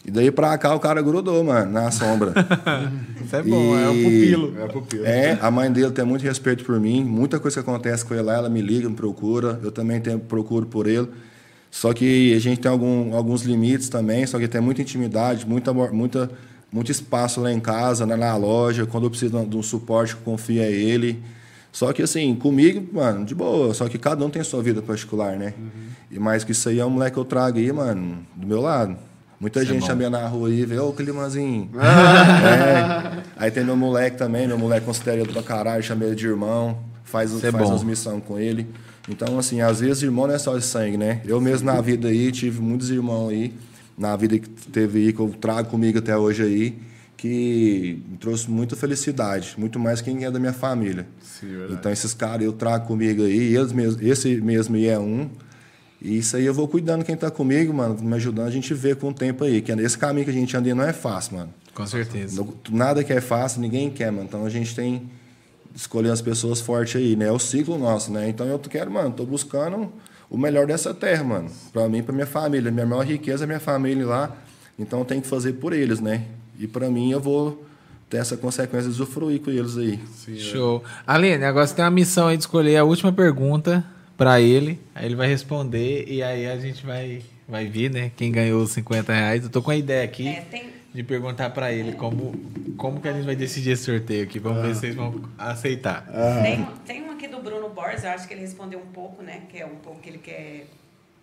[0.09, 2.32] E daí pra cá o cara grudou, mano, na sombra.
[3.22, 4.55] Isso é bom, é o E- pupilo.
[4.59, 5.05] É pupilo.
[5.06, 7.05] É, a mãe dele tem muito respeito por mim.
[7.05, 9.60] Muita coisa que acontece com ele lá, ela me liga, me procura.
[9.62, 11.09] Eu também tenho, procuro por ele.
[11.70, 15.74] Só que a gente tem algum, alguns limites também, só que tem muita intimidade, muita,
[15.74, 16.30] muita,
[16.72, 18.86] muito espaço lá em casa, né, na loja.
[18.86, 21.22] Quando eu preciso de um suporte, eu confio é ele.
[21.70, 23.74] Só que assim, comigo, mano, de boa.
[23.74, 25.52] Só que cada um tem sua vida particular, né?
[26.10, 28.62] E mais que isso aí é um moleque que eu trago aí, mano, do meu
[28.62, 28.97] lado.
[29.40, 31.70] Muita gente chama na rua aí, vê, ô, Climazinho.
[31.78, 33.23] É.
[33.36, 36.78] Aí tem meu moleque também, meu moleque considera ele pra caralho, chama ele de irmão,
[37.05, 37.74] faz, Isso é faz bom.
[37.74, 38.66] as missões com ele.
[39.09, 41.20] Então, assim, às vezes irmão não é só de sangue, né?
[41.24, 43.55] Eu mesmo na vida aí, tive muitos irmãos aí,
[43.97, 46.78] na vida que teve aí, que eu trago comigo até hoje aí,
[47.16, 51.06] que me trouxe muita felicidade, muito mais quem é da minha família.
[51.23, 51.73] Sim, verdade.
[51.74, 55.28] Então, esses caras eu trago comigo aí, eles mesmo, esse mesmo aí é um.
[56.00, 58.94] E isso aí eu vou cuidando quem tá comigo, mano, me ajudando, a gente vê
[58.94, 59.60] com o tempo aí.
[59.60, 61.54] Que esse caminho que a gente anda aí não é fácil, mano.
[61.74, 62.46] Com certeza.
[62.70, 64.24] Nada que é fácil, ninguém quer, mano.
[64.24, 65.10] Então a gente tem
[65.72, 67.26] que escolher as pessoas fortes aí, né?
[67.26, 68.28] É o ciclo nosso, né?
[68.28, 69.92] Então eu quero, mano, tô buscando
[70.30, 71.50] o melhor dessa terra, mano.
[71.72, 72.70] Pra mim, pra minha família.
[72.70, 74.36] Minha maior riqueza é minha família lá.
[74.78, 76.24] Então eu tenho que fazer por eles, né?
[76.58, 77.64] E pra mim eu vou
[78.08, 80.00] ter essa consequência de usufruir com eles aí.
[80.36, 80.82] Show.
[81.06, 83.84] Aline, agora você tem a missão aí de escolher a última pergunta
[84.19, 84.81] pra ele.
[84.95, 88.11] Aí ele vai responder e aí a gente vai, vai ver, né?
[88.16, 89.45] Quem ganhou os 50 reais.
[89.45, 92.35] Eu tô com a ideia aqui É, tem, de perguntar pra ele como,
[92.77, 94.40] como que a gente vai decidir esse sorteio aqui.
[94.40, 96.05] Vamos ver se vocês vão aceitar.
[96.43, 99.43] tem, tem um aqui do Bruno Borges, eu acho que ele respondeu um pouco, né?
[99.49, 100.66] Que é um pouco que ele quer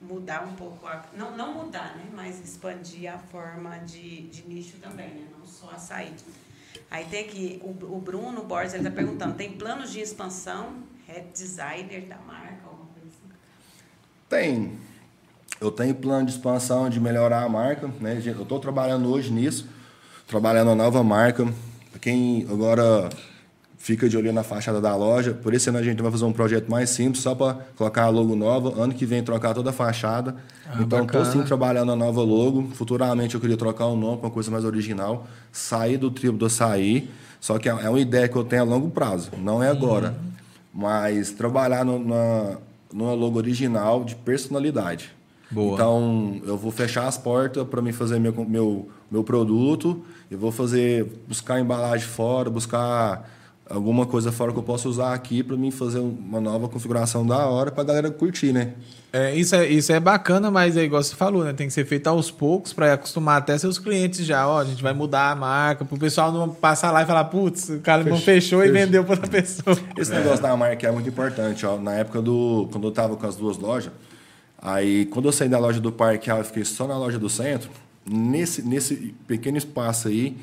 [0.02, 2.06] mudar um pouco, a, não, não mudar, né?
[2.16, 5.26] Mas expandir a forma de, de nicho também, né?
[5.38, 6.14] Não só açaí.
[6.90, 11.28] Aí tem aqui, o, o Bruno Borges, ele tá perguntando, tem planos de expansão, head
[11.34, 12.65] designer da marca?
[14.30, 14.72] Tem.
[15.60, 18.22] Eu tenho plano de expansão, de melhorar a marca, né?
[18.26, 19.68] Eu estou trabalhando hoje nisso,
[20.28, 21.48] trabalhando uma nova marca.
[22.02, 23.10] Quem agora
[23.78, 26.34] fica de olho na fachada da loja, por esse ano a gente vai fazer um
[26.34, 28.82] projeto mais simples, só para colocar a logo nova.
[28.82, 30.36] Ano que vem trocar toda a fachada.
[30.68, 32.70] Ah, então estou sim trabalhando a nova logo.
[32.74, 36.48] Futuramente eu queria trocar o nome para uma coisa mais original, sair do tribo do
[36.48, 37.12] açaí.
[37.40, 40.16] Só que é é uma ideia que eu tenho a longo prazo, não é agora.
[40.74, 42.58] Mas trabalhar no, na,
[42.96, 45.12] numa logo original de personalidade.
[45.52, 45.74] Boa.
[45.74, 50.04] Então, eu vou fechar as portas para mim fazer meu, meu, meu produto.
[50.32, 53.30] Eu vou fazer, buscar embalagem fora, buscar
[53.70, 57.48] alguma coisa fora que eu possa usar aqui para mim fazer uma nova configuração da
[57.48, 58.74] hora para a galera curtir, né?
[59.12, 61.54] É, isso, é, isso é bacana, mas é igual você falou, né?
[61.54, 64.48] Tem que ser feito aos poucos para acostumar até seus clientes já.
[64.48, 67.70] Ó, a gente vai mudar a marca, pro pessoal não passar lá e falar, putz,
[67.70, 69.78] o cara não fechou e vendeu para outra pessoa.
[69.98, 71.78] Esse negócio da marca é muito importante, ó.
[71.78, 72.68] Na época do.
[72.72, 73.92] Quando eu tava com as duas lojas,
[74.62, 77.70] aí quando eu saí da loja do Parque eu fiquei só na loja do centro,
[78.06, 80.36] nesse, nesse pequeno espaço aí,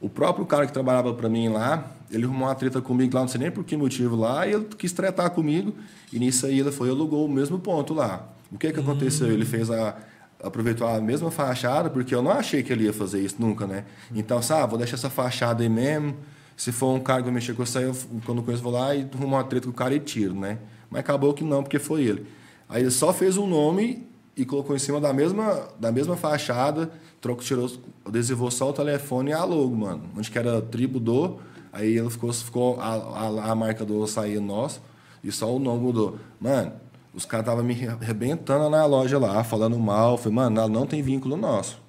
[0.00, 3.28] o próprio cara que trabalhava para mim lá, ele arrumou uma treta comigo lá, não
[3.28, 5.74] sei nem por que motivo lá, e ele quis tretar comigo,
[6.12, 8.28] e nisso aí ele foi alugou o mesmo ponto lá.
[8.50, 9.28] O que que aconteceu?
[9.30, 9.96] Ele fez a.
[10.42, 13.84] Aproveitou a mesma fachada, porque eu não achei que ele ia fazer isso nunca, né?
[14.14, 16.14] Então, sabe, vou deixar essa fachada aí mesmo.
[16.54, 18.94] Se for um cara que vai mexer com isso aí, eu, quando conheço, vou lá
[18.94, 20.58] e arrumo uma treta com o cara e tiro, né?
[20.90, 22.26] Mas acabou que não, porque foi ele.
[22.68, 24.06] Aí ele só fez um nome
[24.36, 26.92] e colocou em cima da mesma, da mesma fachada,
[27.26, 27.70] trocou, tirou,
[28.04, 30.02] adesivou só o telefone e a logo, mano.
[30.16, 31.38] Onde que era tribo do,
[31.72, 34.80] aí ele ficou, ficou a, a, a marca do açaí nosso
[35.22, 36.16] e só o nome mudou.
[36.40, 36.72] Mano,
[37.12, 40.16] os caras estavam me arrebentando na loja lá, falando mal.
[40.16, 41.84] Falei, mano, não tem vínculo nosso.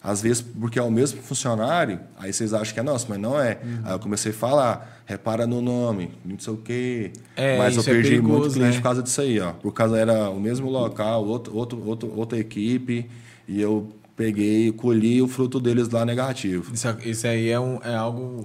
[0.00, 3.38] Às vezes, porque é o mesmo funcionário, aí vocês acham que é nosso, mas não
[3.38, 3.58] é.
[3.62, 3.80] Uhum.
[3.84, 7.12] Aí eu comecei a falar, repara no nome, não sei o quê.
[7.34, 8.76] É, mas eu é perdi é perigoso, muito cliente né?
[8.76, 9.52] por causa disso aí, ó.
[9.54, 13.10] Por causa era o mesmo local, outro, outro, outro, outra equipe,
[13.48, 13.88] e eu
[14.18, 16.74] peguei, colhi o fruto deles lá negativo.
[16.74, 18.42] Isso, isso aí é, um, é algo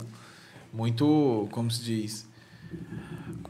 [0.72, 2.28] muito, como se diz,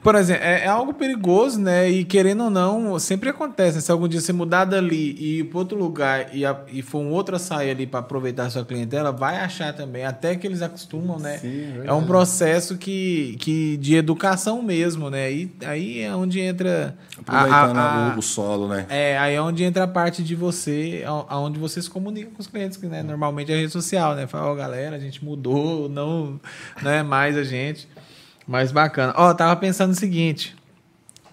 [0.04, 1.90] por exemplo, é, é, algo perigoso, né?
[1.90, 3.76] E querendo ou não, sempre acontece.
[3.76, 3.82] Né?
[3.82, 7.00] Se algum dia você mudar dali e ir para outro lugar e, a, e for
[7.00, 10.62] um outro açaí ali para aproveitar a sua clientela, vai achar também, até que eles
[10.62, 11.38] acostumam, né?
[11.38, 15.32] Sim, é, é um processo que, que de educação mesmo, né?
[15.32, 16.98] E aí é onde entra.
[17.18, 18.86] Aproveitando a, a, o, solo, né?
[18.90, 22.48] É, aí é onde entra a parte de você, aonde você se comunica com os
[22.48, 23.02] clientes, que né?
[23.02, 24.28] normalmente é a rede social, né?
[24.28, 26.42] Fala, ó, oh, galera, a gente mudou, não,
[26.82, 27.88] não é mais a gente.
[28.48, 29.14] Mas bacana.
[29.16, 30.56] Ó, oh, tava pensando o seguinte.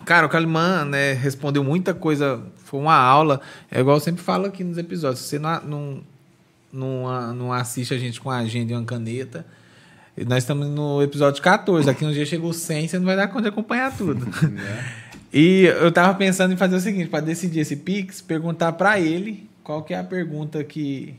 [0.05, 2.43] Cara, o Calimã, né, respondeu muita coisa.
[2.65, 3.41] Foi uma aula.
[3.71, 5.21] É igual eu sempre falo aqui nos episódios.
[5.21, 6.03] Se você não, não,
[6.73, 9.45] não, não assiste a gente com a agenda e uma caneta.
[10.27, 11.89] Nós estamos no episódio 14.
[11.89, 14.27] Aqui um dia chegou 100, você não vai dar conta de acompanhar tudo.
[14.43, 15.11] É.
[15.33, 19.49] E eu tava pensando em fazer o seguinte, para decidir esse Pix, perguntar para ele
[19.63, 21.15] qual que é a pergunta que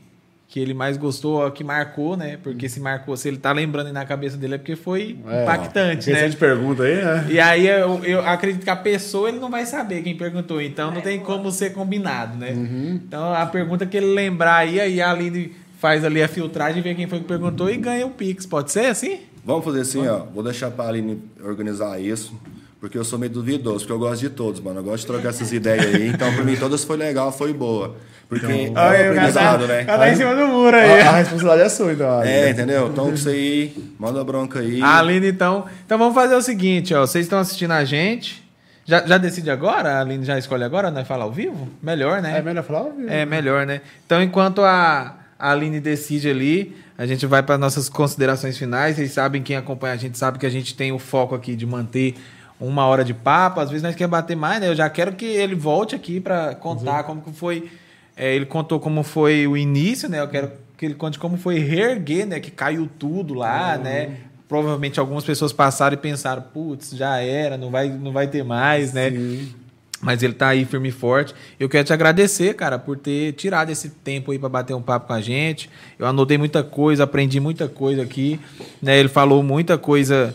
[0.52, 2.38] que ele mais gostou, que marcou, né?
[2.42, 5.44] Porque se marcou, se ele tá lembrando aí na cabeça dele é porque foi é,
[5.44, 6.28] impactante, né?
[6.28, 7.26] de pergunta aí, né?
[7.30, 10.90] E aí eu, eu, acredito que a pessoa ele não vai saber quem perguntou, então
[10.90, 12.50] não tem como ser combinado, né?
[12.50, 13.00] Uhum.
[13.02, 16.94] Então a pergunta que ele lembrar aí, aí a Aline faz ali a filtragem, vê
[16.94, 18.44] quem foi que perguntou e ganha o Pix.
[18.44, 19.20] Pode ser assim?
[19.42, 20.20] Vamos fazer assim, Vamos.
[20.20, 20.26] ó.
[20.34, 22.38] Vou deixar pra Aline organizar isso.
[22.82, 24.80] Porque eu sou meio duvidoso, porque eu gosto de todos, mano.
[24.80, 26.08] Eu gosto de trocar essas ideias aí.
[26.08, 27.94] Então, pra mim, todas foi legal, foi boa.
[28.28, 29.84] Porque então, é um aprendizado, né?
[29.84, 31.00] Tá em cima do muro aí.
[31.00, 32.22] A, a responsabilidade é sua, então.
[32.24, 32.88] É, entendeu?
[32.88, 34.82] Então, isso aí, manda a bronca aí.
[34.82, 35.64] A Aline, então.
[35.86, 37.06] Então, vamos fazer o seguinte, ó.
[37.06, 38.42] Vocês estão assistindo a gente.
[38.84, 39.98] Já, já decide agora?
[39.98, 41.68] A Aline já escolhe agora, não é falar ao vivo?
[41.80, 42.36] Melhor, né?
[42.36, 43.08] É melhor falar ao vivo.
[43.08, 43.80] É melhor, né?
[44.04, 48.96] Então, enquanto a, a Aline decide ali, a gente vai para nossas considerações finais.
[48.96, 51.64] Vocês sabem, quem acompanha a gente sabe que a gente tem o foco aqui de
[51.64, 52.16] manter
[52.62, 54.68] uma hora de papo, às vezes nós queremos bater mais, né?
[54.68, 57.04] Eu já quero que ele volte aqui para contar uhum.
[57.04, 57.70] como que foi.
[58.16, 60.20] É, ele contou como foi o início, né?
[60.20, 62.38] Eu quero que ele conte como foi reerguer, né?
[62.38, 63.82] Que caiu tudo lá, uhum.
[63.82, 64.16] né?
[64.48, 68.92] Provavelmente algumas pessoas passaram e pensaram, putz, já era, não vai, não vai ter mais,
[68.92, 69.10] né?
[69.10, 69.52] Sim.
[70.00, 71.34] Mas ele tá aí firme e forte.
[71.58, 75.06] Eu quero te agradecer, cara, por ter tirado esse tempo aí para bater um papo
[75.06, 75.70] com a gente.
[75.98, 78.38] Eu anotei muita coisa, aprendi muita coisa aqui,
[78.80, 78.98] né?
[78.98, 80.34] Ele falou muita coisa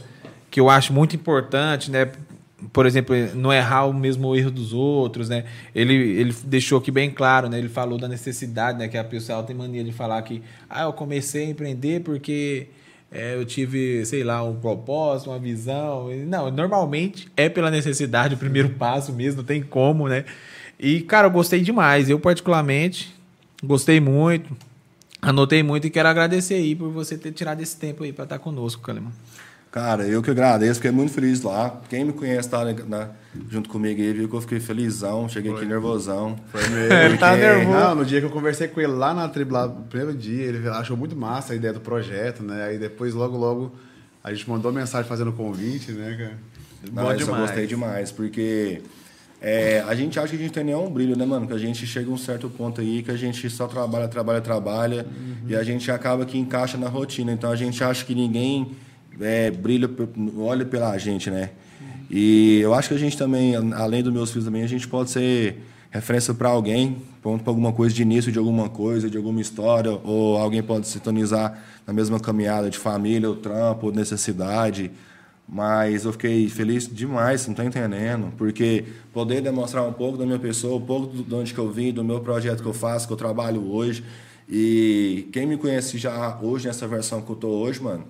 [0.58, 2.10] que eu acho muito importante, né?
[2.74, 5.44] Por exemplo, não errar o mesmo erro dos outros, né?
[5.76, 7.60] Ele, ele deixou aqui bem claro, né?
[7.60, 8.88] Ele falou da necessidade, né?
[8.88, 12.70] Que a pessoa tem mania de falar que, ah, eu comecei a empreender porque
[13.12, 16.10] é, eu tive, sei lá, um propósito, uma visão.
[16.26, 20.26] Não, normalmente é pela necessidade, o primeiro passo mesmo, não tem como, né?
[20.80, 22.10] E, cara, eu gostei demais.
[22.10, 23.14] Eu, particularmente,
[23.64, 24.58] gostei muito,
[25.22, 28.40] anotei muito e quero agradecer aí por você ter tirado esse tempo aí para estar
[28.40, 29.12] conosco, Calemão.
[29.72, 31.82] Cara, eu que agradeço, fiquei muito feliz lá.
[31.90, 33.10] Quem me conhece tá na,
[33.50, 35.60] junto comigo aí, viu que eu fiquei felizão, cheguei Foi.
[35.60, 36.36] aqui nervosão.
[36.48, 36.94] Foi mesmo.
[36.94, 37.78] ele tá nervoso.
[37.78, 40.46] Não, no dia que eu conversei com ele lá na tribo, lá, no primeiro dia,
[40.46, 42.66] ele achou muito massa a ideia do projeto, né?
[42.66, 43.76] Aí depois, logo, logo,
[44.24, 46.38] a gente mandou mensagem fazendo convite, né, cara?
[46.92, 47.28] Não, Bom demais.
[47.28, 48.82] eu gostei demais, porque
[49.42, 51.46] é, a gente acha que a gente tem nenhum brilho, né, mano?
[51.46, 54.42] Que a gente chega a um certo ponto aí que a gente só trabalha, trabalha,
[54.42, 55.50] trabalha uhum.
[55.50, 57.32] e a gente acaba que encaixa na rotina.
[57.32, 58.76] Então a gente acha que ninguém
[59.22, 59.90] é, brilha,
[60.38, 61.52] olha pela gente, né?
[62.10, 65.10] E eu acho que a gente também, além dos meus filhos também, a gente pode
[65.10, 65.58] ser
[65.90, 69.92] referência para alguém, ponto para alguma coisa de início de alguma coisa, de alguma história,
[70.04, 74.92] ou alguém pode sintonizar na mesma caminhada de família, ou trampo, ou necessidade.
[75.48, 78.84] Mas eu fiquei feliz demais, não está entendendo, porque
[79.14, 82.04] poder demonstrar um pouco da minha pessoa, um pouco de onde que eu vim, do
[82.04, 84.04] meu projeto que eu faço, que eu trabalho hoje.
[84.50, 88.06] E quem me conhece já hoje, nessa versão que eu estou hoje, mano,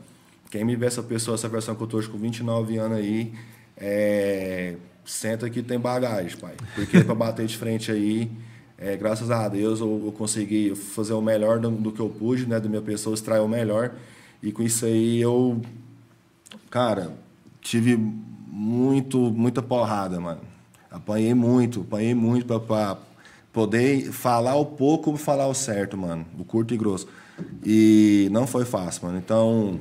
[0.49, 3.33] quem me vê essa pessoa, essa versão que eu tô hoje com 29 anos aí,
[3.75, 4.75] é,
[5.05, 6.55] senta que tem bagagem, pai.
[6.75, 8.31] Porque para bater de frente aí,
[8.77, 12.45] é, graças a Deus eu, eu, consegui fazer o melhor do, do, que eu pude,
[12.45, 13.93] né, da minha pessoa, extrair o melhor.
[14.41, 15.59] E com isso aí eu,
[16.69, 17.11] cara,
[17.59, 17.97] tive
[18.47, 20.41] muito, muita porrada, mano.
[20.89, 22.97] Apanhei muito, apanhei muito para
[23.51, 26.25] poder falar o pouco falar o certo, mano.
[26.37, 27.07] O curto e grosso.
[27.65, 29.17] E não foi fácil, mano.
[29.17, 29.79] Então,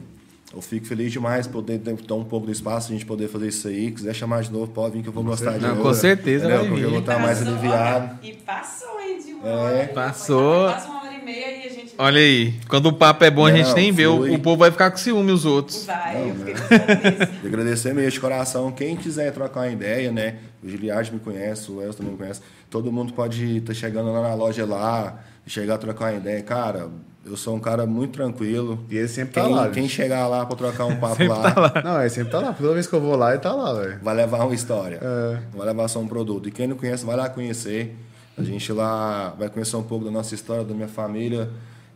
[0.54, 3.68] eu fico feliz demais poder dar um pouco do espaço, a gente poder fazer isso
[3.68, 3.90] aí.
[3.90, 5.82] quiser chamar de novo, pode vir que eu vou gostar de novo.
[5.82, 8.18] Com certeza, vai Porque eu vou estar mais aliviado.
[8.22, 9.86] E passou, hein, de uma é.
[9.88, 10.66] Passou.
[10.68, 13.46] Passa uma hora e meia e a gente Olha aí, quando o papo é bom,
[13.46, 14.06] a gente Não, nem vê.
[14.06, 15.86] O, o povo vai ficar com ciúme os outros.
[15.86, 17.28] Vai, Não, eu fiquei né?
[17.44, 18.70] agradecer mesmo de coração.
[18.70, 20.36] Quem quiser trocar uma ideia, né?
[20.62, 22.40] O Giliard me conhece, o Elcio também me conhece.
[22.70, 26.42] Todo mundo pode estar chegando lá na loja lá, chegar a trocar uma ideia.
[26.42, 26.88] Cara,
[27.26, 28.78] eu sou um cara muito tranquilo.
[28.90, 29.68] E ele sempre tá Quem, lá.
[29.70, 31.82] quem chegar lá pra trocar um papo lá, tá lá.
[31.84, 32.52] Não, ele sempre tá lá.
[32.52, 33.98] Toda vez que eu vou lá, ele tá lá, velho.
[34.02, 35.00] vai levar uma história.
[35.02, 35.38] É.
[35.56, 36.48] Vai levar só um produto.
[36.48, 37.96] E quem não conhece, vai lá conhecer.
[38.38, 41.48] A gente lá vai conhecer um pouco da nossa história, da minha família,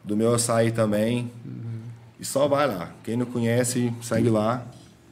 [0.03, 1.31] do meu açaí também.
[2.19, 2.91] E só vai lá.
[3.05, 4.63] Quem não conhece, segue lá,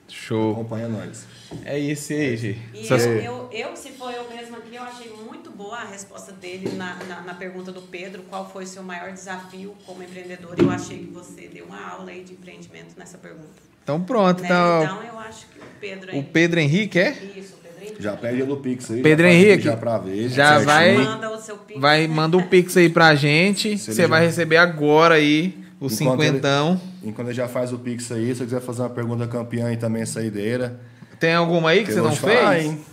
[0.09, 0.53] Show.
[0.53, 1.27] acompanha nós.
[1.65, 2.61] É isso aí, gente.
[2.75, 6.31] E eu, eu, eu, se for eu mesma aqui, eu achei muito boa a resposta
[6.33, 10.55] dele na, na, na pergunta do Pedro, qual foi seu maior desafio como empreendedor.
[10.59, 13.49] Eu achei que você deu uma aula aí de empreendimento nessa pergunta.
[13.83, 14.49] Então pronto, Né?
[14.49, 14.83] então.
[14.85, 16.19] Então eu acho que o Pedro aí.
[16.20, 17.11] O Pedro Henrique é?
[17.12, 18.03] Isso, o Pedro Henrique.
[18.03, 19.03] Já pede do Pix aí.
[19.03, 20.29] Pedro já Henrique, Já pra ver.
[20.29, 21.81] já vai- Manda o seu pix.
[21.81, 23.79] Vai, manda o Pix aí pra gente.
[23.79, 26.81] Se Você ele vai receber agora aí o Enquanto cinquentão.
[27.03, 29.77] Enquanto ele já faz o Pix aí, se você quiser fazer uma pergunta campeã e
[29.79, 30.79] também saideira.
[31.19, 32.65] Tem alguma aí que eu você não te falar, fez?
[32.66, 32.85] hein?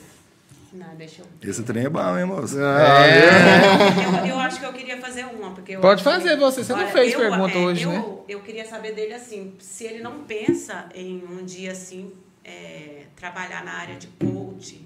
[0.73, 1.49] Não, deixa eu.
[1.49, 2.57] Esse trem é bom, hein, moço?
[2.57, 5.51] Eu, eu acho que eu queria fazer uma.
[5.51, 8.05] Porque eu Pode que- fazer você, você não fez eu, pergunta é, hoje, eu, né?
[8.27, 12.11] Eu queria saber dele assim, se ele não pensa em um dia assim,
[12.43, 14.85] é, trabalhar na área de coaching,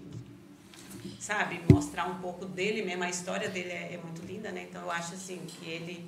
[1.19, 1.61] sabe?
[1.71, 4.65] Mostrar um pouco dele mesmo, a história dele é, é muito linda, né?
[4.69, 6.05] Então eu acho assim que ele,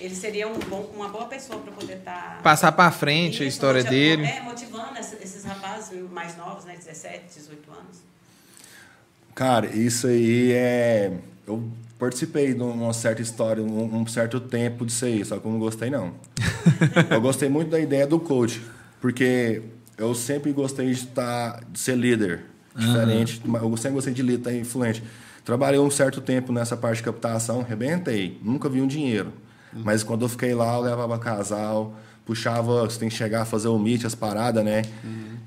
[0.00, 2.40] ele seria um bom, uma boa pessoa para poder estar.
[2.42, 4.24] Passar pra frente a história dele.
[4.24, 6.76] É, motivando esses, rapazes mais novos, né?
[6.76, 7.98] 17, 18 anos.
[9.34, 11.12] Cara, isso aí é.
[11.46, 11.68] Eu
[11.98, 15.58] participei de uma certa história, um, um certo tempo disso aí, só que eu não
[15.58, 16.14] gostei, não.
[17.10, 18.62] eu gostei muito da ideia do coach,
[19.00, 19.62] porque
[19.96, 22.44] eu sempre gostei de, estar, de ser líder,
[22.74, 23.42] diferente.
[23.44, 25.02] Eu sempre gostei de líder, estar influente.
[25.44, 29.32] Trabalhei um certo tempo nessa parte de captação, arrebentei, nunca vi um dinheiro.
[29.72, 33.68] Mas quando eu fiquei lá, eu levava casal, puxava, você tem que chegar a fazer
[33.68, 34.82] o meet, as paradas, né?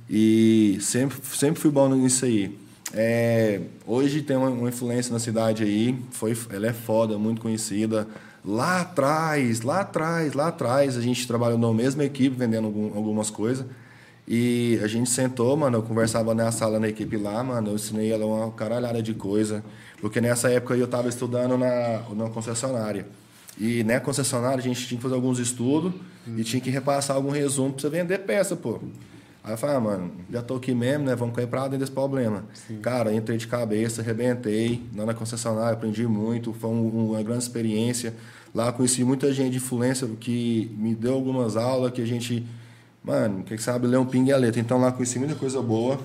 [0.10, 2.58] E sempre, sempre fui bom nisso aí.
[2.94, 8.08] É, hoje tem uma, uma influência na cidade aí, foi, ela é foda, muito conhecida.
[8.44, 13.30] Lá atrás, lá atrás, lá atrás, a gente trabalhou na mesma equipe, vendendo algum- algumas
[13.30, 13.66] coisas.
[14.28, 18.12] E a gente sentou, mano, eu conversava na sala na equipe lá, mano, eu ensinei
[18.12, 19.64] ela uma caralhada de coisa.
[20.00, 23.06] Porque nessa época eu estava estudando na, na concessionária.
[23.60, 25.94] E na concessionária a gente tinha que fazer alguns estudos
[26.38, 28.80] e tinha que repassar algum resumo pra você vender peça, pô.
[29.44, 31.16] Aí eu falei, ah, mano, já tô aqui mesmo, né?
[31.16, 32.44] Vamos cair pra dentro desse problema.
[32.82, 34.84] Cara, entrei de cabeça, arrebentei.
[34.96, 36.54] Lá na concessionária, aprendi muito.
[36.54, 38.14] Foi um- uma grande experiência.
[38.54, 42.46] Lá conheci muita gente de influência que me deu algumas aulas que a gente,
[43.04, 44.60] mano, quem sabe ler um pingue e a letra.
[44.62, 46.00] Então lá conheci muita coisa boa.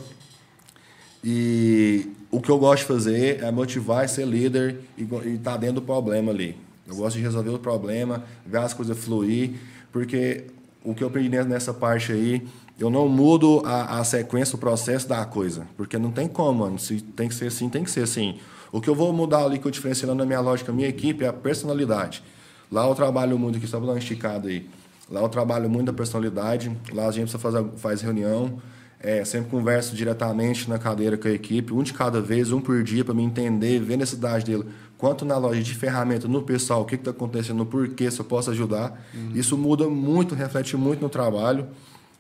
[1.22, 5.56] E o que eu gosto de fazer é motivar e ser líder e estar tá
[5.56, 6.56] dentro do problema ali.
[6.86, 9.52] Eu gosto de resolver o problema, ver as coisas fluir,
[9.92, 10.44] porque
[10.84, 12.46] o que eu aprendi nessa- parte aí,
[12.78, 16.78] eu não mudo a, a sequência, o processo da coisa, porque não tem como, mano.
[16.78, 18.38] Se tem que ser assim, tem que ser assim.
[18.70, 21.28] O que eu vou mudar ali, que eu diferencio na minha lógica, minha equipe, é
[21.28, 22.22] a personalidade.
[22.70, 24.68] Lá eu trabalho muito, só vou dar uma esticada aí.
[25.10, 28.60] Lá eu trabalho muito da personalidade, lá a gente precisa fazer, faz reunião,
[29.00, 32.82] é, sempre converso diretamente na cadeira com a equipe, um de cada vez, um por
[32.82, 34.64] dia, para me entender, ver a necessidade dele.
[34.98, 38.24] Quanto na loja de ferramenta, no pessoal, o que está acontecendo, por que, se eu
[38.24, 38.98] posso ajudar.
[39.34, 41.66] Isso muda muito, reflete muito no trabalho.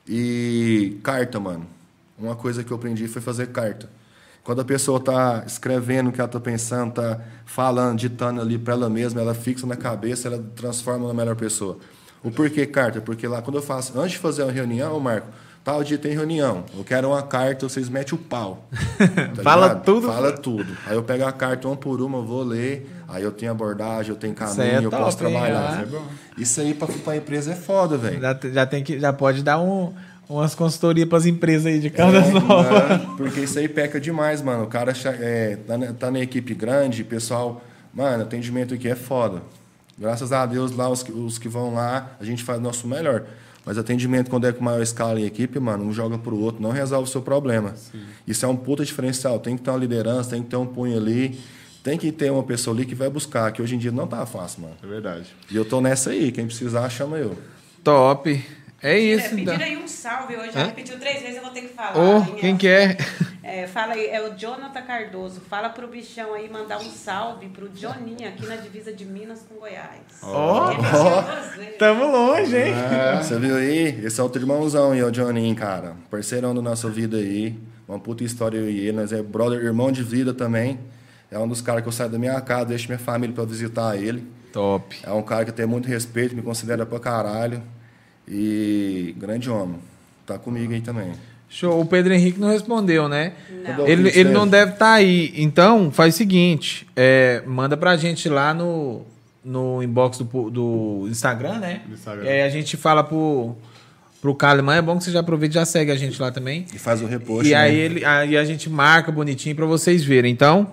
[0.06, 1.66] E carta, mano.
[2.18, 3.88] Uma coisa que eu aprendi foi fazer carta.
[4.44, 8.74] Quando a pessoa está escrevendo o que ela está pensando, está falando, ditando ali para
[8.74, 11.78] ela mesma, ela fixa na cabeça, ela transforma na melhor pessoa.
[12.22, 13.00] O porquê carta?
[13.00, 15.28] Porque lá, quando eu faço, antes de fazer uma reunião, Marco,
[15.66, 18.68] tal dia tem reunião, eu quero uma carta, vocês metem o pau.
[19.36, 19.84] Tá Fala ligado?
[19.84, 20.06] tudo.
[20.06, 20.76] Fala tudo.
[20.86, 24.16] Aí eu pego a carta uma por uma, vou ler, aí eu tenho abordagem, eu
[24.16, 25.32] tenho aí é caminho, eu top, posso hein?
[25.32, 25.80] trabalhar.
[25.80, 25.82] Ah.
[25.82, 26.42] Isso é.
[26.42, 28.20] Isso aí para a empresa é foda, velho.
[28.20, 29.92] Já, já, tem que, já pode dar um,
[30.28, 32.90] umas consultorias pras empresas aí de Caldas Novas.
[32.90, 34.64] É, porque isso aí peca demais, mano.
[34.64, 37.60] O cara é, tá, na, tá na equipe grande, pessoal.
[37.92, 39.42] Mano, atendimento aqui é foda.
[39.98, 42.86] Graças a Deus, lá, os que, os que vão lá, a gente faz o nosso
[42.86, 43.24] melhor.
[43.66, 46.70] Mas atendimento, quando é com maior escala em equipe, mano, um joga pro outro, não
[46.70, 47.74] resolve o seu problema.
[48.24, 49.40] Isso é um puta diferencial.
[49.40, 51.36] Tem que ter uma liderança, tem que ter um punho ali.
[51.82, 54.24] Tem que ter uma pessoa ali que vai buscar, que hoje em dia não tá
[54.24, 54.74] fácil, mano.
[54.80, 55.34] É verdade.
[55.50, 56.30] E eu tô nessa aí.
[56.30, 57.36] Quem precisar, chama eu.
[57.82, 58.44] Top.
[58.82, 59.56] É isso, é, então.
[59.56, 61.96] pediram aí um salve hoje, já repetiu três vezes, eu vou ter que falar.
[61.96, 62.56] Ô, hein, quem é.
[62.58, 62.96] que é?
[63.42, 65.40] É, fala aí, é o Jonathan Cardoso.
[65.40, 69.54] Fala pro bichão aí mandar um salve pro Joninha aqui na divisa de Minas com
[69.54, 70.00] Goiás.
[70.20, 70.72] Ó.
[70.74, 71.78] Duas vezes.
[71.78, 72.74] Tamo longe, hein?
[73.22, 74.04] Você viu aí?
[74.04, 75.94] Esse é outro irmãozão aí, o Johnny, cara.
[76.10, 77.56] Parceirão da nossa vida aí.
[77.86, 78.96] Uma puta história eu e ele.
[78.96, 80.80] Nós é brother, irmão de vida também.
[81.30, 83.96] É um dos caras que eu saio da minha casa, deixo minha família pra visitar
[83.96, 84.26] ele.
[84.52, 84.96] Top.
[85.04, 87.62] É um cara que tem muito respeito, me considera pra caralho.
[88.28, 89.78] E grande homem.
[90.26, 91.12] Tá comigo aí também.
[91.48, 91.80] Show.
[91.80, 93.32] O Pedro Henrique não respondeu, né?
[93.76, 93.86] Não.
[93.86, 95.32] Ele, ele não deve estar aí.
[95.36, 99.02] Então, faz o seguinte: é, manda pra gente lá no,
[99.44, 101.82] no inbox do, do Instagram, né?
[101.86, 102.24] Do Instagram.
[102.24, 103.54] E aí a gente fala pro,
[104.20, 104.74] pro Kaliman.
[104.74, 106.66] É bom que você já aproveita e já segue a gente lá também.
[106.74, 107.48] E faz o repost.
[107.48, 107.56] E né?
[107.56, 110.32] aí, ele, aí a gente marca bonitinho pra vocês verem.
[110.32, 110.72] Então,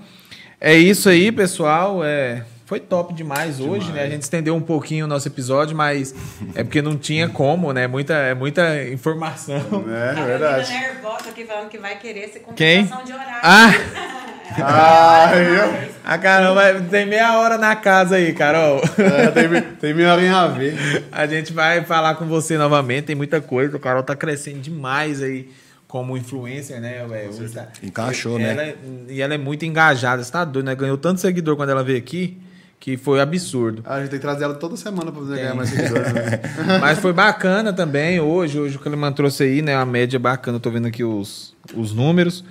[0.60, 2.04] é isso aí, pessoal.
[2.04, 2.44] É,
[2.74, 4.02] foi top demais, hoje, né?
[4.04, 6.16] A gente estendeu um pouquinho o nosso episódio, mas
[6.56, 7.86] é porque não tinha como, né?
[7.86, 9.58] Muita, é muita informação.
[9.88, 10.72] É, A verdade.
[10.72, 12.88] nervosa aqui falando que vai querer ser Quem?
[12.88, 13.42] compensação de horário.
[13.44, 13.72] Ah!
[14.56, 15.90] Ah, eu.
[16.04, 18.82] A Carol vai, tem meia hora na casa aí, Carol.
[19.00, 20.76] É, tem, me- tem minha horinha a ver.
[21.12, 23.76] A gente vai falar com você novamente, tem muita coisa.
[23.76, 25.50] O Carol tá crescendo demais aí
[25.88, 27.04] como influencer, né?
[27.30, 28.52] Insta- Encaixou, né?
[28.52, 28.76] ela é-
[29.10, 30.76] e ela é muito engajada, você tá doido, né?
[30.76, 32.38] Ganhou tanto seguidor quando ela veio aqui
[32.84, 33.82] que foi absurdo.
[33.86, 36.12] Ah, a gente tem que trazer ela toda semana pra poder ganhar mais seguidores.
[36.12, 36.42] Né?
[36.82, 38.60] Mas foi bacana também hoje.
[38.60, 39.74] Hoje o Kaliman trouxe aí, né?
[39.74, 40.58] A média bacana.
[40.58, 42.44] Eu tô vendo aqui os, os números.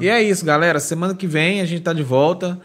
[0.00, 0.78] E é isso, galera.
[0.78, 2.56] Semana que vem a gente tá de volta.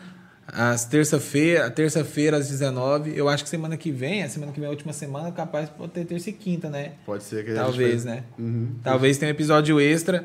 [0.47, 4.65] Às terça-feira, terça-feira às 19 Eu acho que semana que vem, a semana que vem
[4.65, 6.91] é a última semana, capaz pode ter terça e quinta, né?
[7.07, 8.23] Pode ser que a gente Talvez, vai- né?
[8.38, 8.68] Uhum.
[8.84, 10.23] Talvez tenha um episódio extra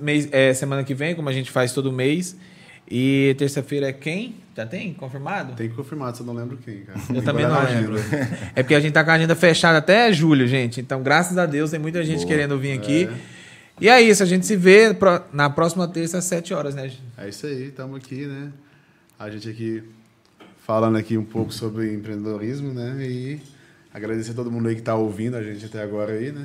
[0.00, 2.36] mês, é, semana que vem, como a gente faz todo mês.
[2.90, 4.34] E terça-feira é quem?
[4.56, 4.92] Já tem?
[4.92, 5.54] Confirmado?
[5.54, 6.98] Tem que confirmar, só não lembro quem, cara.
[7.14, 7.94] Eu também não lembro.
[8.54, 10.80] É porque a gente tá com a agenda fechada até julho, gente.
[10.80, 13.08] Então, graças a Deus, tem muita gente querendo vir aqui.
[13.80, 14.94] E é isso, a gente se vê
[15.32, 16.88] na próxima terça às 7 horas, né?
[16.88, 17.02] gente?
[17.16, 18.50] É isso aí, estamos aqui, né?
[19.18, 19.84] A gente aqui
[20.66, 22.96] falando aqui um pouco sobre empreendedorismo, né?
[23.00, 23.40] E
[23.94, 26.42] agradecer a todo mundo aí que está ouvindo a gente até agora aí, né?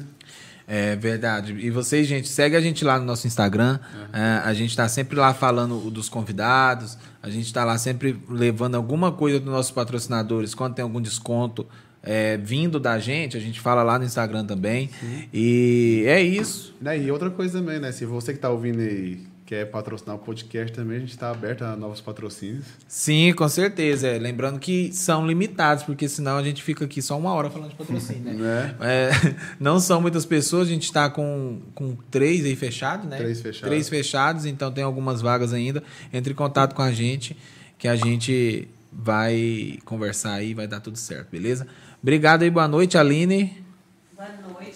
[0.68, 1.54] É verdade.
[1.54, 3.80] E vocês, gente, segue a gente lá no nosso Instagram.
[4.12, 6.98] É, a gente tá sempre lá falando dos convidados.
[7.22, 10.56] A gente tá lá sempre levando alguma coisa dos nossos patrocinadores.
[10.56, 11.68] Quando tem algum desconto
[12.02, 14.90] é, vindo da gente, a gente fala lá no Instagram também.
[15.34, 16.76] E é isso.
[16.82, 17.92] Né, E outra coisa também, né?
[17.92, 21.62] Se você que está ouvindo aí quer patrocinar o podcast também, a gente está aberto
[21.62, 22.66] a novos patrocínios.
[22.88, 24.08] Sim, com certeza.
[24.08, 24.18] É.
[24.18, 27.76] Lembrando que são limitados, porque senão a gente fica aqui só uma hora falando de
[27.76, 28.36] patrocínio, né?
[28.46, 28.76] Né?
[28.82, 29.12] É,
[29.60, 33.18] não são muitas pessoas, a gente está com, com três aí fechados, né?
[33.18, 33.70] Três fechados.
[33.70, 35.84] Três fechados, então tem algumas vagas ainda.
[36.12, 37.38] Entre em contato com a gente,
[37.78, 41.68] que a gente vai conversar aí, vai dar tudo certo, beleza?
[42.02, 43.65] Obrigado aí, boa noite, Aline.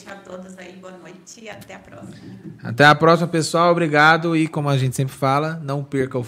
[0.10, 2.18] A todos aí, boa noite e até a próxima.
[2.64, 3.72] Até a próxima, pessoal.
[3.72, 4.36] Obrigado.
[4.36, 6.18] E como a gente sempre fala, não perca o